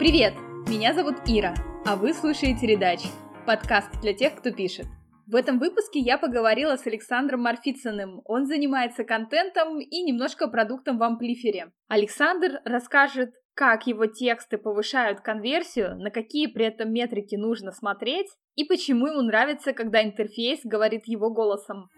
Привет! 0.00 0.32
Меня 0.66 0.94
зовут 0.94 1.16
Ира, 1.26 1.54
а 1.84 1.94
вы 1.94 2.14
слушаете 2.14 2.66
«Редач»— 2.66 3.00
подкаст 3.46 4.00
для 4.00 4.14
тех, 4.14 4.34
кто 4.34 4.50
пишет. 4.50 4.86
В 5.26 5.34
этом 5.34 5.58
выпуске 5.58 5.98
я 5.98 6.16
поговорила 6.16 6.78
с 6.78 6.86
Александром 6.86 7.42
Марфицыным. 7.42 8.22
Он 8.24 8.46
занимается 8.46 9.04
контентом 9.04 9.78
и 9.78 10.02
немножко 10.02 10.48
продуктом 10.48 10.96
в 10.96 11.02
Амплифере. 11.02 11.72
Александр 11.88 12.62
расскажет, 12.64 13.34
как 13.52 13.86
его 13.86 14.06
тексты 14.06 14.56
повышают 14.56 15.20
конверсию, 15.20 15.98
на 15.98 16.10
какие 16.10 16.46
при 16.46 16.64
этом 16.64 16.90
метрики 16.90 17.34
нужно 17.34 17.70
смотреть 17.70 18.28
и 18.54 18.64
почему 18.64 19.08
ему 19.08 19.20
нравится, 19.20 19.74
когда 19.74 20.02
интерфейс 20.02 20.60
говорит 20.64 21.02
его 21.08 21.28
голосом. 21.30 21.90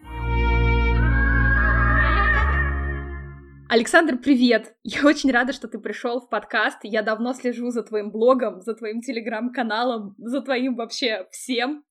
Александр, 3.73 4.19
привет! 4.19 4.75
Я 4.83 5.03
очень 5.03 5.31
рада, 5.31 5.51
что 5.51 5.67
ты 5.67 5.79
пришел 5.79 6.21
в 6.21 6.29
подкаст. 6.29 6.77
Я 6.83 7.01
давно 7.01 7.33
слежу 7.33 7.71
за 7.71 7.81
твоим 7.81 8.11
блогом, 8.11 8.61
за 8.61 8.75
твоим 8.75 9.01
телеграм-каналом, 9.01 10.13
за 10.19 10.41
твоим 10.41 10.75
вообще 10.75 11.25
всем. 11.31 11.83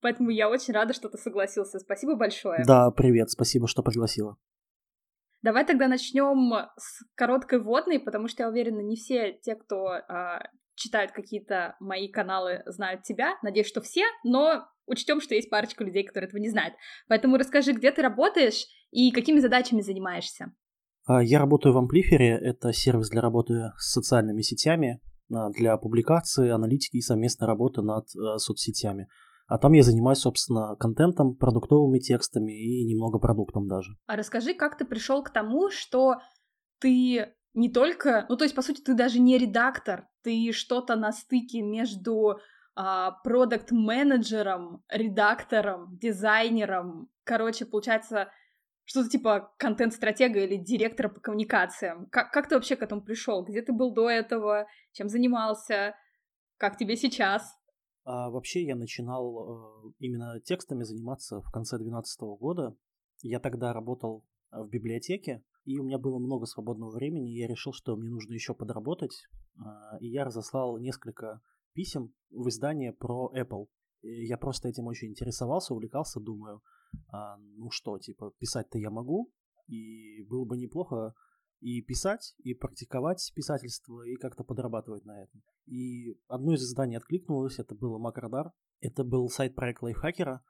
Поэтому 0.00 0.30
я 0.30 0.48
очень 0.48 0.72
рада, 0.72 0.94
что 0.94 1.08
ты 1.08 1.18
согласился. 1.18 1.80
Спасибо 1.80 2.14
большое. 2.14 2.62
Да, 2.64 2.92
привет, 2.92 3.30
спасибо, 3.30 3.66
что 3.66 3.82
пригласила. 3.82 4.36
Давай 5.42 5.66
тогда 5.66 5.88
начнем 5.88 6.54
с 6.76 7.02
короткой 7.16 7.58
вводной, 7.58 7.98
потому 7.98 8.28
что 8.28 8.44
я 8.44 8.48
уверена, 8.48 8.78
не 8.78 8.94
все 8.94 9.32
те, 9.42 9.56
кто 9.56 9.86
а, 9.86 10.48
читают 10.76 11.10
какие-то 11.10 11.74
мои 11.80 12.06
каналы, 12.06 12.62
знают 12.66 13.02
тебя. 13.02 13.34
Надеюсь, 13.42 13.66
что 13.66 13.80
все, 13.80 14.04
но 14.22 14.68
учтем, 14.86 15.20
что 15.20 15.34
есть 15.34 15.50
парочка 15.50 15.82
людей, 15.82 16.04
которые 16.04 16.28
этого 16.28 16.40
не 16.40 16.48
знают. 16.48 16.76
Поэтому 17.08 17.38
расскажи, 17.38 17.72
где 17.72 17.90
ты 17.90 18.02
работаешь 18.02 18.66
и 18.92 19.10
какими 19.10 19.40
задачами 19.40 19.80
занимаешься. 19.80 20.52
А, 21.08 21.22
я 21.22 21.38
работаю 21.38 21.72
в 21.72 21.78
Амплифере, 21.78 22.36
это 22.36 22.72
сервис 22.72 23.08
для 23.08 23.22
работы 23.22 23.72
с 23.78 23.92
социальными 23.92 24.42
сетями, 24.42 25.00
а, 25.34 25.48
для 25.50 25.78
публикации, 25.78 26.50
аналитики 26.50 26.98
и 26.98 27.00
совместной 27.00 27.46
работы 27.46 27.80
над 27.80 28.04
а, 28.14 28.36
соцсетями. 28.38 29.08
А 29.46 29.56
там 29.56 29.72
я 29.72 29.82
занимаюсь, 29.82 30.18
собственно, 30.18 30.76
контентом, 30.76 31.34
продуктовыми 31.34 31.98
текстами 31.98 32.52
и 32.52 32.84
немного 32.84 33.18
продуктом 33.18 33.66
даже. 33.66 33.92
А 34.06 34.16
расскажи, 34.16 34.52
как 34.52 34.76
ты 34.76 34.84
пришел 34.84 35.22
к 35.22 35.30
тому, 35.30 35.70
что 35.70 36.16
ты 36.78 37.34
не 37.54 37.72
только, 37.72 38.26
ну 38.28 38.36
то 38.36 38.44
есть 38.44 38.54
по 38.54 38.60
сути 38.60 38.82
ты 38.82 38.92
даже 38.94 39.18
не 39.18 39.38
редактор, 39.38 40.06
ты 40.22 40.52
что-то 40.52 40.96
на 40.96 41.12
стыке 41.12 41.62
между 41.62 42.38
продукт-менеджером, 43.24 44.84
редактором, 44.88 45.96
дизайнером, 45.96 47.08
короче, 47.24 47.64
получается 47.64 48.28
что-то 48.88 49.10
типа 49.10 49.52
контент-стратега 49.58 50.40
или 50.40 50.56
директора 50.56 51.10
по 51.10 51.20
коммуникациям. 51.20 52.06
Как, 52.06 52.32
как 52.32 52.48
ты 52.48 52.54
вообще 52.54 52.74
к 52.74 52.82
этому 52.82 53.02
пришел? 53.02 53.44
Где 53.44 53.60
ты 53.60 53.74
был 53.74 53.92
до 53.92 54.08
этого? 54.08 54.66
Чем 54.92 55.10
занимался? 55.10 55.94
Как 56.56 56.78
тебе 56.78 56.96
сейчас? 56.96 57.54
А, 58.04 58.30
вообще 58.30 58.64
я 58.64 58.74
начинал 58.74 59.84
э, 59.88 59.92
именно 59.98 60.40
текстами 60.40 60.84
заниматься 60.84 61.42
в 61.42 61.50
конце 61.50 61.76
2012 61.76 62.20
года. 62.40 62.74
Я 63.20 63.40
тогда 63.40 63.74
работал 63.74 64.24
в 64.50 64.66
библиотеке, 64.70 65.44
и 65.64 65.78
у 65.78 65.84
меня 65.84 65.98
было 65.98 66.18
много 66.18 66.46
свободного 66.46 66.90
времени, 66.90 67.34
и 67.34 67.40
я 67.40 67.46
решил, 67.46 67.74
что 67.74 67.94
мне 67.94 68.08
нужно 68.08 68.32
еще 68.32 68.54
подработать. 68.54 69.26
Э, 69.58 69.98
и 70.00 70.08
я 70.08 70.24
разослал 70.24 70.78
несколько 70.78 71.42
писем 71.74 72.14
в 72.30 72.48
издание 72.48 72.94
про 72.94 73.30
Apple. 73.36 73.66
И 74.00 74.24
я 74.24 74.38
просто 74.38 74.68
этим 74.68 74.86
очень 74.86 75.10
интересовался, 75.10 75.74
увлекался, 75.74 76.20
думаю, 76.20 76.56
а, 76.56 76.60
ну 77.10 77.70
что, 77.70 77.98
типа, 77.98 78.32
писать-то 78.38 78.78
я 78.78 78.90
могу, 78.90 79.32
и 79.66 80.22
было 80.28 80.44
бы 80.44 80.56
неплохо 80.56 81.14
и 81.60 81.82
писать, 81.82 82.34
и 82.38 82.54
практиковать 82.54 83.32
писательство, 83.34 84.02
и 84.02 84.16
как-то 84.16 84.44
подрабатывать 84.44 85.04
на 85.04 85.22
этом. 85.22 85.42
И 85.66 86.16
одно 86.28 86.54
из 86.54 86.62
изданий 86.62 86.96
откликнулось, 86.96 87.58
это 87.58 87.74
было 87.74 87.98
Макродар, 87.98 88.52
это 88.80 89.04
был 89.04 89.28
сайт 89.28 89.54
проект 89.54 89.82
лайфхакера, 89.82 90.42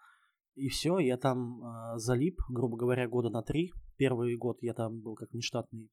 и 0.54 0.69
все, 0.69 0.98
я 0.98 1.16
там 1.16 1.62
э, 1.62 1.98
залип, 1.98 2.41
грубо 2.48 2.77
говоря, 2.77 3.09
года 3.09 3.31
на 3.31 3.43
три. 3.43 3.71
Первый 3.97 4.37
год 4.37 4.59
я 4.60 4.75
там 4.75 5.00
был 5.00 5.15
как 5.15 5.32
нештатный 5.32 5.88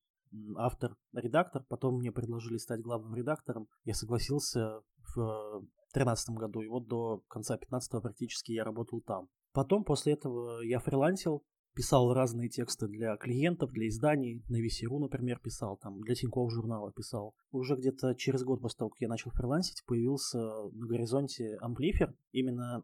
автор, 0.58 0.96
редактор, 1.14 1.64
потом 1.70 2.00
мне 2.00 2.12
предложили 2.12 2.58
стать 2.58 2.82
главным 2.82 3.14
редактором. 3.16 3.68
Я 3.84 3.94
согласился 3.94 4.82
в 5.16 5.62
2013 5.94 6.36
году, 6.36 6.62
и 6.62 6.68
вот 6.68 6.88
до 6.88 7.22
конца 7.28 7.54
2015 7.54 8.02
практически 8.02 8.52
я 8.52 8.64
работал 8.64 9.02
там. 9.02 9.30
Потом, 9.56 9.86
после 9.86 10.14
этого, 10.14 10.62
я 10.64 10.80
фрилансил, 10.80 11.42
писал 11.74 12.14
разные 12.14 12.50
тексты 12.50 12.90
для 12.90 13.16
клиентов, 13.16 13.72
для 13.72 13.88
изданий, 13.88 14.44
на 14.50 14.58
VC.ru, 14.58 15.00
например, 15.00 15.40
писал, 15.40 15.78
там, 15.78 16.02
для 16.02 16.14
Тинькофф 16.14 16.52
журнала 16.52 16.92
писал. 16.92 17.34
Уже 17.52 17.78
где-то 17.78 18.16
через 18.16 18.44
год 18.44 18.62
после 18.62 18.80
того, 18.80 18.90
как 18.90 19.00
я 19.00 19.08
начал 19.08 19.32
фрилансить, 19.32 19.82
появился 19.86 20.40
на 20.40 20.88
горизонте 20.88 21.56
Амплифер, 21.62 22.14
именно, 22.34 22.84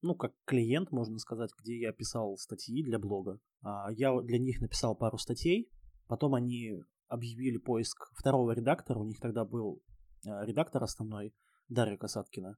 ну, 0.00 0.14
как 0.14 0.32
клиент, 0.46 0.90
можно 0.90 1.18
сказать, 1.18 1.50
где 1.60 1.78
я 1.78 1.92
писал 1.92 2.38
статьи 2.38 2.82
для 2.82 2.98
блога. 2.98 3.38
А 3.62 3.92
я 3.92 4.18
для 4.22 4.38
них 4.38 4.62
написал 4.62 4.96
пару 4.96 5.18
статей, 5.18 5.70
потом 6.08 6.34
они 6.34 6.82
объявили 7.08 7.58
поиск 7.58 8.10
второго 8.14 8.52
редактора, 8.52 9.00
у 9.00 9.04
них 9.04 9.20
тогда 9.20 9.44
был 9.44 9.82
а, 10.26 10.46
редактор 10.46 10.82
основной, 10.82 11.34
Дарья 11.68 11.98
Касаткина. 11.98 12.56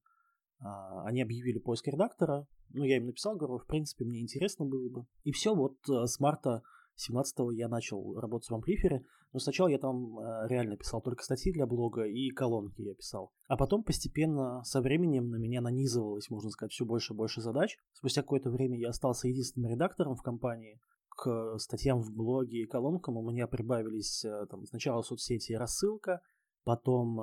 А, 0.61 1.05
они 1.05 1.23
объявили 1.23 1.59
поиск 1.59 1.87
редактора, 1.87 2.47
ну, 2.71 2.85
я 2.85 2.97
им 2.97 3.07
написал, 3.07 3.37
говорю, 3.37 3.59
в 3.59 3.67
принципе, 3.67 4.05
мне 4.05 4.21
интересно 4.21 4.65
было 4.67 4.89
бы. 4.91 5.07
И 5.25 5.33
все, 5.33 5.55
вот 5.55 5.77
э, 5.89 6.07
с 6.07 6.21
марта 6.21 6.63
17-го 6.99 7.51
я 7.53 7.69
начал 7.69 8.19
работать 8.19 8.51
в 8.51 8.55
Амплифере, 8.55 9.05
но 9.33 9.39
сначала 9.39 9.69
я 9.69 9.79
там 9.79 10.19
э, 10.19 10.49
реально 10.49 10.77
писал 10.77 11.01
только 11.01 11.23
статьи 11.23 11.53
для 11.53 11.67
блога 11.67 12.05
и 12.05 12.29
колонки 12.31 12.83
я 12.83 12.95
писал. 12.95 13.33
А 13.47 13.57
потом 13.57 13.85
постепенно 13.85 14.63
со 14.65 14.81
временем 14.81 15.31
на 15.31 15.37
меня 15.37 15.61
нанизывалось, 15.61 16.29
можно 16.31 16.51
сказать, 16.51 16.73
все 16.73 16.85
больше 16.85 17.15
и 17.15 17.17
больше 17.17 17.41
задач. 17.41 17.77
Спустя 17.93 18.23
какое-то 18.23 18.51
время 18.51 18.79
я 18.79 18.91
остался 18.91 19.29
единственным 19.29 19.71
редактором 19.71 20.15
в 20.15 20.23
компании. 20.23 20.81
К 21.09 21.59
статьям 21.59 22.01
в 22.01 22.15
блоге 22.15 22.63
и 22.63 22.67
колонкам 22.67 23.17
у 23.17 23.31
меня 23.31 23.47
прибавились 23.47 24.25
э, 24.25 24.47
там, 24.51 24.67
сначала 24.67 25.03
соцсети 25.03 25.53
и 25.53 25.57
рассылка, 25.57 26.21
потом 26.65 27.21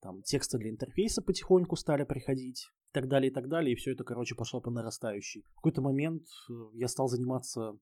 там 0.00 0.22
тексты 0.22 0.58
для 0.58 0.70
интерфейса 0.70 1.22
потихоньку 1.22 1.76
стали 1.76 2.04
приходить, 2.04 2.68
и 2.90 2.92
так 2.92 3.08
далее, 3.08 3.30
и 3.30 3.34
так 3.34 3.48
далее, 3.48 3.72
и 3.72 3.76
все 3.76 3.92
это, 3.92 4.04
короче, 4.04 4.34
пошло 4.34 4.60
по 4.60 4.70
нарастающей. 4.70 5.42
В 5.52 5.56
какой-то 5.56 5.82
момент 5.82 6.22
э, 6.50 6.52
я 6.74 6.88
стал 6.88 7.08
заниматься 7.08 7.78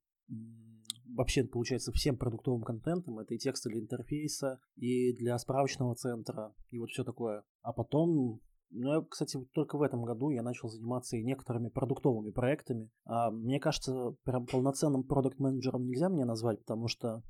вообще, 1.06 1.44
получается, 1.44 1.92
всем 1.92 2.16
продуктовым 2.16 2.62
контентом. 2.62 3.18
Это 3.18 3.34
и 3.34 3.38
тексты 3.38 3.70
для 3.70 3.80
интерфейса, 3.80 4.60
и 4.76 5.12
для 5.12 5.38
справочного 5.38 5.94
центра, 5.94 6.54
и 6.70 6.78
вот 6.78 6.90
все 6.90 7.04
такое. 7.04 7.44
А 7.62 7.72
потом 7.72 8.40
ну, 8.70 8.92
я, 8.92 9.06
кстати, 9.08 9.38
только 9.52 9.78
в 9.78 9.82
этом 9.82 10.02
году 10.02 10.30
я 10.30 10.42
начал 10.42 10.68
заниматься 10.68 11.16
и 11.16 11.22
некоторыми 11.22 11.68
продуктовыми 11.68 12.32
проектами. 12.32 12.90
А, 13.04 13.30
мне 13.30 13.60
кажется, 13.60 14.16
прям 14.24 14.46
полноценным 14.46 15.04
продукт-менеджером 15.04 15.86
нельзя 15.86 16.08
мне 16.08 16.24
назвать, 16.24 16.58
потому 16.60 16.88
что 16.88 17.22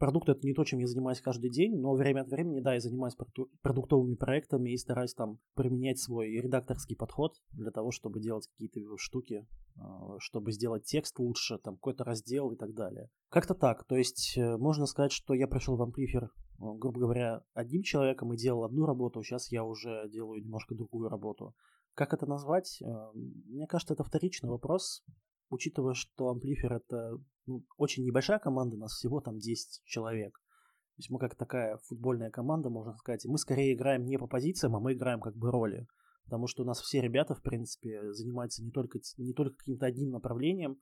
продукт 0.00 0.30
это 0.30 0.44
не 0.44 0.54
то, 0.54 0.64
чем 0.64 0.80
я 0.80 0.86
занимаюсь 0.86 1.20
каждый 1.20 1.50
день, 1.50 1.78
но 1.78 1.92
время 1.94 2.22
от 2.22 2.28
времени, 2.28 2.60
да, 2.60 2.74
я 2.74 2.80
занимаюсь 2.80 3.14
продуктовыми 3.62 4.14
проектами 4.14 4.70
и 4.70 4.78
стараюсь 4.78 5.14
там 5.14 5.38
применять 5.54 6.00
свой 6.00 6.30
редакторский 6.30 6.96
подход 6.96 7.34
для 7.52 7.70
того, 7.70 7.92
чтобы 7.92 8.18
делать 8.18 8.48
какие-то 8.48 8.80
штуки, 8.96 9.46
а, 9.76 10.16
чтобы 10.18 10.52
сделать 10.52 10.84
текст 10.84 11.18
лучше, 11.18 11.58
там 11.58 11.74
какой-то 11.74 12.02
раздел 12.04 12.50
и 12.50 12.56
так 12.56 12.74
далее. 12.74 13.10
Как-то 13.28 13.54
так, 13.54 13.84
то 13.84 13.94
есть 13.94 14.36
э, 14.36 14.56
можно 14.56 14.86
сказать, 14.86 15.12
что 15.12 15.34
я 15.34 15.46
пришел 15.46 15.76
в 15.76 15.82
Amplifier, 15.82 16.28
грубо 16.58 16.98
говоря, 16.98 17.44
одним 17.52 17.82
человеком 17.82 18.32
и 18.32 18.38
делал 18.38 18.64
одну 18.64 18.86
работу, 18.86 19.22
сейчас 19.22 19.52
я 19.52 19.64
уже 19.64 20.08
делаю 20.08 20.42
немножко 20.42 20.74
другую 20.74 21.10
работу. 21.10 21.54
Как 21.94 22.14
это 22.14 22.26
назвать? 22.26 22.80
Э, 22.80 22.86
мне 23.14 23.66
кажется, 23.66 23.92
это 23.92 24.02
вторичный 24.02 24.48
вопрос 24.48 25.04
учитывая, 25.50 25.94
что 25.94 26.28
Амплифер 26.28 26.72
это 26.72 27.18
ну, 27.46 27.64
очень 27.76 28.04
небольшая 28.04 28.38
команда, 28.38 28.76
нас 28.76 28.92
всего 28.92 29.20
там 29.20 29.38
10 29.38 29.82
человек. 29.84 30.32
То 30.32 31.00
есть 31.00 31.10
мы 31.10 31.18
как 31.18 31.34
такая 31.34 31.78
футбольная 31.88 32.30
команда, 32.30 32.70
можно 32.70 32.94
сказать. 32.96 33.24
Мы 33.26 33.38
скорее 33.38 33.74
играем 33.74 34.04
не 34.04 34.18
по 34.18 34.26
позициям, 34.26 34.76
а 34.76 34.80
мы 34.80 34.92
играем 34.92 35.20
как 35.20 35.36
бы 35.36 35.50
роли. 35.50 35.86
Потому 36.24 36.46
что 36.46 36.62
у 36.62 36.66
нас 36.66 36.80
все 36.80 37.00
ребята, 37.00 37.34
в 37.34 37.42
принципе, 37.42 38.12
занимаются 38.12 38.62
не 38.62 38.70
только, 38.70 38.98
не 39.16 39.32
только 39.32 39.56
каким-то 39.56 39.86
одним 39.86 40.10
направлением, 40.10 40.78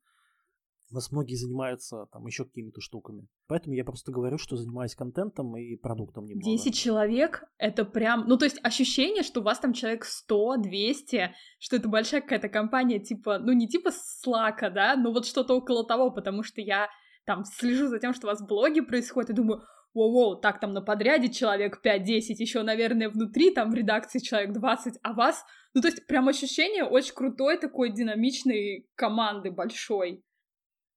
у 0.90 0.94
нас 0.94 1.12
многие 1.12 1.34
занимаются 1.34 2.06
там 2.12 2.26
еще 2.26 2.44
какими-то 2.44 2.80
штуками. 2.80 3.26
Поэтому 3.46 3.74
я 3.74 3.84
просто 3.84 4.10
говорю, 4.12 4.38
что 4.38 4.56
занимаюсь 4.56 4.94
контентом 4.94 5.56
и 5.56 5.76
продуктом 5.76 6.24
немного. 6.24 6.44
10 6.44 6.74
человек— 6.74 7.44
это 7.58 7.84
прям... 7.84 8.24
Ну, 8.26 8.36
то 8.36 8.44
есть 8.44 8.58
ощущение, 8.62 9.22
что 9.22 9.40
у 9.40 9.42
вас 9.42 9.58
там 9.58 9.72
человек 9.72 10.04
100, 10.04 10.56
200, 10.58 11.34
что 11.58 11.76
это 11.76 11.88
большая 11.88 12.20
какая-то 12.20 12.48
компания, 12.48 13.00
типа... 13.00 13.38
Ну, 13.38 13.52
не 13.52 13.68
типа 13.68 13.90
Слака, 13.92 14.70
да, 14.70 14.96
но 14.96 15.12
вот 15.12 15.26
что-то 15.26 15.54
около 15.54 15.86
того, 15.86 16.10
потому 16.10 16.42
что 16.42 16.60
я 16.60 16.88
там 17.26 17.44
слежу 17.44 17.88
за 17.88 17.98
тем, 17.98 18.14
что 18.14 18.26
у 18.26 18.30
вас 18.30 18.40
в 18.40 18.46
блоге 18.46 18.82
происходит, 18.82 19.30
и 19.30 19.34
думаю, 19.34 19.62
воу-воу, 19.94 20.40
так 20.40 20.60
там 20.60 20.72
на 20.72 20.80
подряде 20.80 21.28
человек 21.28 21.80
5-10, 21.84 22.36
еще, 22.38 22.62
наверное, 22.62 23.10
внутри 23.10 23.50
там 23.50 23.70
в 23.70 23.74
редакции 23.74 24.18
человек 24.18 24.52
20, 24.52 24.94
а 25.02 25.12
вас... 25.12 25.44
Ну, 25.74 25.82
то 25.82 25.88
есть 25.88 26.06
прям 26.06 26.28
ощущение 26.28 26.84
очень 26.84 27.14
крутой 27.14 27.58
такой 27.58 27.92
динамичной 27.92 28.88
команды 28.94 29.50
большой. 29.50 30.24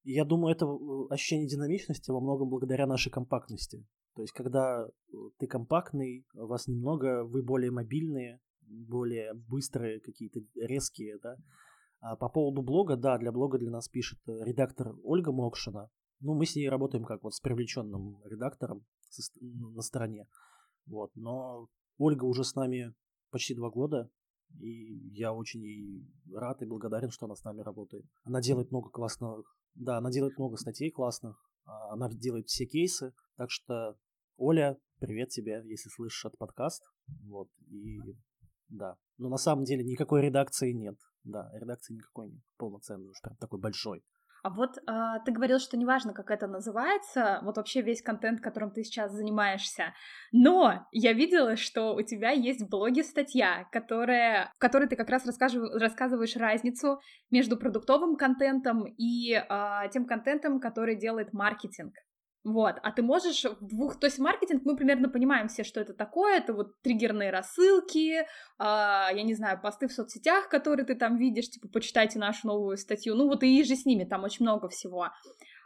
Я 0.03 0.25
думаю, 0.25 0.56
это 0.56 0.65
э, 0.65 1.13
ощущение 1.13 1.48
динамичности 1.48 2.12
во 2.12 2.19
многом 2.19 2.50
благодаря 2.50 2.88
нашей 2.88 3.12
компактности. 3.12 3.86
То 4.15 4.24
есть, 4.24 4.33
когда 4.33 4.88
ты 5.38 5.48
компактный, 5.48 6.25
вас 6.33 6.68
немного, 6.68 7.24
вы 7.24 7.44
более 7.44 7.71
мобильные, 7.71 8.39
более 8.62 9.33
быстрые, 9.33 10.00
какие-то 10.00 10.42
резкие, 10.56 11.18
да. 11.21 11.38
А 12.00 12.15
по 12.15 12.30
поводу 12.30 12.63
блога, 12.63 12.98
да, 12.98 13.18
для 13.19 13.31
блога 13.31 13.59
для 13.59 13.69
нас 13.69 13.88
пишет 13.88 14.19
э, 14.27 14.44
редактор 14.44 14.95
Ольга 15.03 15.31
Мокшина. 15.31 15.89
Ну, 16.19 16.33
мы 16.33 16.45
с 16.45 16.56
ней 16.56 16.69
работаем 16.69 17.04
как 17.04 17.24
вот 17.24 17.33
с 17.33 17.39
привлеченным 17.39 18.21
редактором 18.25 18.86
на 19.39 19.81
стороне. 19.81 20.27
Вот, 20.88 21.12
но 21.15 21.68
Ольга 21.97 22.25
уже 22.25 22.44
с 22.44 22.56
нами 22.56 22.94
почти 23.30 23.56
два 23.56 23.69
года, 23.69 24.09
и 24.59 25.09
я 25.13 25.33
очень 25.33 25.62
ей 25.62 26.07
рад 26.33 26.62
и 26.62 26.65
благодарен, 26.65 27.12
что 27.12 27.25
она 27.25 27.36
с 27.36 27.44
нами 27.44 27.62
работает. 27.62 28.06
Она 28.24 28.42
делает 28.42 28.71
много 28.71 28.89
классных, 28.89 29.56
да, 29.75 29.97
она 29.97 30.12
делает 30.12 30.38
много 30.38 30.57
статей 30.57 30.91
классных, 30.91 31.38
а, 31.65 31.94
она 31.94 32.09
делает 32.09 32.47
все 32.47 32.65
кейсы, 32.65 33.13
так 33.38 33.50
что, 33.50 33.97
Оля, 34.38 34.77
привет 35.00 35.29
тебе, 35.29 35.62
если 35.65 35.89
слышишь 35.89 36.25
этот 36.25 36.38
подкаст, 36.38 36.83
вот, 37.23 37.50
и 37.68 38.00
да. 38.69 38.97
Но 39.18 39.29
на 39.29 39.38
самом 39.38 39.65
деле 39.65 39.83
никакой 39.83 40.21
редакции 40.21 40.71
нет, 40.71 40.97
да, 41.23 41.50
редакции 41.53 41.94
никакой 41.94 42.29
нет, 42.29 42.44
полноценной, 42.57 43.09
уж 43.09 43.21
прям 43.21 43.35
такой 43.38 43.59
большой. 43.59 44.03
А 44.44 44.50
вот 44.50 44.78
а, 44.88 45.20
ты 45.20 45.32
говорил, 45.32 45.60
что 45.60 45.78
неважно, 45.78 46.14
как 46.14 46.32
это 46.32 46.48
называется, 46.48 47.40
вот 47.44 47.58
вообще 47.58 47.82
весь 47.82 48.02
контент, 48.02 48.42
которым 48.42 48.72
ты 48.72 48.84
сейчас 48.84 49.12
занимаешься. 49.12 49.94
Но 50.32 50.88
я 50.92 51.14
видела, 51.14 51.56
что 51.56 51.94
у 51.94 52.02
тебя 52.02 52.32
есть 52.32 52.62
в 52.62 52.70
блоге 52.70 53.04
статья, 53.04 53.68
которая, 53.72 54.52
в 54.56 54.60
которой 54.60 54.88
ты 54.88 54.96
как 54.96 55.10
раз 55.10 55.26
рассказываешь 55.26 56.36
разницу 56.36 57.00
между 57.30 57.58
продуктовым 57.58 58.16
контентом 58.16 58.86
и 58.98 59.34
а, 59.34 59.88
тем 59.90 60.06
контентом, 60.06 60.60
который 60.60 60.96
делает 60.96 61.34
маркетинг. 61.34 61.94
Вот, 62.44 62.76
а 62.82 62.92
ты 62.92 63.04
можешь 63.04 63.46
в 63.46 63.68
двух, 63.68 64.00
то 64.00 64.08
есть 64.08 64.18
маркетинг, 64.18 64.64
мы 64.66 64.76
примерно 64.76 65.10
понимаем 65.10 65.48
все, 65.48 65.64
что 65.64 65.80
это 65.80 65.94
такое, 65.94 66.38
это 66.38 66.54
вот 66.54 66.82
триггерные 66.82 67.30
рассылки, 67.30 68.26
а, 68.58 69.10
я 69.14 69.22
не 69.22 69.36
знаю, 69.36 69.62
посты 69.62 69.88
в 69.88 69.94
соцсетях, 69.94 70.50
которые 70.50 70.86
ты 70.86 70.96
там 70.96 71.18
видишь, 71.18 71.50
типа, 71.52 71.68
почитайте 71.68 72.18
нашу 72.18 72.48
новую 72.48 72.78
статью, 72.78 73.16
ну 73.16 73.28
вот 73.28 73.44
и 73.44 73.64
же 73.64 73.76
с 73.76 73.86
ними, 73.86 74.06
там 74.06 74.24
очень 74.24 74.44
много 74.44 74.70
всего. 74.70 75.10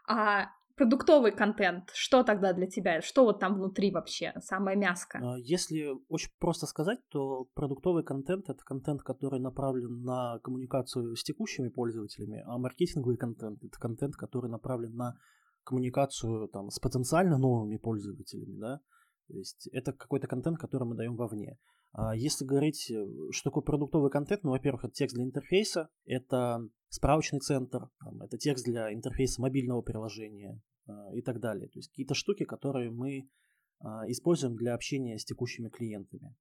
А 0.06 0.48
продуктовый 0.76 1.32
контент, 1.32 1.92
что 1.94 2.24
тогда 2.24 2.52
для 2.52 2.68
тебя, 2.68 3.02
что 3.02 3.24
вот 3.24 3.40
там 3.40 3.56
внутри 3.56 3.92
вообще, 3.92 4.34
самое 4.42 4.78
мяско? 4.78 5.20
А, 5.24 5.38
если 5.38 5.92
очень 6.10 6.32
просто 6.40 6.66
сказать, 6.66 7.00
то 7.10 7.46
продуктовый 7.54 8.04
контент— 8.04 8.46
это 8.50 8.64
контент, 8.66 9.02
который 9.02 9.40
направлен 9.40 10.04
на 10.04 10.40
коммуникацию 10.40 11.16
с 11.16 11.24
текущими 11.24 11.70
пользователями, 11.70 12.44
а 12.46 12.58
маркетинговый 12.58 13.18
контент— 13.18 13.60
это 13.64 13.80
контент, 13.80 14.16
который 14.16 14.50
направлен 14.50 14.94
на 14.96 15.16
коммуникацию 15.66 16.48
там, 16.48 16.70
с 16.70 16.80
потенциально 16.80 17.38
новыми 17.38 17.78
пользователями, 17.78 18.58
да, 18.58 18.82
то 19.28 19.38
есть 19.38 19.68
это 19.72 19.92
какой-то 19.92 20.28
контент, 20.28 20.58
который 20.58 20.88
мы 20.88 20.96
даем 20.96 21.16
вовне. 21.16 21.58
А 21.94 22.16
если 22.16 22.46
говорить, 22.46 22.92
э, 22.92 23.06
что 23.32 23.50
такое 23.50 23.64
продуктовый 23.64 24.12
контент, 24.12 24.44
ну, 24.44 24.52
во-первых, 24.52 24.86
это 24.86 24.94
текст 24.94 25.16
для 25.16 25.24
интерфейса, 25.24 25.90
это 26.06 26.60
справочный 26.90 27.40
центр, 27.40 27.90
это 28.22 28.38
текст 28.38 28.66
для 28.66 28.94
интерфейса 28.94 29.42
мобильного 29.42 29.82
приложения 29.82 30.62
э, 30.88 30.92
и 31.14 31.22
так 31.22 31.40
далее. 31.40 31.70
То 31.70 31.80
есть 31.80 31.90
какие-то 31.90 32.14
штуки, 32.14 32.44
которые 32.44 32.92
мы 32.92 33.20
э, 33.20 33.86
используем 34.08 34.56
для 34.56 34.76
общения 34.76 35.18
с 35.18 35.26
текущими 35.26 35.70
клиентами. 35.70 36.36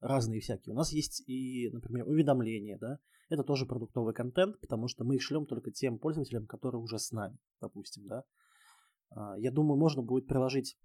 Разные 0.00 0.40
всякие. 0.40 0.74
У 0.74 0.76
нас 0.76 0.92
есть 0.92 1.22
и, 1.28 1.70
например, 1.72 2.06
уведомления, 2.06 2.76
да, 2.78 2.98
это 3.28 3.44
тоже 3.44 3.64
продуктовый 3.64 4.12
контент, 4.12 4.60
потому 4.60 4.88
что 4.88 5.04
мы 5.04 5.14
их 5.14 5.22
шлем 5.22 5.46
только 5.46 5.70
тем 5.70 5.98
пользователям, 5.98 6.46
которые 6.46 6.80
уже 6.80 6.98
с 6.98 7.12
нами, 7.12 7.38
допустим, 7.60 8.06
да. 8.06 8.24
А, 9.16 9.34
я 9.38 9.50
думаю, 9.50 9.78
можно 9.78 10.02
будет 10.02 10.26
приложить 10.26 10.76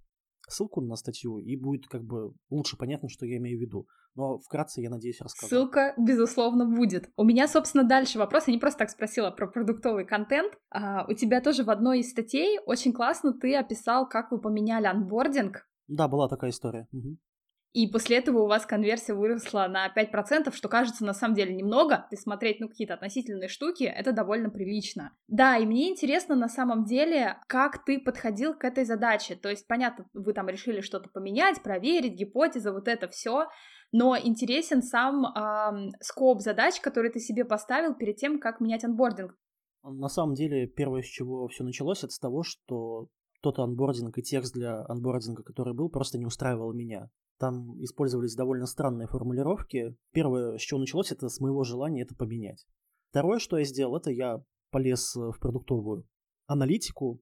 ссылку 0.48 0.82
на 0.82 0.96
статью, 0.96 1.38
и 1.38 1.56
будет 1.56 1.88
как 1.88 2.04
бы 2.04 2.34
лучше 2.50 2.78
понятно, 2.78 3.10
что 3.10 3.26
я 3.26 3.38
имею 3.38 3.58
в 3.58 3.62
виду. 3.62 3.88
Но 4.16 4.40
вкратце, 4.40 4.82
я 4.82 4.90
надеюсь, 4.90 5.22
рассказал. 5.22 5.50
Ссылка, 5.50 5.94
безусловно, 5.98 6.66
будет. 6.66 7.10
У 7.16 7.24
меня, 7.24 7.48
собственно, 7.48 7.84
дальше 7.84 8.18
вопрос. 8.18 8.48
Я 8.48 8.54
не 8.54 8.60
просто 8.60 8.80
так 8.80 8.90
спросила 8.90 9.32
про 9.32 9.48
продуктовый 9.48 10.06
контент. 10.06 10.54
А, 10.70 11.06
у 11.08 11.14
тебя 11.14 11.42
тоже 11.42 11.64
в 11.64 11.70
одной 11.70 12.00
из 12.00 12.10
статей 12.10 12.60
очень 12.66 12.92
классно 12.92 13.34
ты 13.34 13.56
описал, 13.56 14.08
как 14.08 14.32
вы 14.32 14.42
поменяли 14.42 14.88
анбординг. 14.88 15.68
Да, 15.88 16.08
была 16.08 16.28
такая 16.28 16.52
история. 16.52 16.88
Угу 16.92 17.18
и 17.74 17.88
после 17.88 18.18
этого 18.18 18.40
у 18.40 18.48
вас 18.48 18.66
конверсия 18.66 19.14
выросла 19.14 19.68
на 19.70 19.88
5%, 19.88 20.54
что 20.54 20.68
кажется 20.68 21.06
на 21.06 21.14
самом 21.14 21.36
деле 21.36 21.56
немного, 21.56 22.08
если 22.12 22.24
смотреть, 22.24 22.60
ну, 22.60 22.68
какие-то 22.68 22.96
относительные 22.96 23.48
штуки, 23.48 23.84
это 23.84 24.12
довольно 24.12 24.50
прилично. 24.50 25.16
Да, 25.28 25.58
и 25.58 25.66
мне 25.66 25.90
интересно 25.90 26.36
на 26.36 26.50
самом 26.50 26.84
деле, 26.84 27.38
как 27.48 27.86
ты 27.86 28.00
подходил 28.00 28.56
к 28.56 28.66
этой 28.66 28.84
задаче, 28.84 29.36
то 29.36 29.50
есть, 29.50 29.68
понятно, 29.68 30.06
вы 30.14 30.34
там 30.34 30.50
решили 30.50 30.82
что-то 30.82 31.10
поменять, 31.10 31.64
проверить, 31.64 32.20
гипотеза, 32.20 32.74
вот 32.74 32.90
это 32.90 33.08
все, 33.08 33.48
но 33.94 34.18
интересен 34.18 34.82
сам 34.82 35.26
эм, 35.26 35.92
scope 36.02 36.42
задач, 36.42 36.80
который 36.82 37.10
ты 37.10 37.20
себе 37.20 37.46
поставил 37.46 37.96
перед 37.96 38.18
тем, 38.18 38.40
как 38.40 38.60
менять 38.60 38.84
онбординг. 38.84 39.34
На 39.84 40.10
самом 40.10 40.36
деле, 40.36 40.68
первое, 40.68 41.02
с 41.02 41.08
чего 41.08 41.48
все 41.48 41.64
началось, 41.64 42.04
это 42.04 42.12
с 42.12 42.20
того, 42.20 42.44
что 42.44 43.08
тот 43.42 43.60
онбординг 43.60 44.18
и 44.18 44.22
текст 44.22 44.54
для 44.54 44.86
онбординга, 44.88 45.44
который 45.44 45.74
был, 45.74 45.90
просто 45.90 46.18
не 46.18 46.26
устраивал 46.26 46.74
меня. 46.74 47.10
Там 47.42 47.74
использовались 47.84 48.36
довольно 48.36 48.68
странные 48.68 49.08
формулировки. 49.08 49.96
Первое, 50.12 50.60
с 50.60 50.62
чего 50.62 50.80
началось, 50.80 51.12
это 51.12 51.28
с 51.28 51.40
моего 51.40 51.64
желания 51.64 52.04
это 52.04 52.14
поменять. 52.14 52.68
Второе, 53.10 53.40
что 53.40 53.58
я 53.58 53.64
сделал, 53.66 53.98
это 53.98 54.12
я 54.12 54.44
полез 54.70 55.16
в 55.16 55.40
продуктовую 55.40 56.06
аналитику, 56.46 57.20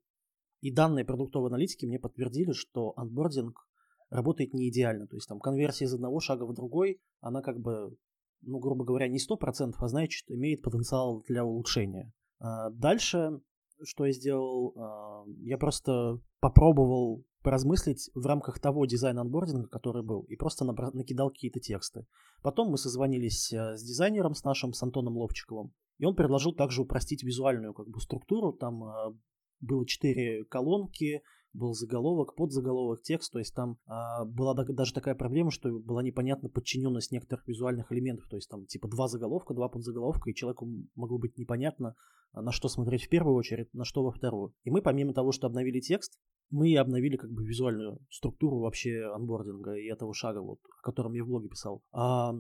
и 0.60 0.74
данные 0.74 1.06
продуктовой 1.06 1.48
аналитики 1.48 1.86
мне 1.86 2.00
подтвердили, 2.00 2.52
что 2.52 2.92
онбординг 2.98 3.66
работает 4.10 4.54
не 4.54 4.68
идеально. 4.68 5.08
То 5.08 5.16
есть 5.16 5.30
там 5.30 5.40
конверсия 5.40 5.86
из 5.86 5.94
одного 5.94 6.20
шага 6.20 6.44
в 6.44 6.54
другой, 6.54 7.00
она 7.22 7.42
как 7.42 7.58
бы, 7.58 7.96
ну, 8.42 8.60
грубо 8.60 8.84
говоря, 8.84 9.08
не 9.08 9.20
100%, 9.20 9.76
а 9.78 9.88
значит, 9.88 10.30
имеет 10.30 10.62
потенциал 10.62 11.24
для 11.30 11.46
улучшения. 11.46 12.12
А 12.40 12.72
дальше, 12.72 13.40
что 13.84 14.06
я 14.06 14.12
сделал, 14.12 14.74
а, 14.76 15.24
я 15.44 15.58
просто 15.58 16.20
попробовал 16.42 17.24
поразмыслить 17.42 18.10
в 18.14 18.26
рамках 18.26 18.60
того 18.60 18.86
дизайна 18.86 19.22
анбординга, 19.22 19.68
который 19.68 20.04
был, 20.04 20.22
и 20.24 20.36
просто 20.36 20.66
накидал 20.66 21.30
какие-то 21.30 21.60
тексты. 21.60 22.06
Потом 22.42 22.70
мы 22.70 22.78
созвонились 22.78 23.52
э, 23.54 23.78
с 23.78 23.84
дизайнером, 23.84 24.34
с 24.34 24.44
нашим, 24.44 24.74
с 24.74 24.84
Антоном 24.84 25.18
Ловчиковым, 25.18 25.74
и 25.98 26.06
он 26.06 26.16
предложил 26.16 26.54
также 26.54 26.82
упростить 26.82 27.24
визуальную 27.24 27.74
как 27.74 27.88
бы 27.88 28.00
структуру. 28.00 28.54
Там 28.54 28.84
э, 28.84 29.14
было 29.62 29.86
четыре 29.86 30.46
колонки, 30.46 31.22
был 31.54 31.74
заголовок, 31.74 32.36
подзаголовок, 32.36 33.02
текст, 33.02 33.32
то 33.32 33.40
есть 33.40 33.56
там 33.56 33.78
а, 33.88 34.24
была 34.26 34.54
даже 34.54 34.94
такая 34.94 35.16
проблема, 35.16 35.52
что 35.52 35.70
была 35.80 36.04
непонятна 36.04 36.50
подчиненность 36.50 37.12
некоторых 37.12 37.48
визуальных 37.48 37.92
элементов, 37.92 38.28
то 38.30 38.36
есть 38.36 38.50
там 38.50 38.66
типа 38.66 38.88
два 38.88 39.08
заголовка, 39.08 39.54
два 39.54 39.68
подзаголовка, 39.68 40.30
и 40.30 40.36
человеку 40.36 40.68
могло 40.96 41.18
быть 41.18 41.38
непонятно, 41.38 41.96
а, 42.34 42.42
на 42.42 42.52
что 42.52 42.70
смотреть 42.70 43.06
в 43.06 43.10
первую 43.10 43.36
очередь, 43.36 43.74
на 43.74 43.84
что 43.84 44.04
во 44.04 44.12
вторую. 44.12 44.54
И 44.64 44.70
мы 44.70 44.82
помимо 44.82 45.14
того, 45.14 45.32
что 45.32 45.48
обновили 45.48 45.80
текст, 45.80 46.20
мы 46.50 46.76
обновили 46.78 47.18
как 47.18 47.32
бы 47.32 47.46
визуальную 47.46 48.00
структуру 48.10 48.60
вообще 48.60 49.04
анбординга 49.14 49.76
и 49.76 49.86
этого 49.86 50.14
шага, 50.14 50.42
вот, 50.42 50.60
о 50.80 50.82
котором 50.82 51.14
я 51.14 51.24
в 51.24 51.28
блоге 51.28 51.50
писал. 51.50 51.84
А, 51.92 52.34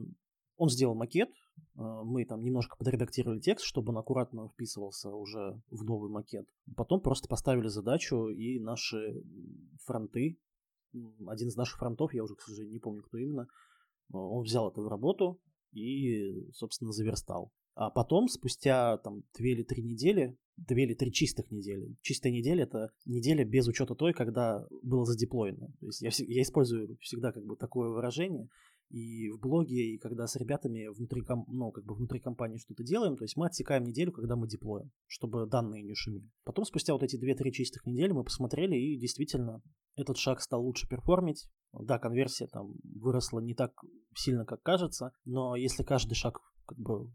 он 0.57 0.69
сделал 0.69 0.95
макет, 0.95 1.29
а, 1.75 2.03
мы 2.03 2.25
там 2.25 2.43
немножко 2.43 2.75
подредактировали 2.77 3.39
текст, 3.39 3.65
чтобы 3.65 3.91
он 3.91 3.97
аккуратно 3.97 4.49
вписывался 4.49 5.09
уже 5.09 5.61
в 5.69 5.83
новый 5.83 6.09
макет. 6.09 6.47
Потом 6.75 7.01
просто 7.01 7.27
поставили 7.27 7.67
задачу, 7.67 8.29
и 8.29 8.59
наши 8.59 9.23
фронты, 9.85 10.39
один 11.27 11.47
из 11.47 11.55
наших 11.55 11.77
фронтов, 11.77 12.13
я 12.13 12.23
уже, 12.23 12.35
к 12.35 12.41
сожалению, 12.41 12.73
не 12.73 12.79
помню, 12.79 13.03
кто 13.03 13.17
именно, 13.17 13.47
он 14.11 14.43
взял 14.43 14.69
это 14.69 14.81
в 14.81 14.87
работу 14.87 15.39
и, 15.71 16.49
собственно, 16.51 16.91
заверстал. 16.91 17.51
А 17.79 17.89
потом, 17.89 18.27
спустя 18.27 18.97
там 18.97 19.23
две 19.37 19.53
или 19.53 19.63
три 19.63 19.81
недели, 19.81 20.37
две 20.57 20.83
или 20.83 20.95
три 20.95 21.13
чистых 21.13 21.49
недели. 21.49 21.95
Чистая 22.01 22.33
неделя— 22.33 22.63
это 22.65 22.91
неделя 23.05 23.45
без 23.45 23.69
учета 23.69 23.95
той, 23.95 24.11
когда 24.11 24.67
было 24.83 25.05
задеплоено. 25.05 25.67
То 25.79 25.85
есть 25.85 26.01
я, 26.01 26.09
я 26.27 26.41
использую 26.41 26.97
всегда 26.99 27.31
как 27.31 27.45
бы 27.45 27.55
такое 27.55 27.87
выражение 27.87 28.49
и 28.89 29.29
в 29.29 29.39
блоге, 29.39 29.93
и 29.93 29.97
когда 29.97 30.27
с 30.27 30.35
ребятами 30.35 30.87
внутри, 30.87 31.23
ну, 31.47 31.71
как 31.71 31.85
бы 31.85 31.95
внутри 31.95 32.19
компании 32.19 32.57
что-то 32.57 32.83
делаем, 32.83 33.15
то 33.15 33.23
есть 33.23 33.37
мы 33.37 33.45
отсекаем 33.45 33.85
неделю, 33.85 34.11
когда 34.11 34.35
мы 34.35 34.49
деплоим, 34.49 34.91
чтобы 35.07 35.47
данные 35.47 35.81
не 35.81 35.95
шумели. 35.95 36.29
Потом 36.43 36.65
спустя 36.65 36.91
вот 36.91 37.03
эти 37.03 37.15
2-3 37.15 37.49
чистых 37.51 37.85
недели 37.85 38.11
мы 38.11 38.25
посмотрели, 38.25 38.75
и 38.75 38.99
действительно 38.99 39.61
этот 39.95 40.17
шаг 40.17 40.41
стал 40.41 40.65
лучше 40.65 40.85
перформить. 40.85 41.47
Да, 41.71 41.97
конверсия 41.97 42.47
там 42.47 42.73
выросла 42.83 43.39
не 43.39 43.53
так 43.53 43.71
сильно, 44.17 44.43
как 44.43 44.61
кажется, 44.63 45.13
но 45.23 45.55
если 45.55 45.83
каждый 45.83 46.15
шаг 46.15 46.41
как 46.65 46.77
бы 46.77 47.09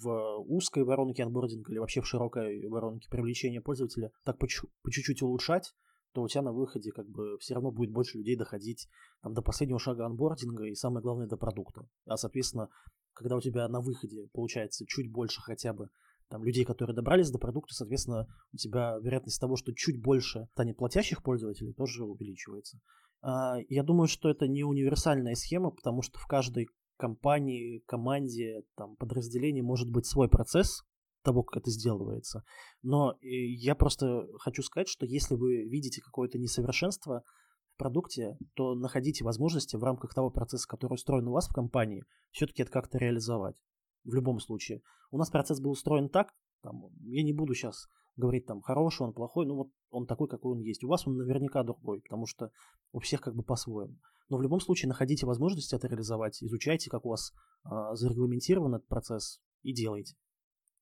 в 0.00 0.44
узкой 0.46 0.84
воронке 0.84 1.22
анбординга 1.22 1.72
или 1.72 1.78
вообще 1.78 2.00
в 2.00 2.06
широкой 2.06 2.66
воронке 2.68 3.08
привлечения 3.10 3.60
пользователя 3.60 4.12
так 4.24 4.38
по, 4.38 4.46
чуть-чуть 4.48 5.22
улучшать, 5.22 5.74
то 6.12 6.22
у 6.22 6.28
тебя 6.28 6.42
на 6.42 6.52
выходе 6.52 6.90
как 6.90 7.08
бы 7.08 7.38
все 7.38 7.54
равно 7.54 7.70
будет 7.70 7.90
больше 7.90 8.18
людей 8.18 8.36
доходить 8.36 8.88
там, 9.22 9.34
до 9.34 9.42
последнего 9.42 9.78
шага 9.78 10.06
анбординга 10.06 10.64
и 10.64 10.74
самое 10.74 11.02
главное 11.02 11.26
до 11.26 11.36
продукта. 11.36 11.86
А 12.06 12.16
соответственно, 12.16 12.68
когда 13.12 13.36
у 13.36 13.40
тебя 13.40 13.68
на 13.68 13.80
выходе 13.80 14.28
получается 14.32 14.86
чуть 14.86 15.10
больше 15.10 15.40
хотя 15.40 15.72
бы 15.72 15.90
там, 16.28 16.44
людей, 16.44 16.64
которые 16.64 16.94
добрались 16.94 17.30
до 17.30 17.38
продукта, 17.38 17.74
соответственно, 17.74 18.26
у 18.52 18.56
тебя 18.56 18.98
вероятность 19.00 19.40
того, 19.40 19.56
что 19.56 19.72
чуть 19.74 20.00
больше 20.00 20.48
станет 20.52 20.76
платящих 20.76 21.22
пользователей, 21.22 21.72
тоже 21.72 22.04
увеличивается. 22.04 22.78
А, 23.22 23.56
я 23.68 23.82
думаю, 23.82 24.08
что 24.08 24.28
это 24.28 24.46
не 24.46 24.62
универсальная 24.62 25.34
схема, 25.34 25.70
потому 25.70 26.02
что 26.02 26.18
в 26.18 26.26
каждой 26.26 26.68
компании, 26.98 27.82
команде, 27.86 28.62
там, 28.76 28.96
подразделении 28.96 29.62
может 29.62 29.88
быть 29.88 30.06
свой 30.06 30.28
процесс 30.28 30.82
того, 31.22 31.42
как 31.42 31.62
это 31.62 31.70
сделывается. 31.70 32.44
Но 32.82 33.12
э, 33.12 33.26
я 33.26 33.74
просто 33.74 34.26
хочу 34.38 34.62
сказать, 34.62 34.88
что 34.88 35.06
если 35.06 35.34
вы 35.34 35.64
видите 35.64 36.00
какое-то 36.02 36.38
несовершенство 36.38 37.22
в 37.74 37.78
продукте, 37.78 38.36
то 38.54 38.74
находите 38.74 39.24
возможности 39.24 39.76
в 39.76 39.84
рамках 39.84 40.14
того 40.14 40.30
процесса, 40.30 40.68
который 40.68 40.94
устроен 40.94 41.28
у 41.28 41.32
вас 41.32 41.48
в 41.48 41.52
компании, 41.52 42.04
все-таки 42.30 42.62
это 42.62 42.70
как-то 42.70 42.98
реализовать. 42.98 43.56
В 44.04 44.14
любом 44.14 44.40
случае. 44.40 44.82
У 45.10 45.18
нас 45.18 45.30
процесс 45.30 45.60
был 45.60 45.70
устроен 45.70 46.08
так, 46.08 46.32
там, 46.62 46.86
я 47.02 47.22
не 47.22 47.32
буду 47.32 47.54
сейчас 47.54 47.88
говорить 48.16 48.46
там 48.46 48.60
хороший 48.60 49.02
он, 49.02 49.12
плохой, 49.12 49.46
ну 49.46 49.54
вот 49.54 49.68
он 49.90 50.06
такой, 50.06 50.28
какой 50.28 50.52
он 50.52 50.60
есть. 50.60 50.84
У 50.84 50.88
вас 50.88 51.06
он 51.06 51.16
наверняка 51.16 51.62
другой, 51.62 52.00
потому 52.00 52.26
что 52.26 52.50
у 52.92 52.98
всех 52.98 53.20
как 53.20 53.34
бы 53.34 53.42
по-своему. 53.42 53.96
Но 54.28 54.36
в 54.36 54.42
любом 54.42 54.60
случае 54.60 54.88
находите 54.88 55.26
возможность 55.26 55.72
это 55.72 55.88
реализовать, 55.88 56.42
изучайте, 56.42 56.90
как 56.90 57.06
у 57.06 57.10
вас 57.10 57.32
а, 57.64 57.94
зарегламентирован 57.94 58.74
этот 58.74 58.88
процесс 58.88 59.40
и 59.62 59.72
делайте. 59.72 60.16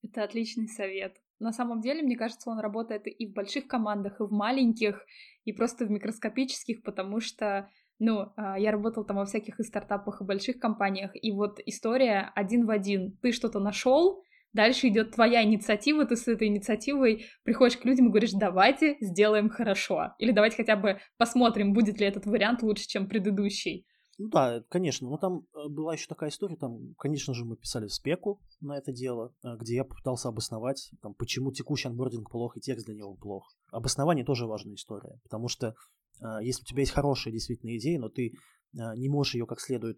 Это 0.03 0.23
отличный 0.23 0.67
совет. 0.67 1.17
На 1.39 1.51
самом 1.51 1.81
деле, 1.81 2.01
мне 2.01 2.17
кажется, 2.17 2.49
он 2.49 2.59
работает 2.59 3.03
и 3.05 3.27
в 3.27 3.33
больших 3.33 3.67
командах, 3.67 4.19
и 4.19 4.23
в 4.23 4.31
маленьких, 4.31 5.05
и 5.43 5.53
просто 5.53 5.85
в 5.85 5.91
микроскопических, 5.91 6.81
потому 6.83 7.19
что, 7.19 7.69
ну, 7.99 8.33
а, 8.35 8.59
я 8.59 8.71
работала 8.71 9.05
там 9.05 9.17
во 9.17 9.25
всяких 9.25 9.59
и 9.59 9.63
стартапах, 9.63 10.21
и 10.21 10.25
больших 10.25 10.59
компаниях, 10.59 11.11
и 11.13 11.31
вот 11.31 11.59
история 11.65 12.31
один 12.35 12.65
в 12.65 12.69
один. 12.69 13.17
Ты 13.21 13.31
что-то 13.31 13.59
нашел, 13.59 14.23
Дальше 14.57 14.87
идет 14.87 15.11
твоя 15.11 15.43
инициатива, 15.43 16.03
ты 16.03 16.15
с 16.15 16.27
этой 16.27 16.47
инициативой 16.47 17.27
приходишь 17.43 17.77
к 17.77 17.85
людям 17.85 18.07
и 18.07 18.09
говоришь, 18.09 18.31
давайте 18.31 18.97
сделаем 19.01 19.49
хорошо. 19.49 20.15
Или 20.17 20.31
давайте 20.31 20.57
хотя 20.57 20.75
бы 20.75 20.97
посмотрим, 21.17 21.73
будет 21.73 21.99
ли 21.99 22.07
этот 22.07 22.25
вариант 22.25 22.63
лучше, 22.63 22.87
чем 22.87 23.07
предыдущий. 23.07 23.85
Ну 24.17 24.29
да, 24.29 24.63
конечно. 24.69 25.07
Но 25.07 25.17
там 25.17 25.41
э, 25.53 25.69
была 25.69 25.93
еще 25.93 26.07
такая 26.07 26.31
история, 26.31 26.55
там, 26.55 26.95
конечно 26.97 27.35
же, 27.35 27.45
мы 27.45 27.55
писали 27.55 27.85
спеку 27.85 28.41
на 28.59 28.75
это 28.75 28.91
дело, 28.91 29.31
э, 29.43 29.49
где 29.59 29.75
я 29.75 29.83
попытался 29.83 30.29
обосновать, 30.29 30.89
там, 31.03 31.13
почему 31.13 31.51
текущий 31.51 31.89
анбординг 31.89 32.31
плох 32.31 32.57
и 32.57 32.59
текст 32.59 32.87
для 32.87 32.95
него 32.95 33.13
плох. 33.13 33.47
Обоснование 33.71 34.25
тоже 34.25 34.47
важная 34.47 34.73
история, 34.73 35.19
потому 35.21 35.49
что 35.49 35.75
э, 36.19 36.25
если 36.41 36.63
у 36.63 36.65
тебя 36.65 36.79
есть 36.79 36.93
хорошая 36.93 37.31
действительно 37.31 37.77
идея, 37.77 37.99
но 37.99 38.09
ты 38.09 38.33
не 38.73 39.07
можешь 39.07 39.33
ее 39.35 39.47
как 39.47 39.61
следует, 39.61 39.97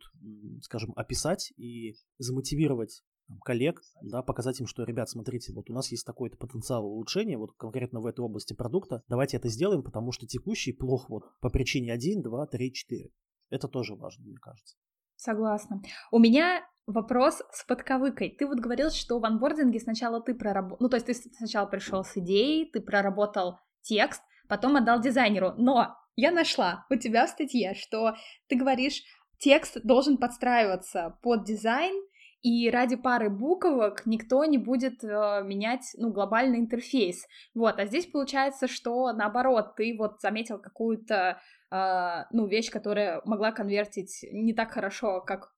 скажем, 0.62 0.94
описать 0.96 1.51
и 1.58 1.96
замотивировать 2.20 3.01
коллег, 3.43 3.81
да, 4.01 4.21
показать 4.21 4.59
им, 4.59 4.67
что, 4.67 4.83
ребят, 4.83 5.09
смотрите, 5.09 5.53
вот 5.53 5.69
у 5.69 5.74
нас 5.74 5.91
есть 5.91 6.05
такой-то 6.05 6.38
потенциал 6.38 6.86
улучшения, 6.86 7.38
вот 7.38 7.51
конкретно 7.57 8.01
в 8.01 8.05
этой 8.05 8.21
области 8.21 8.53
продукта, 8.53 9.03
давайте 9.07 9.38
это 9.38 9.50
сделаем, 9.50 9.83
потому 9.83 10.12
что 10.12 10.25
текущий 10.25 10.74
плох 10.74 11.09
вот 11.09 11.24
по 11.39 11.50
причине 11.50 11.93
1, 11.93 12.21
2, 12.21 12.48
3, 12.48 12.74
4. 12.74 13.09
Это 13.50 13.67
тоже 13.67 13.95
важно, 13.95 14.25
мне 14.25 14.38
кажется. 14.38 14.75
Согласна. 15.15 15.81
У 16.12 16.19
меня 16.19 16.62
вопрос 16.88 17.41
с 17.51 17.65
подковыкой. 17.65 18.36
Ты 18.38 18.48
вот 18.48 18.59
говорил, 18.59 18.89
что 18.89 19.19
в 19.19 19.25
анбординге 19.25 19.79
сначала 19.79 20.21
ты 20.21 20.33
проработал, 20.33 20.77
ну 20.79 20.89
то 20.89 20.95
есть 20.95 21.07
ты 21.07 21.13
сначала 21.13 21.65
пришел 21.67 22.03
с 22.03 22.17
идеей, 22.17 22.69
ты 22.71 22.81
проработал 22.81 23.59
текст, 23.81 24.21
потом 24.48 24.75
отдал 24.75 25.01
дизайнеру, 25.01 25.53
но 25.57 25.95
я 26.15 26.31
нашла 26.31 26.86
у 26.89 26.95
тебя 26.95 27.27
в 27.27 27.29
статье, 27.29 27.75
что 27.75 28.15
ты 28.48 28.57
говоришь, 28.57 29.03
текст 29.39 29.77
должен 29.83 30.17
подстраиваться 30.17 31.17
под 31.21 31.45
дизайн, 31.45 31.95
и 32.41 32.69
ради 32.69 32.96
пары 32.96 33.29
буквок 33.29 34.05
никто 34.05 34.46
не 34.46 34.58
будет 34.58 35.03
э, 35.03 35.41
менять, 35.43 35.93
ну, 35.98 36.12
глобальный 36.12 36.60
интерфейс. 36.60 37.27
Вот, 37.53 37.79
а 37.79 37.86
здесь 37.86 38.05
получается, 38.05 38.67
что 38.67 39.12
наоборот, 39.12 39.75
ты 39.75 39.96
вот 39.98 40.22
заметил 40.22 40.60
какую-то, 40.60 41.41
э, 41.72 42.24
ну, 42.31 42.48
вещь, 42.48 42.72
которая 42.72 43.22
могла 43.25 43.51
конвертить 43.51 44.25
не 44.31 44.53
так 44.53 44.72
хорошо, 44.72 45.22
как 45.22 45.53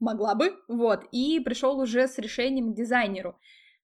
могла 0.00 0.34
бы, 0.34 0.56
вот, 0.68 1.04
и 1.12 1.40
пришел 1.40 1.78
уже 1.78 2.08
с 2.08 2.18
решением 2.18 2.72
к 2.72 2.76
дизайнеру. 2.76 3.38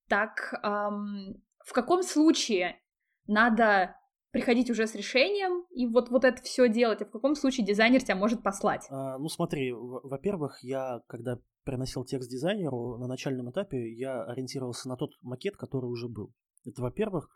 Так, 0.09 0.55
эм, 0.63 1.43
в 1.65 1.73
каком 1.73 2.03
случае 2.03 2.81
надо 3.27 3.97
приходить 4.31 4.71
уже 4.71 4.87
с 4.87 4.95
решением 4.95 5.67
и 5.71 5.87
вот, 5.87 6.11
вот 6.11 6.25
это 6.25 6.41
все 6.43 6.69
делать, 6.69 7.03
а 7.03 7.05
в 7.05 7.11
каком 7.11 7.35
случае 7.35 7.67
дизайнер 7.67 8.03
тебя 8.03 8.17
может 8.17 8.43
послать? 8.43 8.87
А, 8.91 9.19
ну 9.19 9.29
смотри, 9.29 9.73
во-первых, 9.73 10.63
я 10.63 11.01
когда 11.07 11.39
приносил 11.65 12.05
текст 12.05 12.31
дизайнеру, 12.31 12.97
на 12.99 13.07
начальном 13.07 13.51
этапе 13.51 13.93
я 13.93 14.25
ориентировался 14.25 14.89
на 14.89 14.97
тот 14.97 15.11
макет, 15.23 15.57
который 15.57 15.87
уже 15.87 16.09
был. 16.09 16.33
Это 16.65 16.83
во-первых. 16.83 17.29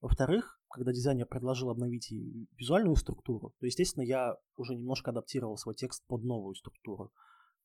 Во-вторых, 0.00 0.60
когда 0.68 0.92
дизайнер 0.92 1.26
предложил 1.26 1.70
обновить 1.70 2.12
визуальную 2.56 2.94
структуру, 2.94 3.52
то, 3.58 3.66
естественно, 3.66 4.04
я 4.04 4.36
уже 4.54 4.76
немножко 4.76 5.10
адаптировал 5.10 5.56
свой 5.56 5.74
текст 5.74 6.06
под 6.06 6.22
новую 6.22 6.54
структуру. 6.54 7.12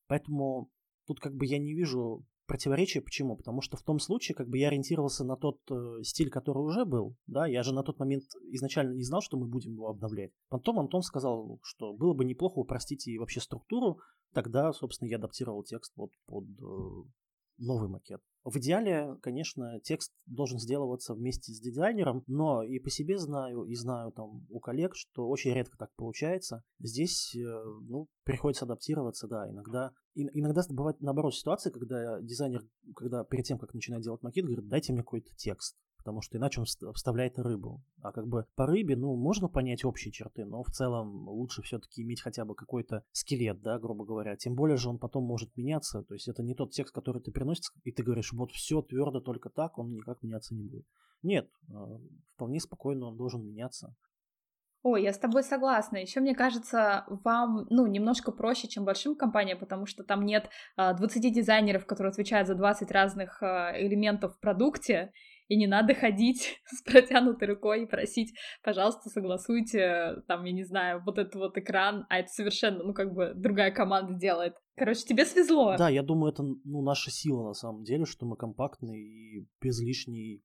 Поэтому 0.08 0.68
тут 1.06 1.20
как 1.20 1.34
бы 1.34 1.46
я 1.46 1.58
не 1.58 1.74
вижу 1.74 2.24
противоречие. 2.46 3.02
Почему? 3.02 3.36
Потому 3.36 3.60
что 3.60 3.76
в 3.76 3.82
том 3.82 3.98
случае, 3.98 4.34
как 4.34 4.48
бы 4.48 4.58
я 4.58 4.68
ориентировался 4.68 5.24
на 5.24 5.36
тот 5.36 5.58
э, 5.70 6.02
стиль, 6.02 6.30
который 6.30 6.58
уже 6.58 6.84
был, 6.84 7.16
да, 7.26 7.46
я 7.46 7.62
же 7.62 7.74
на 7.74 7.82
тот 7.82 7.98
момент 7.98 8.24
изначально 8.50 8.94
не 8.94 9.04
знал, 9.04 9.20
что 9.20 9.36
мы 9.36 9.46
будем 9.46 9.72
его 9.72 9.88
обновлять. 9.88 10.32
Потом 10.48 10.78
Антон 10.78 11.02
сказал, 11.02 11.58
что 11.62 11.92
было 11.92 12.14
бы 12.14 12.24
неплохо 12.24 12.58
упростить 12.58 13.06
и 13.06 13.18
вообще 13.18 13.40
структуру, 13.40 13.98
тогда, 14.32 14.72
собственно, 14.72 15.08
я 15.08 15.16
адаптировал 15.16 15.62
текст 15.62 15.92
вот 15.96 16.10
под 16.26 16.44
э, 16.44 17.08
новый 17.58 17.88
макет. 17.88 18.20
В 18.44 18.58
идеале, 18.58 19.16
конечно, 19.22 19.80
текст 19.80 20.12
должен 20.26 20.58
сделываться 20.58 21.14
вместе 21.14 21.50
с 21.52 21.60
дизайнером, 21.60 22.24
но 22.26 22.62
и 22.62 22.78
по 22.78 22.90
себе 22.90 23.18
знаю, 23.18 23.64
и 23.64 23.74
знаю 23.74 24.12
там 24.12 24.46
у 24.50 24.60
коллег, 24.60 24.94
что 24.94 25.26
очень 25.28 25.54
редко 25.54 25.78
так 25.78 25.90
получается. 25.96 26.62
Здесь, 26.78 27.34
э, 27.34 27.40
ну, 27.40 28.06
приходится 28.24 28.66
адаптироваться, 28.66 29.28
да, 29.28 29.48
иногда. 29.48 29.92
И, 30.14 30.24
иногда 30.38 30.62
бывает 30.68 31.00
наоборот 31.00 31.34
ситуация, 31.34 31.72
когда 31.72 32.20
дизайнер, 32.20 32.60
когда 32.94 33.24
перед 33.24 33.46
тем, 33.46 33.58
как 33.58 33.72
начинает 33.72 34.02
делать 34.02 34.22
макет, 34.22 34.44
говорит, 34.44 34.68
дайте 34.68 34.92
мне 34.92 35.00
какой-то 35.00 35.30
текст 35.36 35.78
потому 36.04 36.20
что 36.20 36.36
иначе 36.36 36.60
он 36.60 36.66
вставляет 36.92 37.38
рыбу. 37.38 37.82
А 38.02 38.12
как 38.12 38.28
бы 38.28 38.44
по 38.56 38.66
рыбе, 38.66 38.94
ну, 38.94 39.16
можно 39.16 39.48
понять 39.48 39.86
общие 39.86 40.12
черты, 40.12 40.44
но 40.44 40.62
в 40.62 40.68
целом 40.68 41.26
лучше 41.26 41.62
все-таки 41.62 42.02
иметь 42.02 42.20
хотя 42.20 42.44
бы 42.44 42.54
какой-то 42.54 43.04
скелет, 43.12 43.62
да, 43.62 43.78
грубо 43.78 44.04
говоря. 44.04 44.36
Тем 44.36 44.54
более 44.54 44.76
же 44.76 44.90
он 44.90 44.98
потом 44.98 45.24
может 45.24 45.56
меняться, 45.56 46.02
то 46.02 46.12
есть 46.12 46.28
это 46.28 46.42
не 46.42 46.54
тот 46.54 46.72
текст, 46.72 46.94
который 46.94 47.22
ты 47.22 47.32
приносишь, 47.32 47.72
и 47.84 47.90
ты 47.90 48.02
говоришь, 48.02 48.34
вот 48.34 48.52
все 48.52 48.82
твердо 48.82 49.20
только 49.20 49.48
так, 49.48 49.78
он 49.78 49.94
никак 49.94 50.22
меняться 50.22 50.54
не 50.54 50.64
будет. 50.64 50.86
Нет, 51.22 51.48
а, 51.72 51.98
вполне 52.34 52.60
спокойно 52.60 53.06
он 53.06 53.16
должен 53.16 53.42
меняться. 53.42 53.96
Ой, 54.82 55.02
я 55.02 55.14
с 55.14 55.18
тобой 55.18 55.42
согласна. 55.42 55.96
Еще 55.96 56.20
мне 56.20 56.34
кажется, 56.34 57.06
вам, 57.08 57.66
ну, 57.70 57.86
немножко 57.86 58.30
проще, 58.30 58.68
чем 58.68 58.84
большим 58.84 59.16
компаниям, 59.16 59.58
потому 59.58 59.86
что 59.86 60.04
там 60.04 60.26
нет 60.26 60.50
20 60.76 61.24
а, 61.24 61.30
дизайнеров, 61.30 61.86
которые 61.86 62.10
отвечают 62.10 62.46
за 62.46 62.54
20 62.54 62.90
разных 62.90 63.42
а, 63.42 63.72
элементов 63.74 64.34
в 64.34 64.40
продукте, 64.40 65.10
и 65.48 65.56
не 65.56 65.66
надо 65.66 65.94
ходить 65.94 66.60
с 66.66 66.82
протянутой 66.82 67.48
рукой 67.48 67.84
и 67.84 67.86
просить, 67.86 68.34
пожалуйста, 68.62 69.10
согласуйте, 69.10 70.22
там, 70.26 70.44
я 70.44 70.52
не 70.52 70.64
знаю, 70.64 71.02
вот 71.04 71.18
этот 71.18 71.34
вот 71.34 71.58
экран, 71.58 72.06
а 72.08 72.18
это 72.18 72.28
совершенно, 72.28 72.82
ну, 72.82 72.94
как 72.94 73.12
бы 73.12 73.32
другая 73.34 73.70
команда 73.70 74.14
делает. 74.14 74.54
Короче, 74.76 75.04
тебе 75.04 75.24
свезло. 75.24 75.76
Да, 75.78 75.88
я 75.88 76.02
думаю, 76.02 76.32
это, 76.32 76.42
ну, 76.42 76.82
наша 76.82 77.10
сила 77.10 77.46
на 77.46 77.54
самом 77.54 77.84
деле, 77.84 78.04
что 78.04 78.26
мы 78.26 78.36
компактны 78.36 78.98
и 78.98 79.46
без 79.60 79.80
лишней 79.80 80.42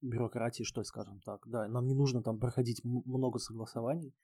бюрократии, 0.00 0.62
что 0.62 0.80
ли, 0.80 0.84
скажем 0.84 1.20
так. 1.24 1.40
Да, 1.46 1.66
нам 1.66 1.86
не 1.86 1.94
нужно 1.94 2.22
там 2.22 2.38
проходить 2.38 2.82
много 2.84 3.38
согласований, 3.38 4.14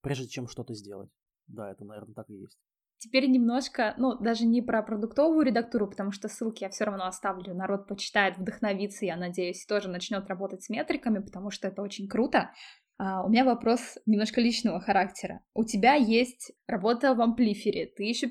прежде 0.00 0.26
чем 0.28 0.48
что-то 0.48 0.74
сделать. 0.74 1.10
Да, 1.46 1.70
это, 1.70 1.84
наверное, 1.84 2.14
так 2.14 2.28
и 2.30 2.34
есть. 2.34 2.58
Теперь 3.02 3.28
немножко, 3.28 3.94
ну, 3.98 4.16
даже 4.16 4.46
не 4.46 4.62
про 4.62 4.80
продуктовую 4.80 5.44
редактуру, 5.44 5.88
потому 5.88 6.12
что 6.12 6.28
ссылки 6.28 6.62
я 6.62 6.70
все 6.70 6.84
равно 6.84 7.06
оставлю, 7.06 7.52
народ 7.52 7.88
почитает, 7.88 8.38
вдохновится, 8.38 9.04
я 9.04 9.16
надеюсь, 9.16 9.66
тоже 9.66 9.88
начнет 9.88 10.28
работать 10.28 10.62
с 10.62 10.68
метриками, 10.68 11.18
потому 11.18 11.50
что 11.50 11.66
это 11.66 11.82
очень 11.82 12.06
круто. 12.06 12.52
Uh, 13.00 13.24
у 13.24 13.28
меня 13.28 13.44
вопрос 13.44 13.98
немножко 14.06 14.40
личного 14.40 14.80
характера. 14.80 15.40
У 15.52 15.64
тебя 15.64 15.94
есть 15.94 16.52
работа 16.68 17.16
в 17.16 17.20
амплифере, 17.20 17.86
ты 17.86 18.04
еще 18.04 18.28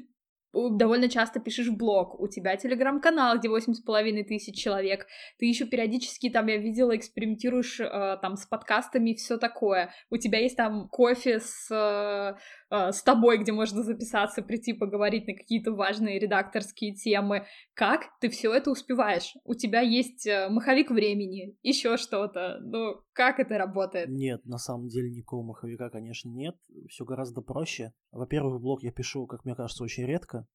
довольно 0.53 1.09
часто 1.09 1.39
пишешь 1.39 1.67
в 1.67 1.77
блог, 1.77 2.19
у 2.19 2.27
тебя 2.27 2.55
телеграм-канал, 2.57 3.37
где 3.37 3.49
восемь 3.49 3.73
с 3.73 3.81
половиной 3.81 4.23
тысяч 4.23 4.55
человек, 4.55 5.07
ты 5.39 5.45
еще 5.45 5.65
периодически 5.65 6.29
там, 6.29 6.47
я 6.47 6.57
видела, 6.57 6.95
экспериментируешь 6.95 7.79
э, 7.79 8.17
там 8.21 8.35
с 8.35 8.45
подкастами 8.45 9.11
и 9.11 9.15
все 9.15 9.37
такое, 9.37 9.93
у 10.09 10.17
тебя 10.17 10.39
есть 10.39 10.57
там 10.57 10.87
кофе 10.89 11.39
с, 11.39 11.69
э, 11.71 12.35
э, 12.69 12.91
с 12.91 13.01
тобой, 13.03 13.37
где 13.37 13.51
можно 13.51 13.83
записаться, 13.83 14.41
прийти 14.41 14.73
поговорить 14.73 15.27
на 15.27 15.33
какие-то 15.33 15.71
важные 15.71 16.19
редакторские 16.19 16.93
темы, 16.93 17.45
как 17.73 18.09
ты 18.19 18.29
все 18.29 18.53
это 18.53 18.71
успеваешь? 18.71 19.33
У 19.45 19.53
тебя 19.53 19.81
есть 19.81 20.27
э, 20.27 20.49
маховик 20.49 20.91
времени, 20.91 21.55
еще 21.63 21.97
что-то, 21.97 22.59
ну, 22.61 23.01
как 23.13 23.39
это 23.39 23.57
работает? 23.57 24.09
Нет, 24.09 24.45
на 24.45 24.57
самом 24.57 24.87
деле 24.87 25.09
никакого 25.09 25.43
маховика, 25.43 25.89
конечно, 25.89 26.29
нет, 26.29 26.55
все 26.89 27.05
гораздо 27.05 27.41
проще. 27.41 27.93
Во-первых, 28.11 28.61
блог 28.61 28.83
я 28.83 28.91
пишу, 28.91 29.27
как 29.27 29.45
мне 29.45 29.55
кажется, 29.55 29.83
очень 29.83 30.05
редко, 30.05 30.47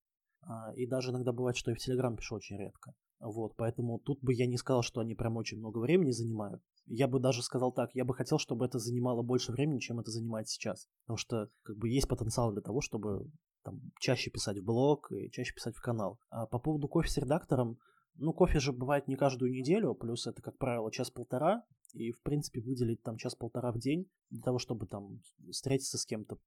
а, 0.42 0.72
и 0.74 0.86
даже 0.86 1.10
иногда 1.10 1.32
бывает, 1.32 1.56
что 1.56 1.70
и 1.70 1.74
в 1.74 1.78
Телеграм 1.78 2.16
пишу 2.16 2.36
очень 2.36 2.58
редко. 2.58 2.94
Вот, 3.18 3.56
поэтому 3.56 3.98
тут 3.98 4.22
бы 4.22 4.34
я 4.34 4.46
не 4.46 4.58
сказал, 4.58 4.82
что 4.82 5.00
они 5.00 5.14
прям 5.14 5.36
очень 5.36 5.58
много 5.58 5.78
времени 5.78 6.10
занимают. 6.10 6.62
Я 6.86 7.08
бы 7.08 7.18
даже 7.18 7.42
сказал 7.42 7.72
так, 7.72 7.90
я 7.94 8.04
бы 8.04 8.14
хотел, 8.14 8.38
чтобы 8.38 8.66
это 8.66 8.78
занимало 8.78 9.22
больше 9.22 9.52
времени, 9.52 9.78
чем 9.78 9.98
это 9.98 10.10
занимает 10.10 10.48
сейчас. 10.48 10.86
Потому 11.04 11.16
что 11.16 11.48
как 11.62 11.76
бы 11.76 11.88
есть 11.88 12.08
потенциал 12.08 12.52
для 12.52 12.60
того, 12.60 12.80
чтобы 12.80 13.30
там, 13.64 13.80
чаще 13.98 14.30
писать 14.30 14.58
в 14.58 14.64
блог 14.64 15.10
и 15.10 15.30
чаще 15.30 15.52
писать 15.54 15.74
в 15.74 15.80
канал. 15.80 16.20
А 16.30 16.46
по 16.46 16.58
поводу 16.58 16.88
кофе 16.88 17.08
с 17.08 17.16
редактором, 17.16 17.78
ну, 18.14 18.32
кофе 18.32 18.60
же 18.60 18.72
бывает 18.72 19.08
не 19.08 19.16
каждую 19.16 19.50
неделю, 19.50 19.94
плюс 19.94 20.26
это, 20.26 20.40
как 20.40 20.56
правило, 20.58 20.92
час-полтора, 20.92 21.64
и, 21.96 22.12
в 22.12 22.22
принципе, 22.22 22.60
выделить 22.60 23.02
там 23.02 23.16
час-полтора 23.16 23.72
в 23.72 23.78
день 23.78 24.08
для 24.30 24.42
того, 24.42 24.58
чтобы 24.58 24.86
там 24.86 25.20
встретиться 25.50 25.98
с 25.98 26.06
кем-то, 26.06 26.38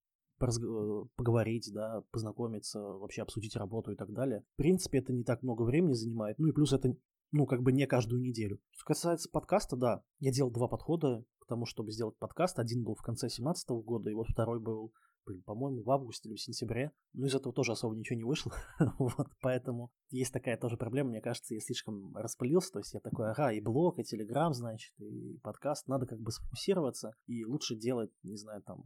Э, 0.42 1.04
поговорить, 1.16 1.70
да, 1.74 2.04
познакомиться, 2.12 2.80
вообще 2.80 3.22
обсудить 3.22 3.56
работу 3.56 3.92
и 3.92 3.96
так 3.96 4.14
далее. 4.14 4.44
В 4.54 4.58
принципе, 4.58 5.00
это 5.00 5.12
не 5.12 5.24
так 5.24 5.44
много 5.44 5.64
времени 5.64 5.94
занимает. 5.94 6.40
Ну 6.40 6.48
и 6.48 6.52
плюс 6.52 6.72
это, 6.72 6.96
ну, 7.32 7.46
как 7.46 7.62
бы 7.62 7.72
не 7.72 7.86
каждую 7.88 8.22
неделю. 8.22 8.60
Что 8.72 8.86
касается 8.86 9.30
подкаста, 9.30 9.76
да, 9.76 10.04
я 10.20 10.32
делал 10.32 10.52
два 10.52 10.68
подхода 10.68 11.26
к 11.40 11.46
тому, 11.46 11.66
чтобы 11.66 11.92
сделать 11.92 12.18
подкаст. 12.18 12.58
Один 12.58 12.84
был 12.84 12.96
в 12.96 13.02
конце 13.02 13.28
2017 13.28 13.70
года, 13.84 14.10
и 14.10 14.14
вот 14.14 14.28
второй 14.30 14.60
был, 14.60 14.94
блин, 15.30 15.44
по-моему, 15.44 15.84
в 15.84 15.92
августе 15.92 16.30
или 16.30 16.36
в 16.36 16.42
сентябре. 16.42 16.92
Но 17.14 17.28
из 17.28 17.36
этого 17.36 17.54
тоже 17.54 17.72
особо 17.72 17.96
ничего 17.96 18.18
не 18.18 18.24
вышло. 18.24 18.54
вот, 18.98 19.28
поэтому 19.42 19.92
есть 20.10 20.34
такая 20.34 20.58
тоже 20.58 20.78
проблема. 20.78 21.12
Мне 21.12 21.22
кажется, 21.22 21.54
я 21.54 21.60
слишком 21.60 22.16
распылился. 22.16 22.72
То 22.74 22.80
есть 22.80 22.94
я 22.94 23.00
такой, 23.00 23.32
ага, 23.32 23.52
и 23.52 23.62
блог, 23.62 24.00
и 24.00 24.04
телеграм, 24.04 24.54
значит, 24.54 24.94
и 25.00 25.38
подкаст. 25.44 25.88
Надо 25.88 26.06
как 26.06 26.20
бы 26.20 26.32
сфокусироваться. 26.32 27.14
И 27.28 27.46
лучше 27.46 27.76
делать, 27.76 28.12
не 28.24 28.38
знаю, 28.38 28.62
там, 28.64 28.84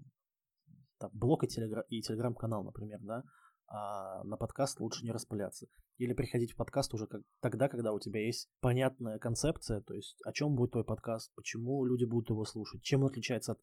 там, 0.99 1.09
блог 1.13 1.43
и, 1.43 1.47
телегра- 1.47 1.85
и 1.89 2.01
телеграм-канал, 2.01 2.63
например, 2.63 2.99
да, 3.01 3.23
а 3.67 4.23
на 4.23 4.37
подкаст 4.37 4.79
лучше 4.79 5.03
не 5.05 5.11
распыляться. 5.11 5.67
Или 5.97 6.13
приходить 6.13 6.53
в 6.53 6.55
подкаст 6.55 6.93
уже 6.93 7.07
как, 7.07 7.21
тогда, 7.39 7.69
когда 7.69 7.93
у 7.93 7.99
тебя 7.99 8.25
есть 8.25 8.49
понятная 8.59 9.19
концепция, 9.19 9.81
то 9.81 9.93
есть 9.93 10.19
о 10.25 10.33
чем 10.33 10.55
будет 10.55 10.71
твой 10.71 10.83
подкаст, 10.83 11.31
почему 11.35 11.85
люди 11.85 12.05
будут 12.05 12.29
его 12.29 12.45
слушать, 12.45 12.83
чем 12.83 13.01
он 13.01 13.07
отличается 13.07 13.53
от 13.53 13.59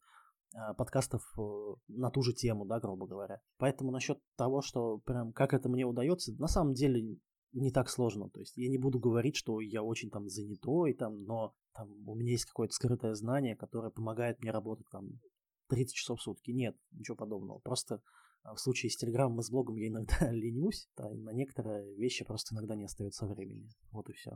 подкастов 0.77 1.21
э, 1.37 1.41
на 1.87 2.09
ту 2.09 2.21
же 2.21 2.33
тему, 2.33 2.65
да, 2.65 2.79
грубо 2.79 3.07
говоря. 3.07 3.39
Поэтому 3.57 3.91
насчет 3.91 4.19
того, 4.35 4.61
что 4.61 4.99
прям 4.99 5.31
как 5.33 5.53
это 5.53 5.69
мне 5.69 5.85
удается, 5.85 6.33
на 6.37 6.47
самом 6.47 6.73
деле 6.73 7.17
не 7.53 7.71
так 7.71 7.89
сложно. 7.89 8.29
То 8.29 8.39
есть 8.39 8.57
я 8.57 8.69
не 8.69 8.77
буду 8.77 8.99
говорить, 8.99 9.35
что 9.35 9.59
я 9.61 9.83
очень 9.83 10.09
там 10.09 10.27
занятой, 10.27 10.93
там, 10.93 11.23
но 11.23 11.53
там, 11.73 11.89
у 12.07 12.15
меня 12.15 12.31
есть 12.31 12.45
какое-то 12.45 12.73
скрытое 12.73 13.13
знание, 13.13 13.55
которое 13.55 13.91
помогает 13.91 14.41
мне 14.41 14.51
работать 14.51 14.87
там 14.91 15.09
30 15.69 15.95
часов 15.95 16.19
в 16.19 16.23
сутки. 16.23 16.51
Нет, 16.51 16.75
ничего 16.91 17.15
подобного. 17.15 17.59
Просто 17.59 18.01
а, 18.43 18.53
в 18.55 18.59
случае 18.59 18.89
с 18.89 18.97
Телеграмом 18.97 19.39
и 19.39 19.43
с 19.43 19.49
блогом 19.49 19.75
я 19.75 19.87
иногда 19.87 20.15
ленюсь, 20.31 20.89
да, 20.97 21.09
и 21.11 21.17
на 21.17 21.31
некоторые 21.31 21.95
вещи 21.95 22.25
просто 22.25 22.55
иногда 22.55 22.75
не 22.75 22.85
остается 22.85 23.25
времени. 23.25 23.69
Вот 23.91 24.09
и 24.09 24.13
все. 24.13 24.31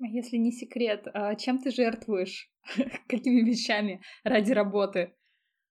А 0.00 0.06
если 0.06 0.38
не 0.38 0.50
секрет, 0.50 1.06
а 1.12 1.34
чем 1.34 1.58
ты 1.58 1.70
жертвуешь? 1.70 2.50
Какими 3.08 3.42
вещами 3.42 4.00
ради 4.24 4.52
работы? 4.52 5.14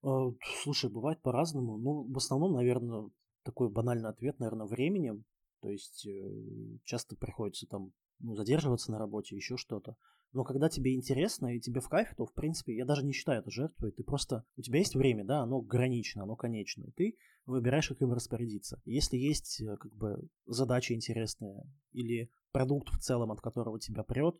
Слушай, 0.01 0.89
бывает 0.89 1.22
по-разному. 1.22 1.77
Ну, 1.77 2.12
в 2.12 2.18
основном, 2.18 2.53
наверное, 2.53 3.10
такой 3.44 3.70
банальный 3.70 4.10
ответ, 4.10 4.39
наверное, 4.39 4.68
временем. 4.68 5.25
То 5.62 5.70
есть 5.70 6.08
э, 6.08 6.77
часто 6.86 7.15
приходится 7.18 7.68
там 7.68 7.91
ну, 8.20 8.36
задерживаться 8.36 8.91
на 8.91 9.00
работе, 9.00 9.36
еще 9.36 9.58
что-то. 9.58 9.96
Но 10.32 10.44
когда 10.44 10.70
тебе 10.70 10.94
интересно 10.94 11.56
и 11.56 11.60
тебе 11.60 11.82
в 11.82 11.89
кайф, 11.89 12.13
то, 12.15 12.25
в 12.25 12.34
принципе, 12.34 12.75
я 12.75 12.86
даже 12.86 13.03
не 13.03 13.13
считаю 13.13 13.41
это 13.41 13.50
жертвой. 13.50 13.91
Ты 13.91 14.03
просто... 14.03 14.46
У 14.58 14.62
тебя 14.62 14.79
есть 14.79 14.96
время, 14.96 15.25
да, 15.25 15.41
оно 15.41 15.58
ограничено, 15.58 16.24
оно 16.24 16.36
конечно. 16.36 16.84
И 16.84 16.91
ты 16.91 17.18
выбираешь, 17.46 17.89
как 17.89 18.01
им 18.01 18.13
распорядиться. 18.13 18.79
Если 18.86 19.18
есть, 19.18 19.60
э, 19.62 19.75
как 19.77 19.94
бы, 19.96 20.29
задача 20.46 20.94
интересная 20.94 21.65
или 21.91 22.29
продукт 22.51 22.89
в 22.89 23.00
целом, 23.00 23.32
от 23.32 23.41
которого 23.41 23.79
тебя 23.79 24.03
прет, 24.03 24.39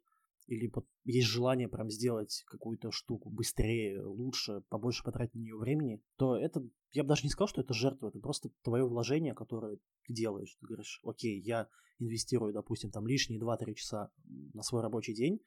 или 0.50 0.72
есть 1.06 1.28
желание 1.28 1.68
прям 1.70 1.90
сделать 1.90 2.44
какую-то 2.48 2.92
штуку 2.92 3.30
быстрее, 3.30 4.02
лучше, 4.02 4.62
побольше 4.70 5.04
потратить 5.04 5.36
на 5.36 5.40
нее 5.40 5.56
времени, 5.56 6.02
то 6.18 6.36
это, 6.36 6.68
я 6.92 7.04
бы 7.04 7.10
даже 7.10 7.24
не 7.24 7.30
сказал, 7.30 7.48
что 7.48 7.62
это 7.62 7.74
жертва, 7.74 8.10
это 8.10 8.20
просто 8.20 8.50
твое 8.64 8.86
вложение, 8.86 9.36
которое 9.36 9.78
ты 10.06 10.14
делаешь. 10.14 10.58
Ты 10.60 10.68
говоришь, 10.68 11.02
окей, 11.04 11.40
я 11.40 11.68
инвестирую, 12.00 12.54
допустим, 12.54 12.92
там 12.92 13.08
лишние 13.08 13.40
2-3 13.40 13.74
часа 13.76 14.12
на 14.54 14.64
свой 14.64 14.82
рабочий 14.82 15.14
день, 15.14 15.40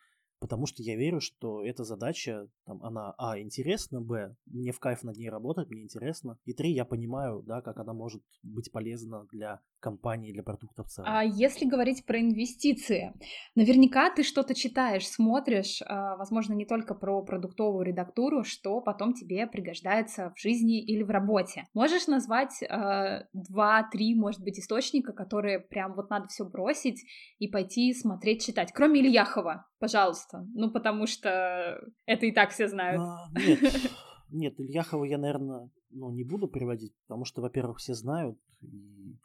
потому 0.43 0.67
что 0.67 0.83
я 0.83 0.97
верю, 0.97 1.21
что 1.21 1.65
эта 1.65 1.85
задача, 1.85 2.49
там, 2.67 2.83
она, 2.83 3.15
а, 3.17 3.39
интересна, 3.39 4.01
б, 4.01 4.35
мне 4.47 4.73
в 4.73 4.81
кайф 4.81 5.05
над 5.05 5.17
ней 5.17 5.31
работать, 5.31 5.71
мне 5.71 5.83
интересно, 5.83 6.37
и 6.45 6.53
три, 6.53 6.73
я 6.73 6.85
понимаю, 6.85 7.45
да, 7.47 7.63
как 7.63 7.79
она 7.79 7.93
может 7.93 8.23
быть 8.43 8.73
полезна 8.73 9.25
для 9.31 9.61
компании, 9.79 10.33
для 10.33 10.43
продукта 10.43 10.83
в 10.83 10.89
целом. 10.89 11.09
А 11.11 11.23
если 11.23 11.65
говорить 11.65 12.05
про 12.05 12.21
инвестиции, 12.21 13.13
наверняка 13.55 14.11
ты 14.11 14.25
что-то 14.25 14.55
читаешь, 14.55 15.09
смотришь, 15.09 15.81
а, 15.87 16.17
возможно, 16.17 16.55
не 16.55 16.67
только 16.67 16.95
про 16.95 17.23
продуктовую 17.23 17.85
редактуру, 17.87 18.43
что 18.43 18.81
потом 18.81 19.15
тебе 19.15 19.47
пригождается 19.47 20.33
в 20.35 20.41
жизни 20.41 20.83
или 20.83 21.05
в 21.05 21.11
работе. 21.11 21.67
Можешь 21.73 22.09
назвать 22.09 22.65
а, 22.69 23.27
два-три, 23.33 24.17
может 24.17 24.43
быть, 24.43 24.59
источника, 24.59 25.13
которые 25.13 25.61
прям 25.61 25.95
вот 25.95 26.11
надо 26.11 26.27
все 26.27 26.45
бросить 26.45 27.05
и 27.39 27.47
пойти 27.47 27.95
смотреть, 27.95 28.45
читать, 28.45 28.73
кроме 28.73 29.01
Ильяхова, 29.01 29.67
пожалуйста. 29.79 30.32
Ну, 30.55 30.71
потому 30.71 31.07
что 31.07 31.81
это 32.07 32.27
и 32.27 32.33
так 32.33 32.51
все 32.51 32.69
знают. 32.69 33.01
А, 33.01 33.31
нет, 33.35 33.61
нет, 34.31 34.61
Ильяхова 34.61 35.05
я, 35.05 35.19
наверное, 35.19 35.71
ну, 35.91 36.11
не 36.11 36.25
буду 36.25 36.49
приводить, 36.49 36.95
потому 37.07 37.25
что, 37.25 37.43
во-первых, 37.43 37.79
все 37.79 37.95
знают, 37.95 38.39
и 38.61 39.17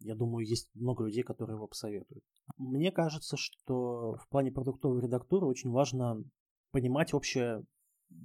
я 0.00 0.14
думаю, 0.14 0.46
есть 0.46 0.70
много 0.74 1.04
людей, 1.04 1.22
которые 1.22 1.56
его 1.56 1.66
посоветуют. 1.66 2.24
Мне 2.58 2.92
кажется, 2.92 3.36
что 3.38 4.16
в 4.16 4.28
плане 4.28 4.52
продуктовой 4.52 5.00
редактуры 5.00 5.46
очень 5.46 5.70
важно 5.70 6.22
понимать 6.70 7.14
общее 7.14 7.64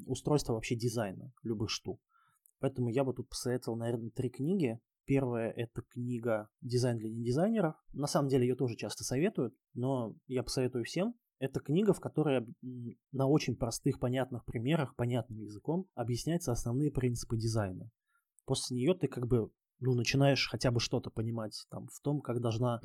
устройство 0.05 0.53
вообще 0.53 0.75
дизайна 0.75 1.31
любых 1.43 1.69
штук. 1.69 2.01
Поэтому 2.59 2.89
я 2.89 3.03
бы 3.03 3.13
тут 3.13 3.29
посоветовал, 3.29 3.77
наверное, 3.77 4.09
три 4.09 4.29
книги. 4.29 4.79
Первая– 5.05 5.51
это 5.55 5.81
книга 5.81 6.49
«Дизайн 6.61 6.97
для 6.97 7.09
недизайнеров». 7.09 7.75
На 7.93 8.07
самом 8.07 8.27
деле 8.27 8.47
ее 8.47 8.55
тоже 8.55 8.75
часто 8.75 9.03
советуют, 9.03 9.55
но 9.73 10.13
я 10.27 10.43
посоветую 10.43 10.83
всем. 10.83 11.15
Это 11.39 11.61
книга, 11.61 11.93
в 11.93 12.01
которой 12.01 12.45
на 13.11 13.27
очень 13.27 13.55
простых, 13.55 13.99
понятных 13.99 14.43
примерах, 14.45 14.95
понятным 14.95 15.39
языком 15.39 15.87
объясняются 15.95 16.51
основные 16.51 16.91
принципы 16.91 17.37
дизайна. 17.37 17.89
После 18.45 18.75
нее 18.75 18.93
ты 18.93 19.07
как 19.07 19.27
бы 19.27 19.49
ну, 19.79 19.95
начинаешь 19.95 20.47
хотя 20.49 20.71
бы 20.71 20.79
что-то 20.79 21.09
понимать 21.09 21.65
там 21.69 21.87
в 21.87 22.01
том, 22.01 22.19
как 22.19 22.41
должна 22.41 22.81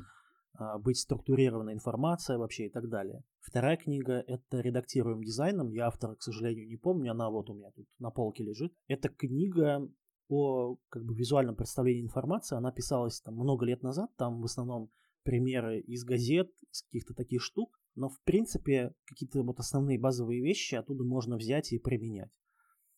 а, 0.53 0.77
быть 0.77 0.97
структурирована 0.97 1.73
информация 1.73 2.37
вообще 2.37 2.67
и 2.67 2.69
так 2.69 2.89
далее. 2.89 3.23
Вторая 3.41 3.75
книга— 3.75 4.23
это 4.27 4.61
«Редактируем 4.61 5.21
дизайном». 5.21 5.71
Я 5.71 5.87
автора, 5.87 6.15
к 6.15 6.23
сожалению, 6.23 6.67
не 6.67 6.77
помню, 6.77 7.11
она 7.11 7.29
вот 7.29 7.49
у 7.49 7.53
меня 7.53 7.71
тут 7.71 7.87
на 7.99 8.09
полке 8.09 8.43
лежит. 8.43 8.73
Это 8.87 9.09
книга 9.09 9.85
о 10.29 10.77
как 10.89 11.03
бы 11.03 11.13
визуальном 11.13 11.55
представлении 11.55 12.03
информации. 12.03 12.55
Она 12.55 12.71
писалась 12.71 13.19
там 13.19 13.35
много 13.35 13.65
лет 13.65 13.83
назад, 13.83 14.09
там 14.15 14.41
в 14.41 14.45
основном 14.45 14.89
примеры 15.23 15.81
из 15.81 16.05
газет, 16.05 16.49
из 16.71 16.83
каких-то 16.83 17.13
таких 17.13 17.41
штук, 17.41 17.77
но 17.95 18.09
в 18.09 18.21
принципе 18.23 18.93
какие-то 19.05 19.41
вот 19.43 19.59
основные 19.59 19.99
базовые 19.99 20.41
вещи 20.41 20.75
оттуда 20.75 21.03
можно 21.03 21.37
взять 21.37 21.71
и 21.71 21.79
применять. 21.79 22.31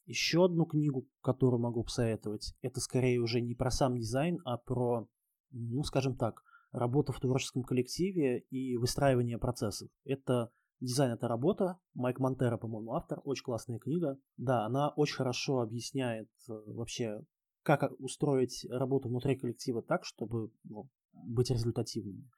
Еще 0.06 0.46
одну 0.46 0.66
книгу, 0.66 1.08
которую 1.22 1.62
могу 1.62 1.84
посоветовать, 1.84 2.56
это 2.62 2.80
скорее 2.80 3.20
уже 3.20 3.42
не 3.42 3.56
про 3.56 3.72
сам 3.72 3.98
дизайн, 3.98 4.40
а 4.46 4.58
про, 4.58 5.08
ну, 5.52 5.84
скажем 5.84 6.16
так, 6.16 6.42
работу 6.72 7.12
в 7.12 7.20
творческом 7.20 7.64
коллективе 7.64 8.40
и 8.50 8.78
выстраивание 8.78 9.38
процессов. 9.38 9.90
Это 10.06 10.52
«Дизайн– 10.80 11.12
это 11.14 11.28
работа». 11.28 11.80
Майк 11.96 12.20
Монтера, 12.20 12.58
по-моему, 12.58 12.94
автор. 12.94 13.20
Очень 13.24 13.44
классная 13.44 13.80
книга. 13.80 14.20
Да, 14.38 14.66
она 14.66 14.90
очень 14.90 15.16
хорошо 15.16 15.62
объясняет 15.62 16.30
э, 16.48 16.54
вообще, 16.68 17.22
как 17.64 17.92
устроить 18.00 18.66
работу 18.70 19.10
внутри 19.10 19.36
коллектива 19.36 19.82
так, 19.82 20.06
чтобы 20.06 20.52
ну, 20.64 20.88
быть 21.14 21.50
результативным. 21.50 22.30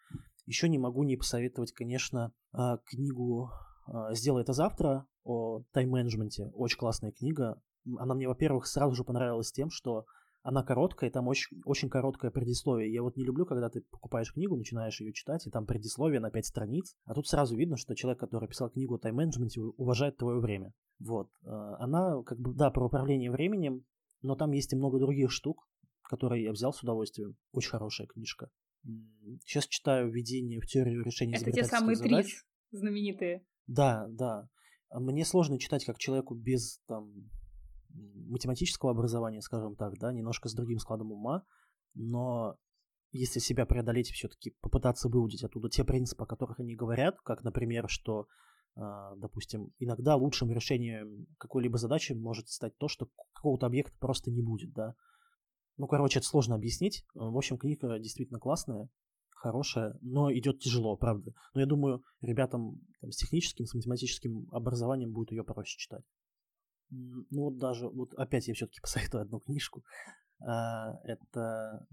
Еще 0.50 0.68
не 0.68 0.80
могу 0.80 1.04
не 1.04 1.16
посоветовать, 1.16 1.74
конечно, 1.74 2.34
э, 2.58 2.78
книгу 2.86 3.52
э, 3.88 4.16
«Сделай 4.16 4.42
это 4.42 4.54
завтра» 4.54 5.06
о 5.24 5.62
тайм-менеджменте. 5.74 6.50
Очень 6.56 6.80
классная 6.80 7.12
книга. 7.12 7.62
Она 8.00 8.16
мне, 8.16 8.28
во-первых, 8.28 8.66
сразу 8.66 8.96
же 8.96 9.04
понравилась 9.04 9.52
тем, 9.52 9.70
что 9.70 10.06
она 10.42 10.64
короткая, 10.64 11.12
там 11.12 11.28
очень, 11.28 11.62
очень 11.66 11.88
короткое 11.88 12.32
предисловие. 12.32 12.92
Я 12.92 13.04
вот 13.04 13.16
не 13.16 13.26
люблю, 13.26 13.46
когда 13.46 13.70
ты 13.70 13.82
покупаешь 13.92 14.34
книгу, 14.34 14.58
начинаешь 14.58 15.00
ее 15.00 15.14
читать, 15.14 15.46
и 15.46 15.52
там 15.52 15.68
предисловие 15.68 16.20
на 16.20 16.32
5 16.32 16.44
страниц, 16.44 16.96
а 17.06 17.14
тут 17.14 17.28
сразу 17.28 17.56
видно, 17.56 17.78
что 17.78 17.94
человек, 17.94 18.20
который 18.20 18.50
писал 18.50 18.72
книгу 18.72 18.96
о 18.96 18.98
тайм-менеджменте, 18.98 19.62
уважает 19.62 20.18
твое 20.18 20.40
время. 20.40 20.74
Вот. 20.98 21.30
Э, 21.44 21.76
она, 21.78 22.24
как 22.24 22.40
бы, 22.40 22.56
да, 22.56 22.72
про 22.72 22.88
управление 22.88 23.30
временем, 23.30 23.86
но 24.24 24.36
там 24.36 24.50
есть 24.54 24.74
и 24.74 24.76
много 24.76 24.98
других 24.98 25.30
штук, 25.30 25.70
которые 26.02 26.44
я 26.44 26.52
взял 26.52 26.74
с 26.74 26.82
удовольствием. 26.82 27.36
Очень 27.52 27.70
хорошая 27.70 28.08
книжка. 28.08 28.50
Сейчас 29.46 29.68
читаю 29.68 30.12
«Введение 30.12 30.60
в 30.60 30.66
теорию 30.66 31.04
решения 31.04 31.36
Это 31.36 31.52
те 31.52 31.64
самые 31.64 31.96
задач. 31.96 32.26
три 32.26 32.36
знаменитые. 32.72 33.46
Да, 33.68 34.08
да. 34.10 34.50
Мне 34.92 35.26
сложно 35.26 35.60
читать 35.60 35.86
как 35.86 35.98
человеку 35.98 36.36
без 36.36 36.80
там 36.88 37.30
математического 37.90 38.92
образования, 38.92 39.42
скажем 39.42 39.76
так, 39.76 39.98
да, 40.00 40.12
немножко 40.12 40.50
с 40.50 40.54
другим 40.54 40.80
складом 40.80 41.12
ума, 41.12 41.44
но 41.94 42.58
если 43.12 43.40
себя 43.40 43.66
преодолеть, 43.66 44.10
все-таки 44.12 44.56
попытаться 44.62 45.10
выудить 45.10 45.44
оттуда 45.44 45.70
те 45.70 45.84
принципы, 45.84 46.24
о 46.24 46.28
которых 46.28 46.60
они 46.60 46.76
говорят, 46.76 47.20
как, 47.22 47.44
например, 47.44 47.90
что, 47.90 48.28
а, 48.76 49.16
допустим, 49.16 49.74
иногда 49.80 50.16
лучшим 50.16 50.52
решением 50.52 51.26
какой-либо 51.40 51.78
задачи 51.78 52.14
может 52.14 52.50
стать 52.50 52.78
то, 52.78 52.88
что 52.88 53.10
какого-то 53.34 53.66
объекта 53.66 53.98
просто 54.00 54.32
не 54.32 54.42
будет, 54.42 54.74
да. 54.74 54.96
Ну, 55.80 55.88
короче, 55.88 56.20
это 56.20 56.28
сложно 56.28 56.56
объяснить. 56.56 57.06
В 57.14 57.38
общем, 57.38 57.58
книга 57.58 57.98
действительно 58.00 58.38
классная, 58.38 58.90
хорошая, 59.30 59.98
но 60.02 60.30
идет 60.30 60.60
тяжело, 60.60 60.98
правда. 60.98 61.32
Но 61.54 61.62
я 61.62 61.66
думаю, 61.66 62.04
ребятам 62.20 62.82
там, 63.00 63.12
с 63.12 63.16
техническим, 63.16 63.66
с 63.66 63.74
математическим 63.74 64.50
образованием 64.52 65.14
будет 65.14 65.32
ее 65.32 65.46
проще 65.46 65.78
читать. 65.78 66.04
Ну 66.90 67.26
вот 67.30 67.58
даже, 67.58 67.88
вот 67.88 68.14
опять 68.16 68.50
я 68.50 68.54
все-таки 68.56 68.80
посоветую 68.82 69.22
одну 69.22 69.40
книжку. 69.40 69.86
А, 70.46 71.00
это 71.06 71.88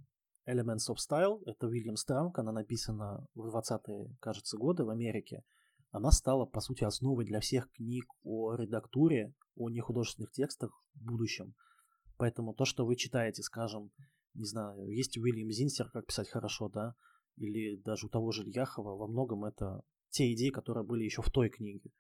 Elements 0.49 0.91
of 0.91 0.97
Style, 0.97 1.43
это 1.47 1.69
Уильям 1.69 1.95
Странг, 1.95 2.41
она 2.41 2.51
написана 2.51 3.25
в 3.37 3.47
20-е, 3.55 4.17
кажется, 4.19 4.57
годы 4.59 4.85
в 4.85 4.91
Америке. 4.91 5.45
Она 5.93 6.11
стала, 6.11 6.45
по 6.45 6.59
сути, 6.59 6.83
основой 6.83 7.25
для 7.25 7.39
всех 7.39 7.71
книг 7.71 8.07
о 8.25 8.57
редактуре, 8.57 9.33
о 9.55 9.71
нехудожественных 9.71 10.33
текстах 10.33 10.73
в 10.97 11.05
будущем. 11.05 11.55
Поэтому 12.17 12.55
то, 12.55 12.65
что 12.65 12.87
вы 12.87 12.97
читаете, 12.97 13.43
скажем, 13.43 13.91
не 14.35 14.45
знаю, 14.45 14.89
есть 14.91 15.17
Уильям 15.19 15.51
Зинсер, 15.51 15.91
как 15.91 16.07
писать 16.07 16.29
хорошо, 16.29 16.69
да, 16.69 16.95
или 17.37 17.77
даже 17.77 18.07
у 18.07 18.09
того 18.09 18.33
же 18.33 18.43
Ильяхова, 18.43 18.97
во 18.97 19.07
многом 19.07 19.45
это 19.45 19.83
те 20.11 20.33
идеи, 20.33 20.51
которые 20.51 20.85
были 20.85 21.05
еще 21.05 21.23
в 21.23 21.31
той 21.31 21.51
книге. 21.51 21.91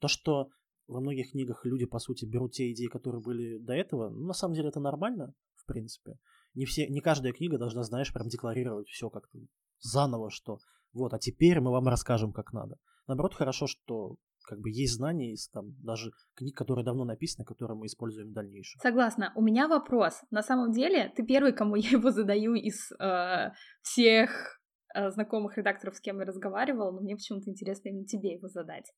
То, 0.00 0.08
что 0.08 0.48
во 0.88 1.00
многих 1.00 1.30
книгах 1.30 1.64
люди, 1.64 1.86
по 1.86 1.98
сути, 1.98 2.24
берут 2.24 2.52
те 2.52 2.72
идеи, 2.72 2.86
которые 2.86 3.22
были 3.22 3.58
до 3.58 3.72
этого, 3.72 4.10
ну, 4.10 4.26
на 4.26 4.34
самом 4.34 4.54
деле 4.54 4.68
это 4.68 4.80
нормально, 4.80 5.34
в 5.54 5.64
принципе. 5.66 6.18
Не, 6.54 6.64
все, 6.64 6.88
не 6.88 7.00
каждая 7.00 7.32
книга 7.32 7.58
должна, 7.58 7.82
знаешь, 7.84 8.12
прям 8.12 8.28
декларировать 8.28 8.88
все 8.88 9.10
как-то 9.10 9.38
заново, 9.78 10.30
что 10.30 10.58
вот, 10.92 11.14
а 11.14 11.18
теперь 11.18 11.60
мы 11.60 11.70
вам 11.70 11.88
расскажем, 11.88 12.32
как 12.32 12.52
надо. 12.52 12.76
Наоборот, 13.06 13.34
хорошо, 13.34 13.66
что 13.66 14.16
как 14.42 14.60
бы 14.60 14.70
есть 14.70 14.94
знания 14.94 15.32
из 15.32 15.48
там 15.48 15.74
даже 15.82 16.12
книг, 16.34 16.56
которые 16.56 16.84
давно 16.84 17.04
написаны, 17.04 17.44
которые 17.44 17.76
мы 17.76 17.86
используем 17.86 18.30
в 18.30 18.32
дальнейшем. 18.32 18.80
Согласна. 18.80 19.32
У 19.36 19.42
меня 19.42 19.68
вопрос. 19.68 20.20
На 20.30 20.42
самом 20.42 20.72
деле, 20.72 21.12
ты 21.16 21.24
первый, 21.24 21.52
кому 21.52 21.76
я 21.76 21.90
его 21.90 22.10
задаю 22.10 22.54
из 22.54 22.92
э, 22.92 23.50
всех 23.82 24.60
э, 24.94 25.10
знакомых 25.10 25.56
редакторов, 25.56 25.96
с 25.96 26.00
кем 26.00 26.20
я 26.20 26.26
разговаривала, 26.26 26.90
но 26.90 27.00
мне 27.00 27.16
почему-то 27.16 27.50
интересно 27.50 27.88
именно 27.88 28.06
тебе 28.06 28.34
его 28.34 28.48
задать. 28.48 28.92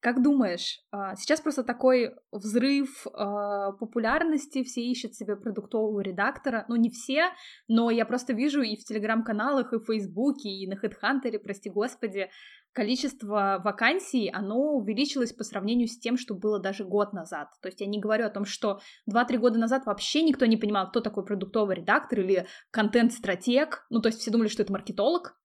Как 0.00 0.22
думаешь, 0.22 0.80
а, 0.92 1.14
сейчас 1.14 1.42
просто 1.42 1.62
такой 1.62 2.14
взрыв 2.32 3.06
а, 3.12 3.72
популярности, 3.72 4.62
все 4.62 4.80
ищут 4.80 5.14
себе 5.14 5.36
продуктового 5.36 6.00
редактора, 6.00 6.64
ну 6.68 6.76
не 6.76 6.88
все, 6.88 7.24
но 7.68 7.90
я 7.90 8.06
просто 8.06 8.32
вижу 8.32 8.62
и 8.62 8.76
в 8.76 8.84
телеграм-каналах, 8.84 9.74
и 9.74 9.76
в 9.76 9.84
фейсбуке, 9.84 10.48
и 10.48 10.66
на 10.66 10.74
HeadHunter, 10.74 11.38
прости 11.38 11.68
господи, 11.68 12.30
количество 12.72 13.60
вакансий, 13.64 14.30
оно 14.32 14.74
увеличилось 14.74 15.32
по 15.32 15.44
сравнению 15.44 15.88
с 15.88 15.98
тем, 15.98 16.16
что 16.16 16.34
было 16.34 16.58
даже 16.58 16.84
год 16.84 17.12
назад. 17.12 17.48
То 17.60 17.68
есть 17.68 17.80
я 17.80 17.86
не 17.86 17.98
говорю 17.98 18.26
о 18.26 18.30
том, 18.30 18.44
что 18.44 18.80
2-3 19.10 19.38
года 19.38 19.58
назад 19.58 19.86
вообще 19.86 20.22
никто 20.22 20.46
не 20.46 20.56
понимал, 20.56 20.88
кто 20.88 21.00
такой 21.00 21.24
продуктовый 21.24 21.76
редактор 21.76 22.20
или 22.20 22.46
контент-стратег, 22.70 23.86
ну 23.90 24.00
то 24.00 24.08
есть 24.08 24.20
все 24.20 24.30
думали, 24.30 24.48
что 24.48 24.62
это 24.62 24.72
маркетолог, 24.72 25.36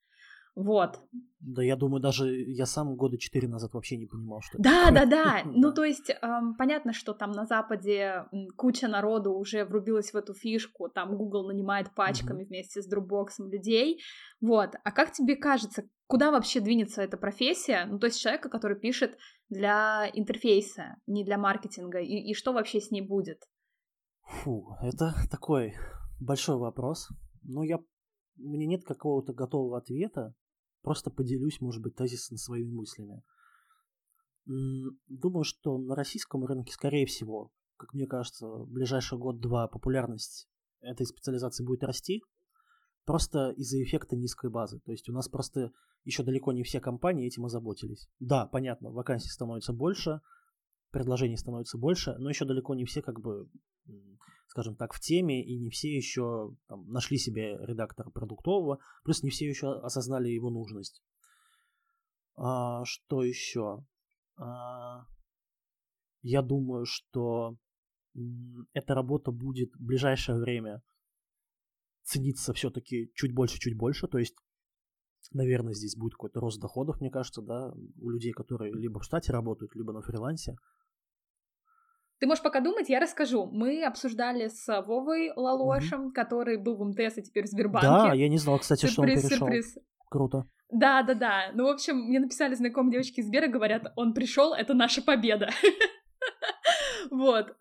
вот. 0.55 1.01
Да, 1.41 1.61
я 1.61 1.75
думаю, 1.75 2.01
даже 2.01 2.33
я 2.33 2.65
сам 2.65 2.95
года 2.95 3.17
четыре 3.17 3.49
назад 3.49 3.73
вообще 3.73 3.97
не 3.97 4.05
понимал, 4.07 4.41
что 4.41 4.57
Да, 4.57 4.89
да, 4.89 5.05
да. 5.05 5.41
Ну, 5.45 5.73
то 5.73 5.83
есть, 5.83 6.09
эм, 6.09 6.55
понятно, 6.55 6.93
что 6.93 7.13
там 7.13 7.31
на 7.31 7.45
Западе 7.45 8.25
куча 8.55 8.87
народу 8.87 9.33
уже 9.33 9.65
врубилась 9.65 10.13
в 10.13 10.15
эту 10.15 10.33
фишку, 10.33 10.87
там 10.87 11.17
Google 11.17 11.47
нанимает 11.47 11.93
пачками 11.93 12.43
mm-hmm. 12.43 12.47
вместе 12.47 12.81
с 12.81 12.91
Dropbox 12.91 13.45
людей. 13.49 14.01
Вот. 14.39 14.75
А 14.83 14.91
как 14.91 15.11
тебе 15.11 15.35
кажется, 15.35 15.83
куда 16.07 16.31
вообще 16.31 16.61
двинется 16.61 17.01
эта 17.01 17.17
профессия? 17.17 17.85
Ну, 17.85 17.99
то 17.99 18.07
есть 18.07 18.19
человека, 18.19 18.49
который 18.49 18.79
пишет 18.79 19.17
для 19.49 20.09
интерфейса, 20.13 20.95
не 21.05 21.25
для 21.25 21.37
маркетинга, 21.37 21.99
и, 21.99 22.31
и 22.31 22.33
что 22.33 22.53
вообще 22.53 22.79
с 22.79 22.91
ней 22.91 23.01
будет? 23.01 23.43
Фу, 24.23 24.77
это 24.81 25.13
такой 25.29 25.73
большой 26.21 26.57
вопрос. 26.57 27.09
Но 27.43 27.63
я 27.63 27.77
меня 28.37 28.67
нет 28.67 28.83
какого-то 28.83 29.33
готового 29.33 29.77
ответа, 29.77 30.33
Просто 30.85 31.09
поделюсь, 31.09 31.61
может 31.61 31.81
быть, 31.81 31.95
тезисно 31.95 32.37
своими 32.37 32.71
мыслями. 32.71 33.23
Думаю, 34.45 35.43
что 35.43 35.79
на 35.79 35.95
российском 35.95 36.45
рынке, 36.45 36.71
скорее 36.71 37.07
всего, 37.07 37.51
как 37.77 37.95
мне 37.95 38.05
кажется, 38.05 38.45
в 38.45 38.69
ближайший 38.69 39.17
год-два 39.17 39.67
популярность 39.67 40.47
этой 40.81 41.07
специализации 41.07 41.65
будет 41.65 41.83
расти, 41.83 42.21
просто 43.03 43.49
из-за 43.57 43.81
эффекта 43.81 44.15
низкой 44.15 44.51
базы. 44.51 44.79
То 44.81 44.91
есть 44.91 45.09
у 45.09 45.11
нас 45.11 45.27
просто 45.27 45.71
еще 46.03 46.21
далеко 46.21 46.51
не 46.51 46.61
все 46.61 46.79
компании 46.79 47.25
этим 47.25 47.45
озаботились. 47.45 48.07
Да, 48.19 48.45
понятно, 48.45 48.91
вакансий 48.91 49.29
становится 49.29 49.73
больше, 49.73 50.21
предложений 50.91 51.37
становится 51.37 51.77
больше, 51.77 52.15
но 52.17 52.29
еще 52.29 52.45
далеко 52.45 52.75
не 52.75 52.85
все 52.85 53.01
как 53.01 53.19
бы, 53.19 53.49
скажем 54.47 54.75
так, 54.75 54.93
в 54.93 54.99
теме, 54.99 55.43
и 55.43 55.57
не 55.57 55.69
все 55.69 55.93
еще 55.93 56.55
там, 56.67 56.87
нашли 56.89 57.17
себе 57.17 57.57
редактора 57.65 58.09
продуктового, 58.09 58.79
плюс 59.03 59.23
не 59.23 59.29
все 59.29 59.47
еще 59.47 59.73
осознали 59.79 60.29
его 60.29 60.49
нужность. 60.49 61.03
А, 62.35 62.83
что 62.85 63.23
еще? 63.23 63.85
А, 64.37 65.05
я 66.21 66.41
думаю, 66.41 66.85
что 66.85 67.57
эта 68.73 68.93
работа 68.93 69.31
будет 69.31 69.73
в 69.75 69.85
ближайшее 69.85 70.39
время 70.39 70.81
цениться 72.03 72.53
все-таки 72.53 73.11
чуть 73.15 73.33
больше, 73.33 73.59
чуть 73.59 73.77
больше, 73.77 74.07
то 74.07 74.17
есть 74.17 74.35
наверное, 75.33 75.73
здесь 75.73 75.95
будет 75.95 76.13
какой-то 76.13 76.39
рост 76.39 76.59
доходов, 76.59 76.99
мне 76.99 77.09
кажется, 77.09 77.41
да, 77.41 77.71
у 78.01 78.09
людей, 78.09 78.31
которые 78.31 78.73
либо 78.73 78.99
в 78.99 79.03
штате 79.03 79.31
работают, 79.31 79.75
либо 79.75 79.93
на 79.93 80.01
фрилансе. 80.01 80.55
Ты 82.19 82.27
можешь 82.27 82.43
пока 82.43 82.61
думать, 82.61 82.87
я 82.87 82.99
расскажу. 82.99 83.45
Мы 83.45 83.83
обсуждали 83.83 84.47
с 84.47 84.65
Вовой 84.67 85.31
Лалошем, 85.35 86.07
mm-hmm. 86.07 86.13
который 86.13 86.57
был 86.57 86.77
в 86.77 86.83
МТС, 86.85 87.17
а 87.17 87.21
теперь 87.21 87.43
в 87.43 87.47
Сбербанке. 87.47 87.87
Да, 87.87 88.13
я 88.13 88.29
не 88.29 88.37
знал, 88.37 88.59
кстати, 88.59 88.85
сюрприз, 88.85 88.95
что 88.95 89.01
он 89.01 89.29
перешел. 89.29 89.47
Сюрприз. 89.47 89.77
Круто. 90.09 90.45
Да, 90.71 91.03
да, 91.03 91.13
да. 91.13 91.51
Ну, 91.53 91.65
в 91.65 91.69
общем, 91.69 91.97
мне 91.97 92.19
написали 92.19 92.55
знакомые 92.55 92.93
девочки 92.93 93.19
из 93.19 93.27
Сбера, 93.27 93.47
говорят, 93.47 93.91
он 93.95 94.13
пришел, 94.13 94.53
это 94.53 94.73
наша 94.73 95.01
победа. 95.01 95.49
Вот. 97.11 97.55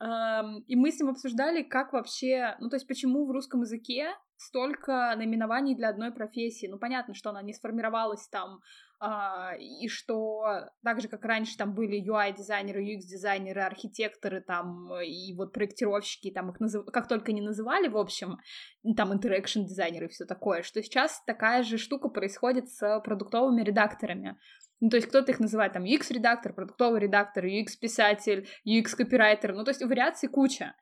И 0.66 0.74
мы 0.74 0.90
с 0.90 0.98
ним 0.98 1.10
обсуждали, 1.10 1.62
как 1.62 1.92
вообще, 1.92 2.56
ну, 2.60 2.70
то 2.70 2.76
есть, 2.76 2.88
почему 2.88 3.26
в 3.26 3.30
русском 3.30 3.60
языке 3.60 4.08
столько 4.46 5.14
наименований 5.16 5.74
для 5.74 5.88
одной 5.88 6.12
профессии. 6.12 6.66
Ну, 6.66 6.78
понятно, 6.78 7.14
что 7.14 7.30
она 7.30 7.42
не 7.42 7.52
сформировалась 7.52 8.28
там, 8.28 8.60
а, 9.00 9.54
и 9.58 9.88
что 9.88 10.70
так 10.82 11.00
же, 11.00 11.08
как 11.08 11.24
раньше 11.24 11.56
там 11.56 11.74
были 11.74 12.00
UI-дизайнеры, 12.00 12.82
UX-дизайнеры, 12.82 13.60
архитекторы 13.60 14.40
там, 14.40 14.90
и 15.02 15.34
вот 15.34 15.52
проектировщики, 15.52 16.30
там 16.30 16.50
их 16.50 16.60
назыв... 16.60 16.86
как 16.86 17.08
только 17.08 17.32
не 17.32 17.42
называли, 17.42 17.88
в 17.88 17.98
общем, 17.98 18.38
там 18.96 19.12
interaction-дизайнеры 19.12 20.06
и 20.06 20.08
все 20.08 20.24
такое, 20.24 20.62
что 20.62 20.82
сейчас 20.82 21.22
такая 21.26 21.62
же 21.62 21.76
штука 21.76 22.08
происходит 22.08 22.70
с 22.70 23.00
продуктовыми 23.00 23.62
редакторами. 23.62 24.38
Ну, 24.80 24.90
то 24.90 24.96
есть 24.96 25.08
кто-то 25.08 25.32
их 25.32 25.40
называет 25.40 25.72
там 25.72 25.84
UX-редактор, 25.84 26.52
продуктовый 26.52 27.00
редактор, 27.00 27.44
UX-писатель, 27.44 28.48
UX-копирайтер, 28.66 29.54
ну, 29.54 29.64
то 29.64 29.70
есть 29.70 29.82
вариаций 29.82 30.28
куча. 30.28 30.74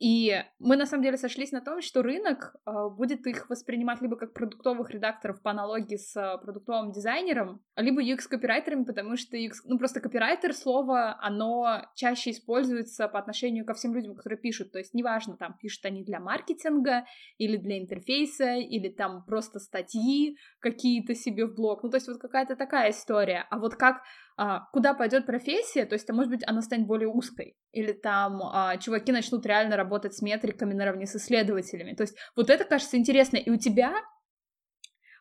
И 0.00 0.34
мы 0.58 0.76
на 0.76 0.86
самом 0.86 1.04
деле 1.04 1.18
сошлись 1.18 1.52
на 1.52 1.60
том, 1.60 1.82
что 1.82 2.00
рынок 2.00 2.56
э, 2.64 2.70
будет 2.96 3.26
их 3.26 3.50
воспринимать 3.50 4.00
либо 4.00 4.16
как 4.16 4.32
продуктовых 4.32 4.90
редакторов 4.92 5.42
по 5.42 5.50
аналогии 5.50 5.96
с 5.96 6.16
э, 6.16 6.38
продуктовым 6.38 6.90
дизайнером, 6.90 7.60
либо 7.76 8.02
UX-копирайтерами, 8.02 8.84
потому 8.84 9.18
что 9.18 9.36
UX, 9.36 9.56
ну 9.66 9.76
просто 9.78 10.00
копирайтер 10.00 10.54
слово, 10.54 11.18
оно 11.20 11.82
чаще 11.94 12.30
используется 12.30 13.08
по 13.08 13.18
отношению 13.18 13.66
ко 13.66 13.74
всем 13.74 13.94
людям, 13.94 14.14
которые 14.14 14.38
пишут. 14.38 14.72
То 14.72 14.78
есть 14.78 14.94
неважно, 14.94 15.36
там 15.36 15.58
пишут 15.60 15.84
они 15.84 16.02
для 16.02 16.18
маркетинга 16.18 17.04
или 17.36 17.58
для 17.58 17.78
интерфейса, 17.78 18.54
или 18.54 18.88
там 18.88 19.22
просто 19.26 19.58
статьи 19.58 20.38
какие-то 20.60 21.14
себе 21.14 21.44
в 21.44 21.54
блог. 21.54 21.82
Ну 21.82 21.90
то 21.90 21.98
есть 21.98 22.08
вот 22.08 22.16
какая-то 22.16 22.56
такая 22.56 22.92
история. 22.92 23.46
А 23.50 23.58
вот 23.58 23.74
как 23.74 24.00
а, 24.29 24.29
куда 24.72 24.94
пойдет 24.94 25.26
профессия, 25.26 25.84
то 25.84 25.94
есть, 25.94 26.08
а 26.08 26.14
может 26.14 26.30
быть, 26.30 26.42
она 26.46 26.62
станет 26.62 26.86
более 26.86 27.08
узкой, 27.08 27.56
или 27.72 27.92
там 27.92 28.40
а, 28.42 28.78
чуваки 28.78 29.12
начнут 29.12 29.44
реально 29.44 29.76
работать 29.76 30.14
с 30.14 30.22
метриками 30.22 30.72
наравне 30.72 31.06
с 31.06 31.14
исследователями. 31.16 31.94
То 31.94 32.04
есть 32.04 32.16
вот 32.36 32.48
это 32.48 32.64
кажется 32.64 32.96
интересно, 32.96 33.36
и 33.36 33.50
у 33.50 33.56
тебя 33.56 33.92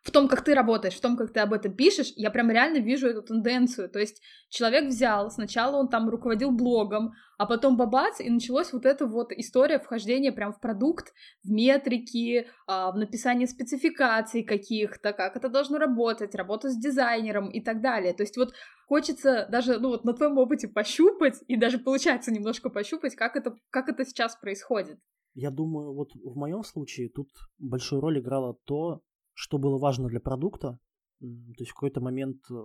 в 0.03 0.11
том, 0.11 0.27
как 0.27 0.43
ты 0.43 0.53
работаешь, 0.53 0.95
в 0.95 1.01
том, 1.01 1.17
как 1.17 1.33
ты 1.33 1.39
об 1.39 1.53
этом 1.53 1.73
пишешь, 1.73 2.13
я 2.15 2.31
прям 2.31 2.49
реально 2.49 2.79
вижу 2.79 3.07
эту 3.07 3.21
тенденцию. 3.21 3.89
То 3.89 3.99
есть 3.99 4.21
человек 4.49 4.85
взял, 4.85 5.29
сначала 5.29 5.77
он 5.77 5.89
там 5.89 6.09
руководил 6.09 6.51
блогом, 6.51 7.13
а 7.37 7.45
потом 7.45 7.77
бабац, 7.77 8.19
и 8.19 8.29
началась 8.29 8.73
вот 8.73 8.85
эта 8.85 9.05
вот 9.05 9.31
история 9.31 9.79
вхождения 9.79 10.31
прям 10.31 10.51
в 10.53 10.59
продукт, 10.59 11.13
в 11.43 11.49
метрики, 11.49 12.47
а, 12.67 12.91
в 12.91 12.97
написание 12.97 13.47
спецификаций 13.47 14.43
каких-то, 14.43 15.13
как 15.13 15.35
это 15.35 15.49
должно 15.49 15.77
работать, 15.77 16.35
работа 16.35 16.69
с 16.69 16.77
дизайнером 16.77 17.49
и 17.49 17.61
так 17.61 17.81
далее. 17.81 18.13
То 18.13 18.23
есть 18.23 18.37
вот 18.37 18.53
хочется 18.87 19.47
даже, 19.51 19.79
ну 19.79 19.89
вот 19.89 20.03
на 20.03 20.13
твоем 20.13 20.37
опыте 20.37 20.67
пощупать, 20.67 21.35
и 21.47 21.55
даже 21.55 21.77
получается 21.77 22.31
немножко 22.31 22.69
пощупать, 22.69 23.15
как 23.15 23.35
это, 23.35 23.55
как 23.69 23.89
это 23.89 24.05
сейчас 24.05 24.35
происходит. 24.35 24.99
Я 25.33 25.51
думаю, 25.51 25.93
вот 25.93 26.09
в 26.15 26.35
моем 26.35 26.63
случае 26.63 27.09
тут 27.09 27.29
большую 27.59 28.01
роль 28.01 28.19
играло 28.19 28.57
то, 28.65 29.01
что 29.39 29.57
было 29.57 29.77
важно 29.77 30.09
для 30.09 30.19
продукта. 30.19 30.79
То 31.21 31.59
есть 31.59 31.71
в 31.71 31.73
какой-то 31.73 32.01
момент 32.01 32.41
э, 32.51 32.55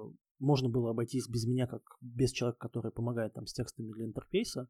можно 0.40 0.68
было 0.68 0.90
обойтись 0.90 1.28
без 1.28 1.46
меня, 1.46 1.68
как 1.68 1.82
без 2.00 2.32
человека, 2.32 2.58
который 2.58 2.90
помогает 2.90 3.32
там 3.32 3.46
с 3.46 3.52
текстами 3.52 3.92
для 3.92 4.06
интерфейса, 4.06 4.68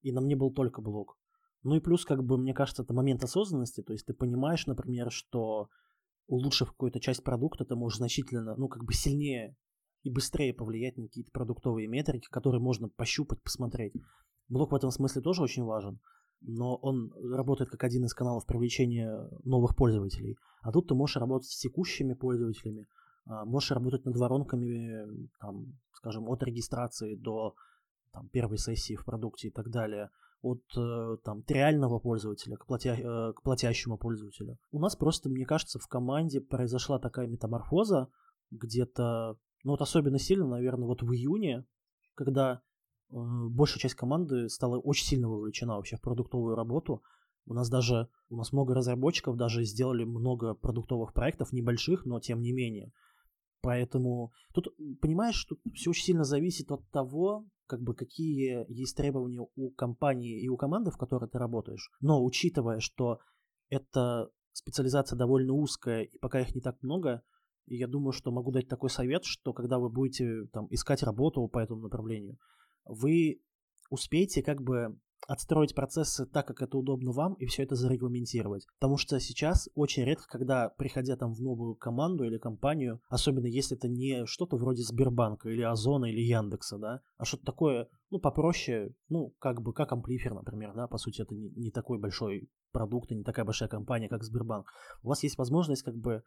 и 0.00 0.12
на 0.12 0.22
мне 0.22 0.34
был 0.34 0.50
только 0.50 0.80
блог. 0.80 1.18
Ну 1.62 1.76
и 1.76 1.80
плюс, 1.80 2.06
как 2.06 2.24
бы, 2.24 2.38
мне 2.38 2.54
кажется, 2.54 2.84
это 2.84 2.94
момент 2.94 3.22
осознанности, 3.22 3.82
то 3.82 3.92
есть 3.92 4.06
ты 4.06 4.14
понимаешь, 4.14 4.66
например, 4.66 5.10
что 5.10 5.68
улучшив 6.26 6.70
какую-то 6.70 7.00
часть 7.00 7.22
продукта, 7.22 7.66
ты 7.66 7.76
можешь 7.76 7.98
значительно, 7.98 8.56
ну, 8.56 8.68
как 8.68 8.84
бы 8.84 8.94
сильнее 8.94 9.56
и 10.04 10.10
быстрее 10.10 10.54
повлиять 10.54 10.96
на 10.96 11.02
какие-то 11.04 11.32
продуктовые 11.32 11.86
метрики, 11.86 12.28
которые 12.30 12.62
можно 12.62 12.88
пощупать, 12.88 13.42
посмотреть. 13.42 13.92
Блог 14.48 14.72
в 14.72 14.74
этом 14.74 14.90
смысле 14.90 15.20
тоже 15.20 15.42
очень 15.42 15.64
важен, 15.64 16.00
но 16.40 16.76
он 16.76 17.12
работает 17.32 17.70
как 17.70 17.84
один 17.84 18.04
из 18.04 18.14
каналов 18.14 18.46
привлечения 18.46 19.28
новых 19.44 19.76
пользователей. 19.76 20.36
А 20.62 20.72
тут 20.72 20.88
ты 20.88 20.94
можешь 20.94 21.16
работать 21.16 21.48
с 21.48 21.58
текущими 21.58 22.14
пользователями, 22.14 22.86
а, 23.24 23.44
можешь 23.44 23.70
работать 23.70 24.04
над 24.04 24.16
воронками, 24.16 25.28
там, 25.40 25.78
скажем, 25.92 26.28
от 26.28 26.42
регистрации 26.42 27.14
до 27.14 27.54
там, 28.12 28.28
первой 28.28 28.58
сессии 28.58 28.96
в 28.96 29.04
продукте 29.04 29.48
и 29.48 29.50
так 29.50 29.70
далее– 29.70 30.10
от 30.42 30.62
э, 30.76 31.16
там, 31.24 31.42
реального 31.48 31.98
пользователя 31.98 32.56
к, 32.56 32.66
платя, 32.66 32.94
э, 32.94 33.32
к 33.32 33.42
платящему 33.42 33.98
пользователю. 33.98 34.58
У 34.70 34.78
нас 34.78 34.96
просто, 34.96 35.28
мне 35.28 35.44
кажется, 35.44 35.78
в 35.78 35.88
команде 35.88 36.40
произошла 36.40 36.98
такая 36.98 37.26
метаморфоза 37.26 38.08
где-то, 38.50 39.36
ну 39.64 39.72
вот 39.72 39.82
особенно 39.82 40.18
сильно, 40.18 40.46
наверное, 40.46 40.86
вот 40.86 41.02
в 41.02 41.12
июне, 41.12 41.64
когда 42.14 42.60
большая 43.10 43.80
часть 43.80 43.94
команды 43.94 44.48
стала 44.48 44.78
очень 44.78 45.06
сильно 45.06 45.28
вовлечена 45.28 45.76
вообще 45.76 45.96
в 45.96 46.00
продуктовую 46.00 46.56
работу. 46.56 47.02
У 47.46 47.54
нас 47.54 47.68
даже, 47.68 48.08
у 48.28 48.36
нас 48.36 48.52
много 48.52 48.74
разработчиков 48.74 49.36
даже 49.36 49.64
сделали 49.64 50.04
много 50.04 50.54
продуктовых 50.54 51.12
проектов, 51.12 51.52
небольших, 51.52 52.04
но 52.04 52.18
тем 52.20 52.40
не 52.40 52.52
менее. 52.52 52.92
Поэтому 53.62 54.32
тут, 54.52 54.68
понимаешь, 55.00 55.44
тут 55.44 55.60
все 55.74 55.90
очень 55.90 56.04
сильно 56.04 56.24
зависит 56.24 56.70
от 56.70 56.88
того, 56.90 57.46
как 57.66 57.80
бы 57.82 57.94
какие 57.94 58.64
есть 58.72 58.96
требования 58.96 59.46
у 59.54 59.70
компании 59.70 60.40
и 60.40 60.48
у 60.48 60.56
команды, 60.56 60.90
в 60.90 60.96
которой 60.96 61.28
ты 61.28 61.38
работаешь. 61.38 61.90
Но 62.00 62.24
учитывая, 62.24 62.80
что 62.80 63.18
эта 63.68 64.28
специализация 64.52 65.16
довольно 65.16 65.52
узкая, 65.52 66.02
и 66.02 66.18
пока 66.18 66.40
их 66.40 66.54
не 66.54 66.60
так 66.60 66.80
много, 66.82 67.22
я 67.66 67.88
думаю, 67.88 68.12
что 68.12 68.30
могу 68.30 68.52
дать 68.52 68.68
такой 68.68 68.90
совет, 68.90 69.24
что 69.24 69.52
когда 69.52 69.78
вы 69.78 69.88
будете 69.88 70.46
там, 70.52 70.66
искать 70.70 71.02
работу 71.02 71.46
по 71.48 71.58
этому 71.58 71.82
направлению, 71.82 72.38
вы 72.86 73.40
успеете 73.90 74.42
как 74.42 74.62
бы 74.62 74.98
отстроить 75.26 75.74
процессы 75.74 76.26
так, 76.26 76.46
как 76.46 76.62
это 76.62 76.76
удобно 76.78 77.12
вам, 77.12 77.34
и 77.34 77.46
все 77.46 77.62
это 77.62 77.74
зарегламентировать. 77.74 78.66
Потому 78.78 78.96
что 78.96 79.18
сейчас 79.18 79.68
очень 79.74 80.04
редко, 80.04 80.26
когда, 80.28 80.68
приходя 80.68 81.16
там 81.16 81.32
в 81.32 81.40
новую 81.40 81.74
команду 81.74 82.24
или 82.24 82.38
компанию, 82.38 83.00
особенно 83.08 83.46
если 83.46 83.76
это 83.76 83.88
не 83.88 84.24
что-то 84.26 84.56
вроде 84.56 84.82
Сбербанка 84.82 85.48
или 85.48 85.62
Озона 85.62 86.06
или 86.06 86.20
Яндекса, 86.20 86.78
да, 86.78 87.00
а 87.18 87.24
что-то 87.24 87.44
такое, 87.44 87.88
ну, 88.10 88.18
попроще, 88.20 88.94
ну, 89.08 89.34
как 89.38 89.62
бы, 89.62 89.72
как 89.72 89.92
Амплифер, 89.92 90.34
например, 90.34 90.74
да, 90.74 90.86
по 90.86 90.98
сути, 90.98 91.22
это 91.22 91.34
не, 91.34 91.50
не 91.50 91.70
такой 91.70 91.98
большой 91.98 92.48
продукт 92.72 93.10
и 93.10 93.16
не 93.16 93.24
такая 93.24 93.44
большая 93.44 93.68
компания, 93.68 94.08
как 94.08 94.22
Сбербанк. 94.22 94.66
У 95.02 95.08
вас 95.08 95.22
есть 95.22 95.38
возможность, 95.38 95.82
как 95.82 95.96
бы, 95.96 96.22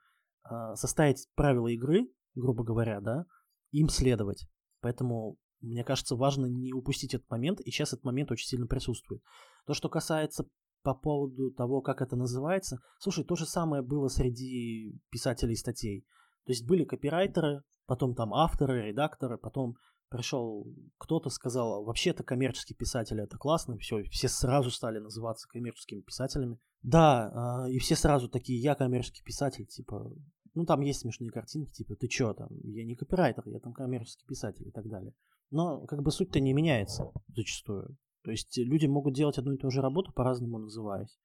э, 0.50 0.76
составить 0.76 1.28
правила 1.36 1.68
игры, 1.68 2.10
грубо 2.36 2.64
говоря, 2.64 3.00
да, 3.02 3.26
им 3.72 3.88
следовать. 3.88 4.48
Поэтому 4.82 5.38
мне 5.62 5.84
кажется, 5.84 6.16
важно 6.16 6.46
не 6.46 6.74
упустить 6.74 7.14
этот 7.14 7.30
момент, 7.30 7.60
и 7.62 7.72
сейчас 7.72 7.94
этот 7.94 8.06
момент 8.06 8.32
очень 8.32 8.48
сильно 8.48 8.68
присутствует. 8.68 9.22
То, 9.66 9.74
что 9.74 9.90
касается 9.90 10.48
по 10.84 10.94
поводу 10.94 11.52
того, 11.52 11.82
как 11.82 12.02
это 12.02 12.16
называется, 12.16 12.80
слушай, 13.00 13.24
то 13.24 13.36
же 13.36 13.46
самое 13.46 13.82
было 13.82 14.08
среди 14.08 14.98
писателей 15.10 15.56
статей. 15.56 16.06
То 16.46 16.52
есть 16.52 16.66
были 16.66 16.86
копирайтеры, 16.86 17.64
потом 17.86 18.16
там 18.16 18.34
авторы, 18.34 18.88
редакторы, 18.88 19.38
потом 19.38 19.76
пришел 20.10 20.66
кто-то, 20.98 21.30
сказал, 21.30 21.84
вообще-то 21.84 22.24
коммерческие 22.24 22.76
писатели 22.76 23.24
это 23.24 23.38
классно, 23.38 23.78
все, 23.78 24.04
все 24.04 24.28
сразу 24.28 24.72
стали 24.72 25.00
называться 25.00 25.48
коммерческими 25.48 26.02
писателями. 26.02 26.58
Да, 26.82 27.32
а, 27.64 27.70
и 27.70 27.78
все 27.78 27.96
сразу 27.96 28.30
такие, 28.30 28.60
я 28.60 28.74
коммерческий 28.76 29.22
писатель, 29.24 29.66
типа, 29.68 30.12
ну 30.56 30.66
там 30.66 30.82
есть 30.82 31.02
смешные 31.02 31.30
картинки, 31.30 31.72
типа, 31.72 31.96
ты 31.96 32.08
чё 32.08 32.34
там, 32.34 32.50
я 32.64 32.86
не 32.86 32.96
копирайтер, 32.96 33.48
я 33.48 33.60
там 33.60 33.74
коммерческий 33.74 34.26
писатель 34.26 34.68
и 34.68 34.72
так 34.72 34.88
далее. 34.88 35.14
Но 35.52 35.86
как 35.86 36.02
бы 36.02 36.12
суть-то 36.12 36.40
не 36.40 36.54
меняется 36.54 37.12
зачастую. 37.28 37.98
То 38.24 38.32
есть 38.32 38.58
люди 38.58 38.86
могут 38.86 39.16
делать 39.16 39.38
одну 39.38 39.54
и 39.54 39.58
ту 39.58 39.70
же 39.72 39.82
работу, 39.82 40.12
по-разному 40.12 40.60
называясь. 40.60 41.18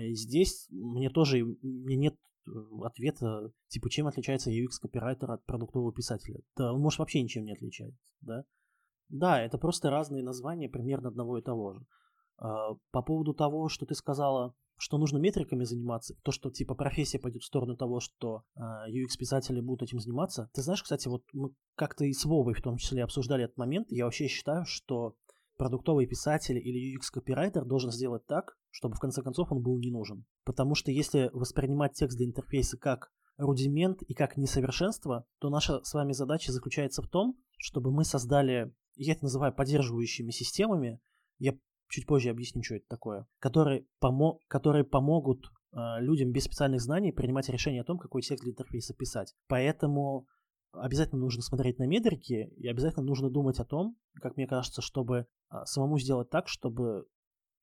И 0.00 0.14
здесь 0.14 0.68
мне 0.70 1.10
тоже 1.10 1.44
мне 1.62 1.96
нет 1.96 2.14
э, 2.46 2.50
ответа, 2.84 3.50
типа, 3.68 3.90
чем 3.90 4.06
отличается 4.06 4.50
UX-копирайтер 4.50 5.32
от 5.32 5.44
продуктового 5.44 5.92
писателя. 5.92 6.40
Да, 6.56 6.72
он 6.72 6.80
может 6.80 7.00
вообще 7.00 7.20
ничем 7.20 7.44
не 7.44 7.52
отличается, 7.52 7.98
да? 8.20 8.44
Да, 9.08 9.42
это 9.42 9.58
просто 9.58 9.90
разные 9.90 10.22
названия 10.22 10.68
примерно 10.68 11.08
одного 11.08 11.38
и 11.38 11.42
того 11.42 11.74
же. 11.74 11.86
А, 12.38 12.74
по 12.92 13.02
поводу 13.02 13.34
того, 13.34 13.68
что 13.68 13.84
ты 13.84 13.94
сказала, 13.94 14.54
что 14.76 14.98
нужно 14.98 15.18
метриками 15.18 15.64
заниматься, 15.64 16.14
то, 16.22 16.32
что 16.32 16.50
типа 16.50 16.74
профессия 16.74 17.18
пойдет 17.18 17.42
в 17.42 17.46
сторону 17.46 17.76
того, 17.76 18.00
что 18.00 18.42
э, 18.54 18.60
а, 18.60 18.88
UX-писатели 18.90 19.60
будут 19.60 19.88
этим 19.88 20.00
заниматься. 20.00 20.50
Ты 20.52 20.62
знаешь, 20.62 20.82
кстати, 20.82 21.08
вот 21.08 21.22
мы 21.32 21.50
как-то 21.76 22.04
и 22.04 22.12
с 22.12 22.24
Вовой 22.24 22.54
в 22.54 22.62
том 22.62 22.76
числе 22.76 23.04
обсуждали 23.04 23.44
этот 23.44 23.56
момент. 23.56 23.86
Я 23.90 24.04
вообще 24.04 24.26
считаю, 24.26 24.64
что 24.66 25.16
продуктовый 25.56 26.06
писатель 26.06 26.58
или 26.58 26.96
UX-копирайтер 26.96 27.64
должен 27.64 27.90
сделать 27.90 28.26
так, 28.26 28.56
чтобы 28.70 28.96
в 28.96 29.00
конце 29.00 29.22
концов 29.22 29.52
он 29.52 29.62
был 29.62 29.78
не 29.78 29.90
нужен. 29.90 30.24
Потому 30.44 30.74
что 30.74 30.90
если 30.90 31.30
воспринимать 31.32 31.92
текст 31.94 32.16
для 32.16 32.26
интерфейса 32.26 32.76
как 32.76 33.12
рудимент 33.36 34.02
и 34.02 34.14
как 34.14 34.36
несовершенство, 34.36 35.26
то 35.38 35.50
наша 35.50 35.82
с 35.84 35.94
вами 35.94 36.12
задача 36.12 36.52
заключается 36.52 37.02
в 37.02 37.08
том, 37.08 37.36
чтобы 37.58 37.90
мы 37.92 38.04
создали, 38.04 38.72
я 38.96 39.12
это 39.12 39.24
называю 39.24 39.54
поддерживающими 39.54 40.30
системами, 40.30 41.00
я 41.38 41.56
чуть 41.88 42.06
позже 42.06 42.30
объясню, 42.30 42.62
что 42.62 42.76
это 42.76 42.86
такое, 42.88 43.26
которые, 43.38 43.86
помо 44.00 44.40
которые 44.48 44.84
помогут 44.84 45.46
э, 45.72 45.78
людям 46.00 46.32
без 46.32 46.44
специальных 46.44 46.80
знаний 46.80 47.12
принимать 47.12 47.48
решение 47.48 47.82
о 47.82 47.84
том, 47.84 47.98
какой 47.98 48.22
текст 48.22 48.42
для 48.42 48.52
интерфейса 48.52 48.94
писать. 48.94 49.34
Поэтому 49.48 50.26
обязательно 50.72 51.20
нужно 51.20 51.42
смотреть 51.42 51.78
на 51.78 51.86
метрики 51.86 52.52
и 52.56 52.68
обязательно 52.68 53.04
нужно 53.04 53.30
думать 53.30 53.58
о 53.60 53.64
том, 53.64 53.96
как 54.20 54.36
мне 54.36 54.46
кажется, 54.46 54.82
чтобы 54.82 55.26
э, 55.50 55.56
самому 55.64 55.98
сделать 55.98 56.30
так, 56.30 56.48
чтобы 56.48 57.06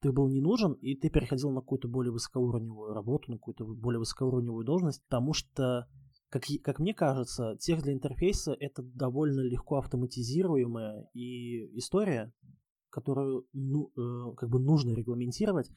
ты 0.01 0.12
был 0.12 0.29
не 0.29 0.41
нужен, 0.41 0.73
и 0.73 0.95
ты 0.95 1.10
переходил 1.10 1.51
на 1.51 1.62
какую-то 1.62 1.88
более 1.88 2.12
высокоуровневую 2.12 2.93
работу, 2.93 3.31
на 3.31 3.38
какую-то 3.38 3.65
более 3.65 3.99
высокоуровневую 3.99 4.65
должность, 4.65 5.03
потому 5.03 5.34
что 5.34 5.88
как, 6.29 6.43
как 6.63 6.79
мне 6.79 6.93
кажется, 6.93 7.55
текст 7.60 7.84
для 7.84 7.93
интерфейса 7.93 8.55
это 8.60 8.81
довольно 8.81 9.41
легко 9.41 9.77
автоматизируемая 9.77 11.07
и 11.13 11.77
история, 11.77 12.31
которую 12.91 13.47
ну, 13.54 13.91
э, 13.97 14.36
как 14.36 14.49
бы 14.49 14.60
нужно 14.60 14.93
регламентировать. 14.93 15.69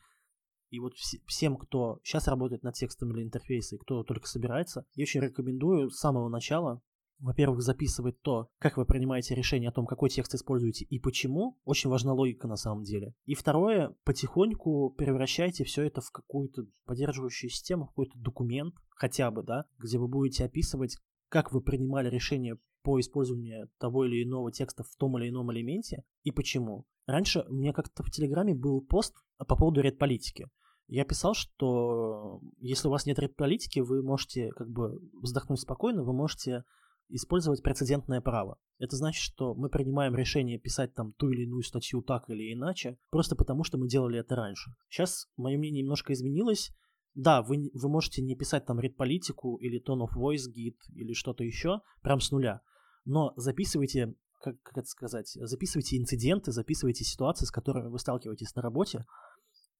И 0.70 0.80
вот 0.80 0.92
вс- 0.94 1.20
всем, 1.26 1.56
кто 1.56 2.00
сейчас 2.02 2.28
работает 2.28 2.62
над 2.62 2.74
текстом 2.74 3.12
или 3.12 3.22
интерфейсом, 3.22 3.78
кто 3.78 4.02
только 4.02 4.26
собирается, 4.26 4.84
я 4.94 5.02
очень 5.02 5.20
рекомендую 5.20 5.90
с 5.90 5.98
самого 5.98 6.28
начала, 6.28 6.82
во-первых, 7.20 7.62
записывать 7.62 8.20
то, 8.22 8.48
как 8.58 8.76
вы 8.76 8.84
принимаете 8.84 9.34
решение 9.34 9.68
о 9.68 9.72
том, 9.72 9.86
какой 9.86 10.10
текст 10.10 10.34
используете 10.34 10.84
и 10.84 10.98
почему. 10.98 11.58
Очень 11.64 11.90
важна 11.90 12.12
логика 12.12 12.48
на 12.48 12.56
самом 12.56 12.82
деле. 12.82 13.14
И 13.24 13.34
второе, 13.34 13.94
потихоньку 14.04 14.90
превращайте 14.90 15.64
все 15.64 15.84
это 15.84 16.00
в 16.00 16.10
какую-то 16.10 16.66
поддерживающую 16.84 17.50
систему, 17.50 17.84
в 17.84 17.88
какой-то 17.88 18.18
документ 18.18 18.74
хотя 18.90 19.30
бы, 19.30 19.42
да, 19.42 19.66
где 19.78 19.98
вы 19.98 20.08
будете 20.08 20.44
описывать, 20.44 20.98
как 21.28 21.52
вы 21.52 21.60
принимали 21.60 22.10
решение 22.10 22.58
по 22.84 23.00
использованию 23.00 23.68
того 23.78 24.04
или 24.04 24.22
иного 24.22 24.52
текста 24.52 24.84
в 24.84 24.94
том 24.96 25.18
или 25.18 25.30
ином 25.30 25.50
элементе 25.52 26.04
и 26.22 26.30
почему. 26.30 26.84
Раньше 27.06 27.44
у 27.48 27.54
меня 27.54 27.72
как-то 27.72 28.02
в 28.02 28.10
Телеграме 28.10 28.54
был 28.54 28.80
пост 28.82 29.14
по 29.38 29.56
поводу 29.56 29.80
редполитики. 29.80 30.46
Я 30.86 31.04
писал, 31.04 31.34
что 31.34 32.40
если 32.58 32.88
у 32.88 32.90
вас 32.90 33.06
нет 33.06 33.18
редполитики, 33.18 33.80
вы 33.80 34.02
можете 34.02 34.50
как 34.50 34.68
бы 34.68 35.00
вздохнуть 35.22 35.60
спокойно, 35.60 36.04
вы 36.04 36.12
можете 36.12 36.64
использовать 37.08 37.62
прецедентное 37.62 38.20
право. 38.20 38.58
Это 38.78 38.96
значит, 38.96 39.22
что 39.22 39.54
мы 39.54 39.70
принимаем 39.70 40.14
решение 40.14 40.58
писать 40.58 40.94
там 40.94 41.12
ту 41.14 41.30
или 41.30 41.44
иную 41.44 41.62
статью 41.62 42.02
так 42.02 42.28
или 42.28 42.52
иначе, 42.52 42.98
просто 43.10 43.34
потому 43.34 43.64
что 43.64 43.78
мы 43.78 43.88
делали 43.88 44.20
это 44.20 44.36
раньше. 44.36 44.72
Сейчас 44.90 45.26
мое 45.36 45.56
мнение 45.56 45.82
немножко 45.82 46.12
изменилось. 46.12 46.70
Да, 47.14 47.42
вы, 47.42 47.70
вы 47.72 47.88
можете 47.88 48.22
не 48.22 48.34
писать 48.34 48.66
там 48.66 48.80
редполитику 48.80 49.56
или 49.56 49.80
tone 49.80 50.06
of 50.06 50.16
voice 50.16 50.50
git 50.50 50.76
или 50.94 51.12
что-то 51.12 51.44
еще 51.44 51.80
прям 52.02 52.20
с 52.20 52.30
нуля, 52.32 52.60
но 53.04 53.32
записывайте 53.36 54.14
как, 54.40 54.60
как 54.62 54.78
это 54.78 54.86
сказать, 54.86 55.30
записывайте 55.40 55.96
инциденты, 55.96 56.52
записывайте 56.52 57.04
ситуации, 57.04 57.46
с 57.46 57.50
которыми 57.50 57.88
вы 57.88 57.98
сталкиваетесь 57.98 58.54
на 58.54 58.62
работе, 58.62 59.06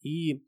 и 0.01 0.43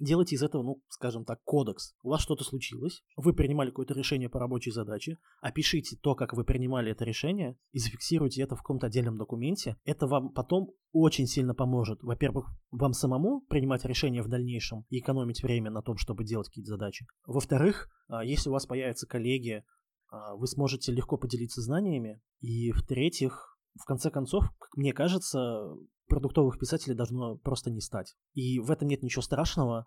делайте 0.00 0.34
из 0.34 0.42
этого, 0.42 0.62
ну, 0.62 0.82
скажем 0.88 1.24
так, 1.24 1.42
кодекс. 1.44 1.94
У 2.02 2.10
вас 2.10 2.22
что-то 2.22 2.44
случилось, 2.44 3.02
вы 3.16 3.32
принимали 3.32 3.68
какое-то 3.68 3.94
решение 3.94 4.28
по 4.28 4.40
рабочей 4.40 4.72
задаче, 4.72 5.18
опишите 5.40 5.96
то, 5.96 6.14
как 6.14 6.32
вы 6.32 6.44
принимали 6.44 6.92
это 6.92 7.04
решение, 7.04 7.56
и 7.72 7.78
зафиксируйте 7.78 8.42
это 8.42 8.56
в 8.56 8.58
каком-то 8.58 8.86
отдельном 8.86 9.16
документе. 9.16 9.76
Это 9.84 10.06
вам 10.06 10.32
потом 10.32 10.72
очень 10.92 11.26
сильно 11.26 11.54
поможет. 11.54 12.02
Во-первых, 12.02 12.50
вам 12.70 12.92
самому 12.92 13.42
принимать 13.42 13.84
решения 13.84 14.22
в 14.22 14.28
дальнейшем 14.28 14.84
и 14.88 14.98
экономить 14.98 15.42
время 15.42 15.70
на 15.70 15.82
том, 15.82 15.96
чтобы 15.96 16.24
делать 16.24 16.48
какие-то 16.48 16.70
задачи. 16.70 17.06
Во-вторых, 17.26 17.88
а, 18.08 18.24
если 18.24 18.48
у 18.48 18.52
вас 18.52 18.66
появятся 18.66 19.06
коллеги, 19.06 19.64
вы 20.10 20.46
сможете 20.46 20.92
легко 20.92 21.16
поделиться 21.16 21.62
знаниями. 21.62 22.20
И 22.40 22.72
в-третьих, 22.72 23.56
в 23.80 23.84
конце 23.84 24.10
концов, 24.10 24.50
как 24.58 24.76
мне 24.76 24.92
кажется, 24.92 25.74
продуктовых 26.10 26.58
писателей 26.58 26.96
должно 26.96 27.36
просто 27.36 27.70
не 27.70 27.80
стать. 27.80 28.14
И 28.34 28.58
в 28.58 28.70
этом 28.70 28.88
нет 28.88 29.02
ничего 29.02 29.22
страшного. 29.22 29.86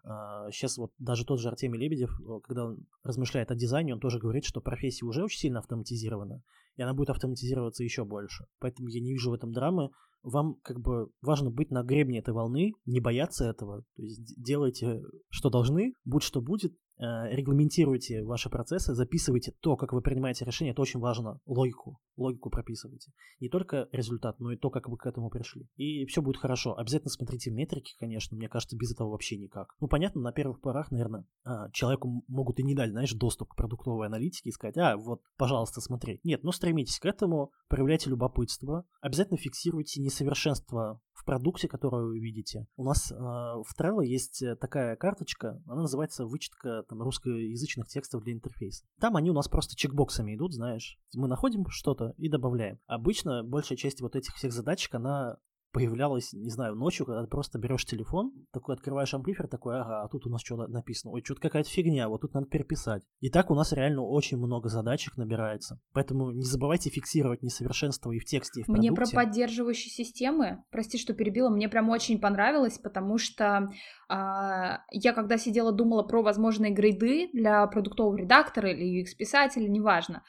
Сейчас 0.51 0.77
а, 0.79 0.81
вот 0.81 0.91
даже 0.97 1.25
тот 1.25 1.39
же 1.39 1.49
Артемий 1.49 1.79
Лебедев, 1.79 2.17
когда 2.45 2.65
он 2.65 2.87
размышляет 3.03 3.51
о 3.51 3.55
дизайне, 3.55 3.93
он 3.93 3.99
тоже 3.99 4.19
говорит, 4.19 4.45
что 4.45 4.61
профессия 4.61 5.05
уже 5.05 5.23
очень 5.23 5.39
сильно 5.39 5.59
автоматизирована, 5.59 6.41
и 6.77 6.81
она 6.81 6.93
будет 6.93 7.09
автоматизироваться 7.09 7.83
еще 7.83 8.05
больше. 8.05 8.45
Поэтому 8.59 8.87
я 8.87 9.01
не 9.01 9.11
вижу 9.11 9.29
в 9.29 9.33
этом 9.33 9.51
драмы. 9.51 9.89
Вам 10.23 10.55
как 10.63 10.79
бы 10.79 11.09
важно 11.21 11.51
быть 11.51 11.69
на 11.69 11.83
гребне 11.83 12.19
этой 12.19 12.33
волны, 12.33 12.71
не 12.85 13.01
бояться 13.01 13.43
этого. 13.43 13.83
То 13.97 14.03
есть 14.03 14.41
делайте, 14.41 15.01
что 15.29 15.49
должны, 15.49 15.93
будь 16.05 16.23
что 16.23 16.41
будет, 16.41 16.73
Э, 16.73 16.82
регламентируйте 16.97 18.23
ваши 18.23 18.49
процессы, 18.49 18.93
записывайте 18.93 19.51
то, 19.59 19.75
как 19.75 19.93
вы 19.93 20.01
принимаете 20.01 20.45
решение, 20.45 20.71
это 20.71 20.81
очень 20.81 20.99
важно, 20.99 21.39
логику, 21.45 21.99
логику 22.17 22.49
прописывайте. 22.49 23.11
Не 23.39 23.49
только 23.49 23.89
результат, 23.91 24.39
но 24.39 24.51
и 24.51 24.57
то, 24.57 24.69
как 24.69 24.87
вы 24.87 24.97
к 24.97 25.05
этому 25.05 25.29
пришли. 25.29 25.67
И 25.75 26.05
все 26.05 26.21
будет 26.21 26.37
хорошо. 26.37 26.77
Обязательно 26.77 27.09
смотрите 27.09 27.51
метрики, 27.51 27.95
конечно, 27.99 28.37
мне 28.37 28.49
кажется, 28.49 28.77
без 28.77 28.91
этого 28.93 29.09
вообще 29.09 29.37
никак. 29.37 29.75
Ну, 29.79 29.87
понятно, 29.87 30.21
на 30.21 30.31
первых 30.31 30.61
порах, 30.61 30.91
наверное, 30.91 31.25
а, 31.43 31.69
человеку 31.71 32.23
могут 32.27 32.59
и 32.59 32.63
не 32.63 32.75
дать, 32.75 32.91
знаешь, 32.91 33.13
доступ 33.13 33.49
к 33.49 33.55
продуктовой 33.55 34.07
аналитике 34.07 34.49
и 34.49 34.51
сказать, 34.51 34.77
а, 34.77 34.97
вот, 34.97 35.21
пожалуйста, 35.37 35.81
смотри. 35.81 36.19
Нет, 36.23 36.43
ну 36.43 36.51
стремитесь 36.51 36.99
к 36.99 37.05
этому, 37.05 37.51
проявляйте 37.67 38.09
любопытство, 38.09 38.85
обязательно 39.01 39.37
фиксируйте 39.37 40.01
несовершенство 40.01 41.01
в 41.13 41.25
продукте, 41.25 41.67
который 41.67 42.05
вы 42.05 42.19
видите. 42.19 42.67
У 42.75 42.83
нас 42.83 43.11
э, 43.11 43.15
в 43.15 43.67
Trello 43.77 44.03
есть 44.03 44.41
э, 44.41 44.55
такая 44.55 44.95
карточка, 44.95 45.61
она 45.67 45.81
называется 45.81 46.25
вычетка 46.25 46.83
там, 46.89 47.01
русскоязычных 47.01 47.87
текстов 47.87 48.23
для 48.23 48.33
интерфейса. 48.33 48.85
Там 48.99 49.15
они 49.15 49.29
у 49.29 49.33
нас 49.33 49.47
просто 49.47 49.75
чекбоксами 49.75 50.35
идут, 50.35 50.53
знаешь. 50.53 50.97
Мы 51.15 51.27
находим 51.27 51.65
что-то 51.69 52.13
и 52.17 52.29
добавляем. 52.29 52.79
Обычно 52.87 53.43
большая 53.43 53.77
часть 53.77 54.01
вот 54.01 54.15
этих 54.15 54.35
всех 54.35 54.51
задачек, 54.51 54.95
она 54.95 55.37
появлялась, 55.73 56.33
не 56.33 56.51
знаю, 56.51 56.75
ночью, 56.75 57.05
когда 57.05 57.23
ты 57.23 57.27
просто 57.27 57.57
берешь 57.57 57.83
телефон, 57.83 58.31
такой 58.51 58.75
открываешь 58.75 59.13
амплифер, 59.13 59.47
такой, 59.47 59.81
ага, 59.81 60.03
а 60.03 60.07
тут 60.07 60.27
у 60.27 60.29
нас 60.29 60.41
что 60.41 60.55
написано, 60.67 61.11
ой, 61.11 61.23
что-то 61.25 61.41
какая-то 61.41 61.69
фигня, 61.69 62.07
вот 62.07 62.21
тут 62.21 62.33
надо 62.35 62.45
переписать. 62.45 63.03
И 63.19 63.29
так 63.29 63.49
у 63.49 63.55
нас 63.55 63.73
реально 63.73 64.03
очень 64.03 64.37
много 64.37 64.69
задачек 64.69 65.17
набирается. 65.17 65.79
Поэтому 65.91 66.31
не 66.31 66.43
забывайте 66.43 66.91
фиксировать 66.91 67.41
несовершенство 67.41 68.11
и 68.11 68.19
в 68.19 68.25
тексте, 68.25 68.61
и 68.61 68.63
в 68.63 68.67
продукте. 68.67 68.91
Мне 68.91 68.95
про 68.95 69.07
поддерживающие 69.07 69.91
системы, 69.91 70.63
прости, 70.71 70.99
что 70.99 71.13
перебила, 71.13 71.49
мне 71.49 71.67
прям 71.67 71.89
очень 71.89 72.19
понравилось, 72.19 72.77
потому 72.77 73.17
что 73.17 73.69
а, 74.07 74.81
я 74.91 75.11
когда 75.13 75.37
сидела, 75.37 75.71
думала 75.71 76.03
про 76.03 76.21
возможные 76.21 76.71
грейды 76.71 77.29
для 77.33 77.65
продуктового 77.65 78.15
редактора 78.15 78.71
или 78.71 79.01
UX-писателя, 79.01 79.67
неважно, 79.67 80.23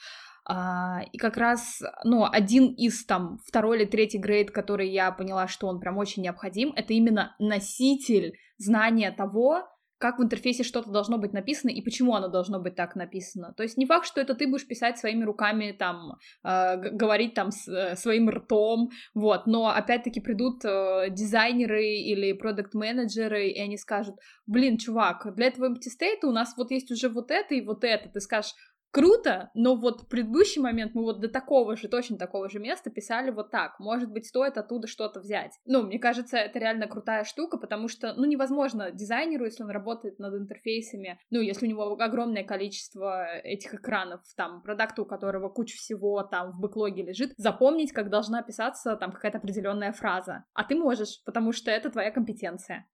и 0.47 1.19
как 1.19 1.37
раз, 1.39 1.81
ну, 2.05 2.27
один 2.31 2.75
из 2.75 3.07
там 3.07 3.39
второй 3.47 3.79
или 3.79 3.85
третий 3.87 4.19
грейд, 4.19 4.51
который 4.51 4.91
я 4.91 5.11
поняла, 5.11 5.49
что 5.49 5.67
он 5.69 5.81
прям 5.81 5.97
очень 5.97 6.23
необходим, 6.23 6.73
это 6.77 6.93
именно 6.93 7.35
носитель 7.39 8.35
знания 8.59 9.11
того, 9.11 9.63
как 10.05 10.19
в 10.19 10.23
интерфейсе 10.23 10.65
что-то 10.65 10.91
должно 10.91 11.17
быть 11.17 11.33
написано 11.33 11.71
и 11.71 11.81
почему 11.81 12.15
оно 12.15 12.29
должно 12.29 12.61
быть 12.61 12.75
так 12.75 12.95
написано. 12.95 13.55
То 13.57 13.63
есть 13.63 13.79
не 13.79 13.87
факт, 13.87 14.07
что 14.07 14.21
это 14.21 14.35
ты 14.35 14.47
будешь 14.47 14.67
писать 14.67 14.99
своими 14.99 15.25
руками, 15.25 15.73
там, 15.73 16.17
э, 16.43 16.77
говорить 16.77 17.33
там 17.33 17.51
с, 17.51 17.67
э, 17.67 17.97
своим 17.97 18.29
ртом, 18.29 18.91
вот, 19.15 19.47
но 19.47 19.69
опять-таки 19.69 20.21
придут 20.21 20.63
э, 20.65 21.07
дизайнеры 21.11 21.87
или 21.87 22.35
продукт-менеджеры, 22.35 23.49
и 23.49 23.59
они 23.59 23.79
скажут, 23.79 24.17
блин, 24.47 24.77
чувак, 24.77 25.35
для 25.37 25.47
этого 25.47 25.71
empty 25.71 25.89
state 25.89 26.25
у 26.25 26.33
нас 26.33 26.55
вот 26.59 26.71
есть 26.71 26.91
уже 26.91 27.09
вот 27.09 27.31
это 27.31 27.55
и 27.55 27.65
вот 27.65 27.83
это. 27.83 28.11
Ты 28.11 28.21
скажешь, 28.21 28.53
круто, 28.95 29.51
но 29.55 29.75
вот 29.75 30.03
в 30.03 30.09
предыдущий 30.09 30.63
момент 30.63 30.95
мы 30.95 31.03
вот 31.03 31.21
до 31.21 31.29
такого 31.29 31.77
же, 31.77 31.89
точно 31.89 32.17
такого 32.17 32.49
же 32.49 32.61
места 32.61 32.91
писали 32.91 33.31
вот 33.31 33.51
так. 33.51 33.81
Может 33.81 34.11
быть, 34.11 34.27
стоит 34.27 34.57
оттуда 34.57 34.87
что-то 34.87 35.19
взять. 35.19 35.59
Ну, 35.67 35.83
мне 35.83 35.99
кажется, 35.99 36.37
это 36.37 36.61
реально 36.61 36.87
крутая 36.87 37.25
штука, 37.25 37.59
потому 37.59 37.89
что, 37.89 38.15
ну, 38.15 38.25
невозможно 38.25 38.93
дизайнеру, 38.93 39.47
если 39.47 39.65
он 39.65 39.71
работает 39.71 40.21
над 40.21 40.35
интерфейсами, 40.35 41.19
ну, 41.31 41.41
если 41.41 41.67
у 41.67 41.69
него 41.69 42.01
огромное 42.01 42.45
количество 42.45 43.27
этих 43.39 43.75
экранов, 43.75 44.21
там, 44.37 44.63
продукта, 44.63 45.03
у 45.03 45.07
которого 45.07 45.49
куча 45.49 45.77
всего 45.77 46.23
там 46.23 46.53
в 46.53 46.61
бэклоге 46.61 47.03
лежит, 47.03 47.35
запомнить, 47.37 47.93
как 47.93 48.11
должна 48.11 48.43
писаться 48.43 48.95
там 48.95 49.11
какая-то 49.11 49.39
определенная 49.39 49.93
фраза. 49.93 50.45
А 50.55 50.63
ты 50.63 50.77
можешь, 50.77 51.21
потому 51.25 51.51
что 51.51 51.73
это 51.73 51.91
твоя 51.91 52.13
компетенция. 52.13 52.87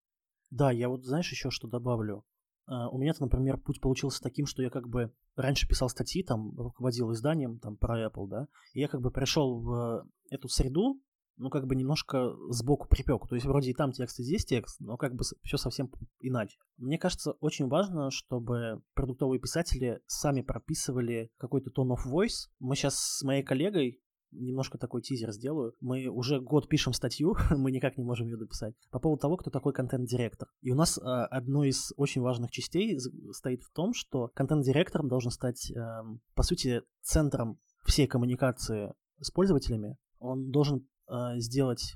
Да, 0.49 0.71
я 0.71 0.89
вот, 0.89 1.05
знаешь, 1.05 1.31
еще 1.31 1.51
что 1.51 1.69
добавлю. 1.69 2.25
А, 2.71 2.89
у 2.89 2.99
меня-то, 2.99 3.23
например, 3.23 3.59
путь 3.59 3.81
получился 3.81 4.23
таким, 4.23 4.47
что 4.47 4.63
я 4.63 4.71
как 4.71 4.89
бы 4.89 5.13
раньше 5.35 5.67
писал 5.67 5.89
статьи, 5.89 6.23
там, 6.23 6.57
руководил 6.57 7.13
изданием, 7.13 7.59
там, 7.59 7.77
про 7.77 8.07
Apple, 8.07 8.29
да, 8.29 8.47
и 8.75 8.81
я 8.81 8.87
как 8.87 9.01
бы 9.01 9.11
пришел 9.11 9.61
в 9.61 10.07
эту 10.31 10.49
среду, 10.49 11.01
ну, 11.37 11.51
как 11.51 11.67
бы 11.67 11.75
немножко 11.75 12.33
сбоку 12.51 12.87
припек. 12.87 13.27
То 13.27 13.35
есть 13.35 13.47
вроде 13.47 13.71
и 13.71 13.75
там 13.75 13.93
текст, 13.93 14.21
и 14.21 14.23
здесь 14.23 14.45
текст, 14.45 14.79
но 14.79 14.97
как 14.97 15.15
бы 15.15 15.25
все 15.43 15.57
совсем 15.57 15.91
иначе. 16.21 16.59
Мне 16.77 16.99
кажется, 16.99 17.33
очень 17.41 17.67
важно, 17.67 18.11
чтобы 18.11 18.83
продуктовые 18.95 19.41
писатели 19.41 20.01
сами 20.07 20.43
прописывали 20.43 21.31
какой-то 21.39 21.71
tone 21.71 21.97
of 21.97 22.07
voice. 22.07 22.51
Мы 22.59 22.77
сейчас 22.77 22.95
с 22.97 23.23
моей 23.23 23.43
коллегой 23.43 24.01
немножко 24.33 24.79
такой 24.79 25.03
тизер 25.03 25.33
сделаю. 25.33 25.75
Мы 25.81 26.07
уже 26.07 26.41
год 26.41 26.69
пишем 26.69 26.93
статью, 26.93 27.37
мы 27.51 27.71
никак 27.71 27.97
не 27.97 28.05
можем 28.05 28.27
ее 28.27 28.37
дописать, 28.37 28.75
по 28.91 28.99
поводу 28.99 29.21
того, 29.21 29.37
кто 29.37 29.51
такой 29.51 29.73
контент-директор. 29.73 30.49
И 30.61 30.71
у 30.71 30.75
нас 30.75 30.99
э, 30.99 31.03
одной 31.03 31.69
из 31.69 31.93
очень 31.97 32.23
важных 32.23 32.51
частей 32.51 32.99
стоит 33.33 33.63
в 33.63 33.73
том, 33.73 33.93
что 33.95 34.29
контент-директором 34.35 35.09
должен 35.09 35.31
стать, 35.31 35.71
э, 35.71 35.77
по 36.35 36.43
сути, 36.43 36.83
центром 37.03 37.59
всей 37.85 38.07
коммуникации 38.07 38.93
с 39.21 39.31
пользователями. 39.31 39.97
Он 40.19 40.51
должен 40.51 40.87
э, 41.09 41.39
сделать 41.39 41.95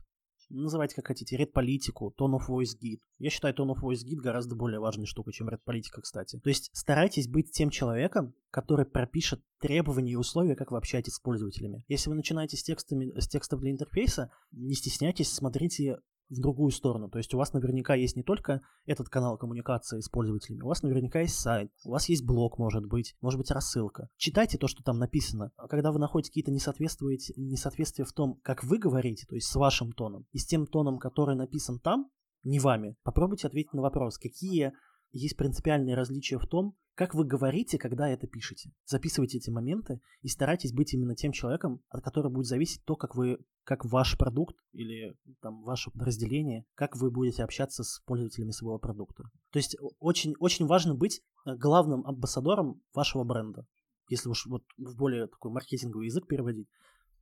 называйте 0.63 0.95
как 0.95 1.07
хотите, 1.07 1.37
red-политику, 1.37 2.15
tone 2.19 2.39
of 2.39 2.49
voice 2.49 2.77
guide. 2.81 3.01
Я 3.19 3.31
считаю 3.31 3.55
tone 3.55 3.75
of 3.75 3.83
voice 3.83 4.05
guide 4.05 4.21
гораздо 4.21 4.55
более 4.55 4.81
важной 4.81 5.07
штукой, 5.07 5.33
чем 5.33 5.49
red-политика, 5.49 6.01
кстати. 6.01 6.39
То 6.39 6.49
есть 6.49 6.71
старайтесь 6.73 7.29
быть 7.29 7.51
тем 7.53 7.71
человеком, 7.71 8.35
который 8.51 8.87
пропишет 8.87 9.43
требования 9.61 10.13
и 10.13 10.17
условия, 10.17 10.57
как 10.57 10.71
вы 10.71 10.79
общаетесь 10.79 11.15
с 11.15 11.21
пользователями. 11.21 11.85
Если 11.89 12.09
вы 12.09 12.17
начинаете 12.17 12.57
с, 12.57 12.63
текстами, 12.63 13.19
с 13.19 13.29
текстов 13.29 13.61
для 13.61 13.71
интерфейса, 13.71 14.31
не 14.53 14.75
стесняйтесь, 14.75 15.33
смотрите 15.33 15.99
в 16.31 16.41
другую 16.41 16.71
сторону. 16.71 17.09
То 17.09 17.19
есть 17.19 17.35
у 17.35 17.39
вас 17.39 17.53
наверняка 17.53 17.95
есть 17.95 18.17
не 18.17 18.23
только 18.23 18.61
этот 18.87 19.09
канал 19.09 19.37
коммуникации 19.39 20.01
с 20.01 20.09
пользователями, 20.09 20.63
у 20.63 20.69
вас 20.69 20.83
наверняка 20.83 21.21
есть 21.21 21.37
сайт, 21.37 21.71
у 21.85 21.91
вас 21.91 22.09
есть 22.09 22.25
блог, 22.25 22.59
может 22.59 22.87
быть, 22.87 23.15
может 23.21 23.39
быть 23.39 23.51
рассылка. 23.51 24.09
Читайте 24.17 24.59
то, 24.59 24.67
что 24.67 24.83
там 24.83 24.99
написано. 24.99 25.53
А 25.57 25.69
когда 25.69 25.93
вы 25.93 25.99
находите 25.99 26.31
какие-то 26.31 26.53
несоответствия 26.53 28.05
в 28.05 28.13
том, 28.13 28.41
как 28.43 28.65
вы 28.65 28.79
говорите, 28.79 29.27
то 29.27 29.35
есть 29.35 29.49
с 29.49 29.55
вашим 29.55 29.93
тоном, 29.93 30.27
и 30.33 30.39
с 30.39 30.47
тем 30.47 30.67
тоном, 30.67 30.99
который 30.99 31.37
написан 31.37 31.79
там, 31.79 32.11
не 32.43 32.59
вами, 32.59 32.97
попробуйте 33.03 33.47
ответить 33.47 33.73
на 33.73 33.83
вопрос, 33.83 34.19
какие 34.19 34.73
есть 35.15 35.37
принципиальные 35.37 35.95
различия 35.95 36.39
в 36.39 36.47
том, 36.47 36.77
как 36.95 37.15
вы 37.15 37.25
говорите, 37.25 37.79
когда 37.79 38.09
это 38.09 38.27
пишете. 38.27 38.73
Записывайте 38.85 39.39
эти 39.39 39.51
моменты 39.51 40.01
и 40.23 40.29
старайтесь 40.29 40.73
быть 40.73 40.93
именно 40.93 41.15
тем 41.15 41.33
человеком, 41.33 41.81
от 41.89 42.03
которого 42.05 42.33
будет 42.33 42.47
зависеть 42.47 42.85
то, 42.85 42.97
как 42.97 43.15
вы, 43.15 43.39
как 43.63 43.85
ваш 43.85 44.19
продукт 44.19 44.57
или 44.73 45.17
там 45.41 45.63
ваше 45.63 45.91
подразделение, 45.91 46.65
как 46.75 46.97
вы 46.97 47.11
будете 47.11 47.45
общаться 47.45 47.85
с 47.85 48.01
пользователями 48.07 48.51
своего 48.51 48.79
продукта. 48.79 49.25
То 49.51 49.59
есть 49.59 49.77
очень, 49.99 50.35
очень 50.39 50.67
важно 50.67 50.95
быть 50.95 51.21
э, 51.47 51.57
главным 51.57 52.05
амбассадором 52.07 52.81
вашего 52.93 53.25
бренда, 53.25 53.67
если 54.09 54.29
уж 54.29 54.47
вот 54.47 54.65
в 54.77 54.97
более 54.97 55.29
такой 55.29 55.53
маркетинговый 55.53 56.07
язык 56.07 56.27
переводить. 56.27 56.69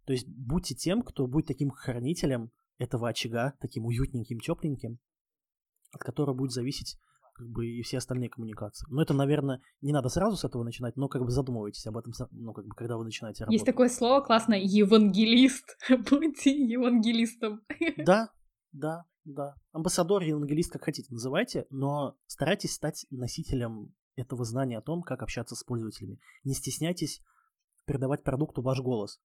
То 0.05 0.13
есть 0.13 0.27
будьте 0.29 0.75
тем, 0.75 1.03
кто 1.03 1.27
будет 1.27 1.47
таким 1.47 1.71
хранителем 1.71 2.51
этого 2.79 3.09
очага, 3.09 3.55
таким 3.61 3.87
уютненьким, 3.87 4.41
тепленьким, 4.41 4.99
от 5.93 6.03
которого 6.03 6.35
будет 6.35 6.53
зависеть 6.53 6.99
как 7.33 7.49
бы 7.49 7.67
и 7.67 7.83
все 7.83 7.99
остальные 7.99 8.31
коммуникации. 8.31 8.87
Но 8.91 9.03
это, 9.03 9.15
наверное, 9.15 9.61
не 9.81 9.93
надо 9.93 10.09
сразу 10.09 10.37
с 10.37 10.45
этого 10.45 10.63
начинать, 10.63 10.97
но 10.97 11.09
как 11.09 11.23
бы 11.23 11.31
задумывайтесь 11.31 11.87
об 11.87 11.97
этом, 11.97 12.13
ну, 12.31 12.53
как 12.53 12.67
бы, 12.67 12.75
когда 12.75 12.97
вы 12.97 13.05
начинаете 13.05 13.45
работать. 13.45 13.55
Есть 13.55 13.67
такое 13.67 13.89
слово 13.89 14.21
классное, 14.21 14.61
евангелист. 14.63 15.77
Будьте 16.11 16.51
евангелистом. 16.51 17.63
Да, 18.05 18.31
да, 18.73 19.05
да. 19.25 19.55
Амбассадор, 19.73 20.23
евангелист, 20.23 20.73
как 20.73 20.85
хотите, 20.85 21.13
называйте, 21.13 21.67
но 21.71 22.17
старайтесь 22.27 22.75
стать 22.75 23.07
носителем 23.11 23.95
этого 24.17 24.45
знания 24.45 24.79
о 24.79 24.83
том, 24.83 25.03
как 25.03 25.23
общаться 25.23 25.55
с 25.55 25.65
пользователями. 25.65 26.19
Не 26.45 26.55
стесняйтесь 26.55 27.23
передавать 27.87 28.23
продукту 28.23 28.63
ваш 28.63 28.81
голос. 28.81 29.21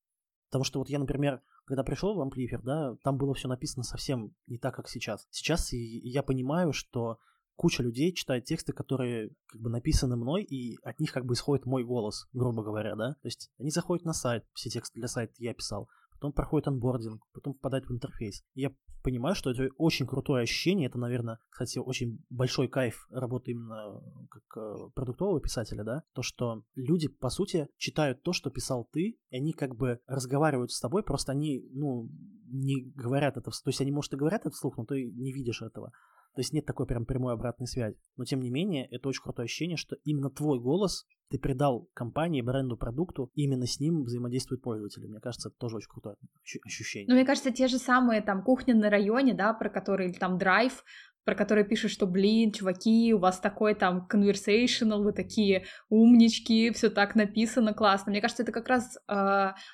Потому 0.50 0.64
что 0.64 0.80
вот 0.80 0.90
я, 0.90 1.00
например, 1.00 1.42
когда 1.66 1.84
пришел 1.84 2.16
в 2.16 2.22
Amplifier, 2.22 2.62
да, 2.64 2.96
там 3.04 3.18
было 3.18 3.34
все 3.34 3.48
написано 3.48 3.84
совсем 3.84 4.34
не 4.48 4.58
так, 4.58 4.76
как 4.76 4.88
сейчас. 4.88 5.28
Сейчас 5.30 5.70
я 5.74 6.24
понимаю, 6.24 6.72
что 6.72 7.20
куча 7.58 7.84
людей 7.84 8.14
читает 8.14 8.46
тексты, 8.46 8.72
которые 8.72 9.32
как 9.48 9.62
бы 9.62 9.70
написаны 9.70 10.16
мной, 10.16 10.44
и 10.44 10.78
от 10.84 11.00
них 11.00 11.12
как 11.12 11.26
бы 11.26 11.34
исходит 11.34 11.66
мой 11.66 11.84
голос, 11.84 12.28
грубо 12.32 12.64
говоря, 12.64 12.96
да. 12.96 13.14
То 13.22 13.28
есть 13.28 13.52
они 13.60 13.72
заходят 13.72 14.06
на 14.06 14.14
сайт, 14.14 14.46
все 14.54 14.70
тексты 14.70 15.00
для 15.00 15.08
сайта 15.08 15.34
я 15.40 15.54
писал, 15.54 15.90
потом 16.14 16.32
проходит 16.32 16.68
анбординг, 16.68 17.22
потом 17.34 17.56
попадает 17.56 17.88
в 17.88 17.92
интерфейс. 17.92 18.44
И 18.54 18.62
я 18.62 18.72
понимаю, 19.04 19.36
что 19.36 19.52
это 19.52 19.70
очень 19.78 20.06
крутое 20.06 20.44
ощущение. 20.44 20.88
Это, 20.88 20.98
наверное, 20.98 21.40
кстати, 21.50 21.80
очень 21.80 22.20
большой 22.30 22.68
кайф 22.68 23.08
работы 23.10 23.52
именно 23.52 24.02
как 24.30 24.44
э, 24.58 24.90
продуктового 24.94 25.40
писателя, 25.40 25.84
да, 25.84 26.04
то, 26.14 26.22
что 26.22 26.64
люди, 26.76 27.08
по 27.08 27.30
сути, 27.30 27.68
читают 27.78 28.22
то, 28.24 28.34
что 28.34 28.50
писал 28.50 28.88
ты, 28.92 29.18
и 29.30 29.38
они 29.38 29.54
как 29.54 29.76
бы 29.76 30.00
разговаривают 30.08 30.72
с 30.72 30.80
тобой, 30.80 31.04
просто 31.04 31.32
они, 31.32 31.62
ну, 31.72 32.10
не 32.50 32.92
говорят 32.96 33.38
это, 33.38 33.50
то 33.50 33.70
есть 33.70 33.82
они, 33.82 33.92
может, 33.92 34.14
и 34.14 34.18
говорят 34.18 34.42
это 34.42 34.52
вслух, 34.52 34.78
но 34.78 34.86
ты 34.86 35.06
не 35.06 35.32
видишь 35.32 35.62
этого. 35.62 35.92
То 36.38 36.42
есть 36.42 36.54
нет 36.54 36.68
такой 36.68 36.86
прям 36.86 37.08
прямой 37.08 37.34
обратной 37.34 37.66
связи. 37.66 37.98
Но 38.16 38.24
тем 38.24 38.42
не 38.42 38.52
менее, 38.52 38.88
это 38.92 39.10
очень 39.10 39.24
крутое 39.24 39.46
ощущение, 39.46 39.76
что 39.76 39.96
именно 40.04 40.30
твой 40.30 40.60
голос 40.60 41.08
ты 41.32 41.40
придал 41.40 41.90
компании, 41.96 42.44
бренду, 42.44 42.78
продукту, 42.78 43.32
и 43.34 43.46
именно 43.46 43.66
с 43.66 43.80
ним 43.80 44.04
взаимодействуют 44.04 44.62
пользователи. 44.62 45.08
Мне 45.08 45.20
кажется, 45.20 45.50
это 45.50 45.58
тоже 45.58 45.78
очень 45.78 45.90
крутое 45.90 46.16
ощущение. 46.64 47.08
Ну, 47.10 47.16
мне 47.16 47.26
кажется, 47.26 47.50
те 47.50 47.68
же 47.68 47.80
самые 47.80 48.22
там 48.22 48.44
кухни 48.44 48.74
на 48.74 48.92
районе, 48.92 49.34
да, 49.34 49.52
про 49.52 49.72
которые, 49.72 50.14
там 50.14 50.38
драйв, 50.38 50.84
про 51.24 51.34
которые 51.34 51.66
пишут, 51.66 51.90
что, 51.90 52.06
блин, 52.06 52.52
чуваки, 52.52 53.16
у 53.16 53.18
вас 53.18 53.40
такой 53.40 53.74
там 53.74 54.08
conversational, 54.08 55.02
вы 55.02 55.14
такие 55.14 55.66
умнички, 55.90 56.70
все 56.70 56.92
так 56.92 57.16
написано, 57.16 57.74
классно. 57.74 58.12
Мне 58.12 58.22
кажется, 58.22 58.44
это 58.44 58.52
как 58.52 58.68
раз 58.68 58.96
э, 59.08 59.12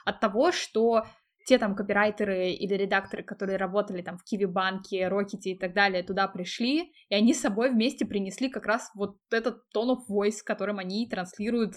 от 0.05 0.20
того, 0.22 0.53
что 0.53 1.07
те 1.46 1.58
там 1.58 1.76
копирайтеры 1.76 2.52
или 2.52 2.74
редакторы, 2.74 3.24
которые 3.24 3.58
работали 3.58 4.02
там 4.02 4.18
в 4.18 4.24
Киви 4.24 4.46
банке, 4.46 5.08
Рокете 5.08 5.52
и 5.52 5.58
так 5.58 5.74
далее, 5.74 6.04
туда 6.04 6.28
пришли, 6.28 6.94
и 7.10 7.16
они 7.16 7.34
с 7.34 7.41
собой 7.41 7.72
вместе 7.72 8.06
принесли 8.06 8.50
как 8.50 8.66
раз 8.66 8.91
вот 8.96 9.18
этот 9.32 9.64
tone 9.76 9.96
of 9.96 10.02
voice, 10.10 10.38
которым 10.44 10.80
они 10.80 11.08
транслируют 11.10 11.76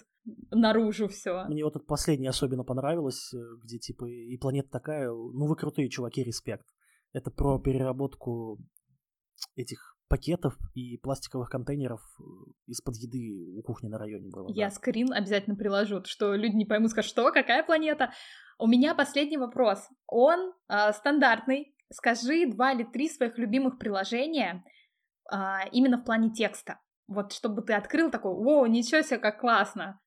наружу 0.51 1.09
все. 1.09 1.45
Мне 1.49 1.65
вот 1.65 1.77
этот 1.77 1.87
последний 1.87 2.29
особенно 2.29 2.65
понравилось, 2.65 3.33
э, 3.33 3.39
где 3.63 3.79
типа 3.79 4.07
и 4.07 4.37
планета 4.39 4.71
такая, 4.71 5.09
ну 5.09 5.47
вы 5.47 5.57
крутые 5.57 5.89
чуваки, 5.89 6.23
респект. 6.23 6.67
Это 7.13 7.31
про 7.31 7.59
переработку 7.59 8.59
этих 9.55 9.97
пакетов 10.09 10.57
и 10.75 10.99
пластиковых 10.99 11.49
контейнеров 11.49 12.01
э, 12.19 12.23
из-под 12.67 12.97
еды 12.97 13.59
у 13.59 13.63
кухни 13.63 13.89
на 13.89 13.99
районе 13.99 14.29
было. 14.31 14.49
Я 14.53 14.67
да. 14.67 14.71
скрин 14.71 15.13
обязательно 15.13 15.57
приложу, 15.57 16.03
что 16.05 16.35
люди 16.35 16.55
не 16.55 16.65
поймут, 16.65 16.91
скажут, 16.91 17.11
что, 17.11 17.33
какая 17.33 17.65
планета? 17.65 18.11
У 18.59 18.67
меня 18.67 18.95
последний 18.95 19.39
вопрос. 19.39 19.89
Он 20.07 20.53
э, 20.69 20.93
стандартный. 20.93 21.75
Скажи 21.93 22.47
два 22.47 22.73
или 22.73 22.85
три 22.85 23.09
своих 23.09 23.39
любимых 23.39 23.79
приложения 23.79 24.65
э, 25.31 25.37
именно 25.73 25.99
в 25.99 26.05
плане 26.05 26.31
текста. 26.31 26.81
Вот 27.07 27.33
чтобы 27.33 27.63
ты 27.63 27.75
открыл 27.75 28.11
такой, 28.11 28.33
о, 28.33 28.67
ничего 28.67 29.03
себе, 29.03 29.19
как 29.19 29.41
классно. 29.41 30.01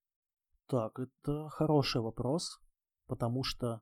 Так, 0.67 0.99
это 0.99 1.47
хороший 1.49 2.01
вопрос, 2.01 2.59
потому 3.07 3.43
что 3.43 3.81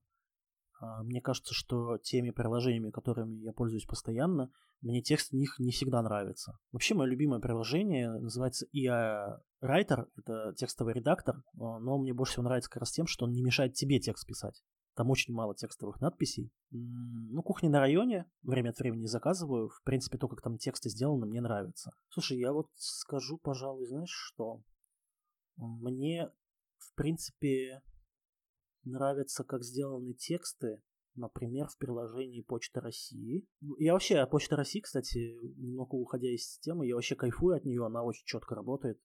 мне 1.03 1.21
кажется, 1.21 1.53
что 1.53 1.97
теми 1.97 2.31
приложениями, 2.31 2.91
которыми 2.91 3.37
я 3.43 3.53
пользуюсь 3.53 3.85
постоянно, 3.85 4.51
мне 4.81 5.01
текст 5.01 5.31
в 5.31 5.35
них 5.35 5.57
не 5.59 5.71
всегда 5.71 6.01
нравится. 6.01 6.57
Вообще, 6.71 6.93
мое 6.93 7.09
любимое 7.09 7.39
приложение 7.39 8.11
называется 8.11 8.67
IA 8.75 9.39
Writer, 9.63 10.07
это 10.17 10.53
текстовый 10.55 10.93
редактор, 10.93 11.43
но 11.53 11.97
мне 11.97 12.13
больше 12.13 12.33
всего 12.33 12.43
нравится 12.43 12.69
как 12.69 12.81
раз 12.81 12.91
тем, 12.91 13.07
что 13.07 13.25
он 13.25 13.31
не 13.31 13.41
мешает 13.41 13.73
тебе 13.73 13.99
текст 13.99 14.27
писать. 14.27 14.63
Там 14.95 15.11
очень 15.11 15.33
мало 15.33 15.53
текстовых 15.55 16.01
надписей. 16.01 16.51
Ну, 16.71 17.43
кухни 17.43 17.67
на 17.67 17.79
районе 17.79 18.25
время 18.41 18.71
от 18.71 18.79
времени 18.79 19.05
заказываю. 19.05 19.69
В 19.69 19.83
принципе, 19.83 20.17
то, 20.17 20.27
как 20.27 20.41
там 20.41 20.57
тексты 20.57 20.89
сделаны, 20.89 21.27
мне 21.27 21.39
нравится. 21.39 21.91
Слушай, 22.09 22.39
я 22.39 22.51
вот 22.51 22.67
скажу, 22.73 23.37
пожалуй, 23.37 23.85
знаешь 23.85 24.09
что? 24.09 24.63
Мне, 25.55 26.31
в 26.79 26.95
принципе, 26.95 27.83
нравятся, 28.89 29.43
как 29.43 29.63
сделаны 29.63 30.13
тексты, 30.13 30.81
например, 31.15 31.67
в 31.67 31.77
приложении 31.77 32.41
Почта 32.41 32.81
России. 32.81 33.45
Я 33.79 33.93
вообще, 33.93 34.25
Почта 34.27 34.55
России, 34.55 34.81
кстати, 34.81 35.37
немного 35.57 35.95
уходя 35.95 36.29
из 36.29 36.45
системы, 36.45 36.87
я 36.87 36.95
вообще 36.95 37.15
кайфую 37.15 37.55
от 37.55 37.65
нее, 37.65 37.85
она 37.85 38.03
очень 38.03 38.25
четко 38.25 38.55
работает. 38.55 38.99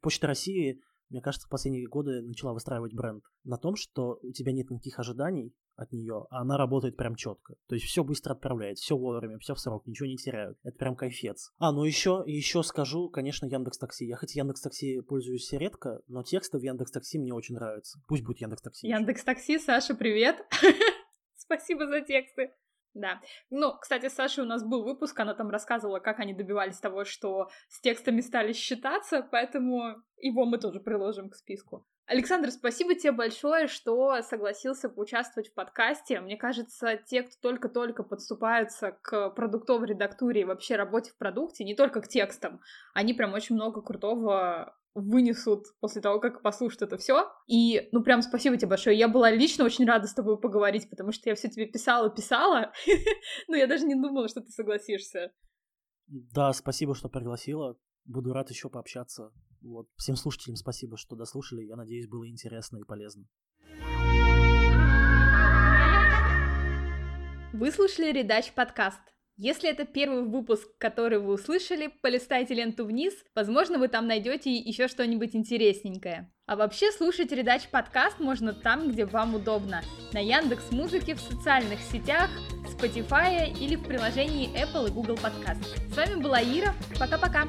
Почта 0.00 0.26
России, 0.26 0.80
мне 1.10 1.20
кажется, 1.20 1.46
в 1.46 1.50
последние 1.50 1.86
годы 1.86 2.22
начала 2.22 2.54
выстраивать 2.54 2.94
бренд 2.94 3.24
на 3.44 3.58
том, 3.58 3.76
что 3.76 4.18
у 4.22 4.32
тебя 4.32 4.52
нет 4.52 4.70
никаких 4.70 4.98
ожиданий 4.98 5.54
от 5.76 5.92
нее, 5.92 6.26
а 6.30 6.40
она 6.40 6.56
работает 6.56 6.96
прям 6.96 7.14
четко. 7.16 7.54
То 7.68 7.74
есть 7.74 7.86
все 7.86 8.04
быстро 8.04 8.32
отправляет, 8.32 8.78
все 8.78 8.96
вовремя, 8.96 9.38
все 9.38 9.54
в 9.54 9.60
срок, 9.60 9.86
ничего 9.86 10.06
не 10.06 10.16
теряют. 10.16 10.58
Это 10.62 10.76
прям 10.76 10.96
кайфец. 10.96 11.52
А, 11.58 11.72
ну 11.72 11.84
еще, 11.84 12.22
еще 12.26 12.62
скажу, 12.62 13.08
конечно, 13.08 13.46
Яндекс 13.46 13.78
Такси. 13.78 14.06
Я 14.06 14.16
хоть 14.16 14.34
Яндекс 14.34 14.60
Такси 14.60 15.00
пользуюсь 15.00 15.52
редко, 15.52 16.00
но 16.08 16.22
тексты 16.22 16.58
в 16.58 16.62
Яндекс 16.62 16.90
Такси 16.90 17.18
мне 17.18 17.32
очень 17.32 17.54
нравятся. 17.54 18.00
Пусть 18.06 18.24
будет 18.24 18.40
Яндекс 18.40 18.62
Такси. 18.62 18.88
Яндекс 18.88 19.24
Такси, 19.24 19.58
Саша, 19.58 19.94
привет. 19.94 20.36
Спасибо 21.36 21.86
за 21.86 22.00
тексты. 22.00 22.52
Да. 22.94 23.20
Ну, 23.50 23.72
кстати, 23.78 24.08
с 24.08 24.14
Сашей 24.14 24.44
у 24.44 24.46
нас 24.46 24.62
был 24.62 24.84
выпуск, 24.84 25.18
она 25.18 25.34
там 25.34 25.48
рассказывала, 25.48 25.98
как 25.98 26.20
они 26.20 26.34
добивались 26.34 26.78
того, 26.78 27.04
что 27.04 27.48
с 27.68 27.80
текстами 27.80 28.20
стали 28.20 28.52
считаться, 28.52 29.26
поэтому 29.30 30.02
его 30.18 30.44
мы 30.44 30.58
тоже 30.58 30.80
приложим 30.80 31.30
к 31.30 31.34
списку. 31.34 31.86
Александр, 32.06 32.50
спасибо 32.50 32.94
тебе 32.94 33.12
большое, 33.12 33.68
что 33.68 34.20
согласился 34.22 34.90
поучаствовать 34.90 35.48
в 35.50 35.54
подкасте. 35.54 36.20
Мне 36.20 36.36
кажется, 36.36 36.96
те, 36.96 37.22
кто 37.22 37.32
только-только 37.40 38.02
подступаются 38.02 38.92
к 39.00 39.30
продуктовой 39.30 39.86
редактуре 39.88 40.42
и 40.42 40.44
вообще 40.44 40.76
работе 40.76 41.12
в 41.12 41.16
продукте, 41.16 41.64
не 41.64 41.74
только 41.74 42.02
к 42.02 42.08
текстам, 42.08 42.60
они 42.92 43.14
прям 43.14 43.32
очень 43.32 43.54
много 43.54 43.80
крутого 43.80 44.76
вынесут 44.94 45.66
после 45.80 46.02
того, 46.02 46.20
как 46.20 46.42
послушают 46.42 46.82
это 46.82 46.96
все. 46.98 47.30
И, 47.46 47.88
ну, 47.92 48.02
прям 48.02 48.22
спасибо 48.22 48.56
тебе 48.56 48.68
большое. 48.68 48.98
Я 48.98 49.08
была 49.08 49.30
лично 49.30 49.64
очень 49.64 49.86
рада 49.86 50.06
с 50.06 50.14
тобой 50.14 50.38
поговорить, 50.38 50.90
потому 50.90 51.12
что 51.12 51.28
я 51.30 51.34
все 51.34 51.48
тебе 51.48 51.66
писала, 51.66 52.10
писала, 52.10 52.72
но 53.48 53.56
я 53.56 53.66
даже 53.66 53.84
не 53.86 53.94
думала, 53.94 54.28
что 54.28 54.40
ты 54.40 54.50
согласишься. 54.50 55.32
Да, 56.06 56.52
спасибо, 56.52 56.94
что 56.94 57.08
пригласила. 57.08 57.78
Буду 58.04 58.32
рад 58.32 58.50
еще 58.50 58.68
пообщаться. 58.68 59.32
Вот. 59.62 59.88
Всем 59.96 60.16
слушателям 60.16 60.56
спасибо, 60.56 60.96
что 60.96 61.16
дослушали. 61.16 61.62
Я 61.62 61.76
надеюсь, 61.76 62.08
было 62.08 62.28
интересно 62.28 62.78
и 62.78 62.84
полезно. 62.84 63.26
Вы 67.52 67.70
слушали 67.70 68.12
Редач 68.12 68.52
подкаст. 68.54 69.11
Если 69.44 69.68
это 69.68 69.84
первый 69.84 70.22
выпуск, 70.22 70.68
который 70.78 71.18
вы 71.18 71.32
услышали, 71.32 71.92
полистайте 72.00 72.54
ленту 72.54 72.84
вниз, 72.84 73.12
возможно, 73.34 73.76
вы 73.76 73.88
там 73.88 74.06
найдете 74.06 74.54
еще 74.54 74.86
что-нибудь 74.86 75.34
интересненькое. 75.34 76.30
А 76.46 76.54
вообще 76.54 76.92
слушать 76.92 77.32
Редач 77.32 77.66
подкаст 77.68 78.20
можно 78.20 78.52
там, 78.52 78.92
где 78.92 79.04
вам 79.04 79.34
удобно. 79.34 79.82
На 80.12 80.20
Яндекс 80.20 80.70
Музыке, 80.70 81.16
в 81.16 81.20
социальных 81.20 81.80
сетях, 81.80 82.30
Spotify 82.68 83.52
или 83.52 83.74
в 83.74 83.82
приложении 83.82 84.48
Apple 84.54 84.86
и 84.86 84.92
Google 84.92 85.16
Podcast. 85.16 85.64
С 85.92 85.96
вами 85.96 86.22
была 86.22 86.40
Ира. 86.40 86.72
Пока-пока. 87.00 87.48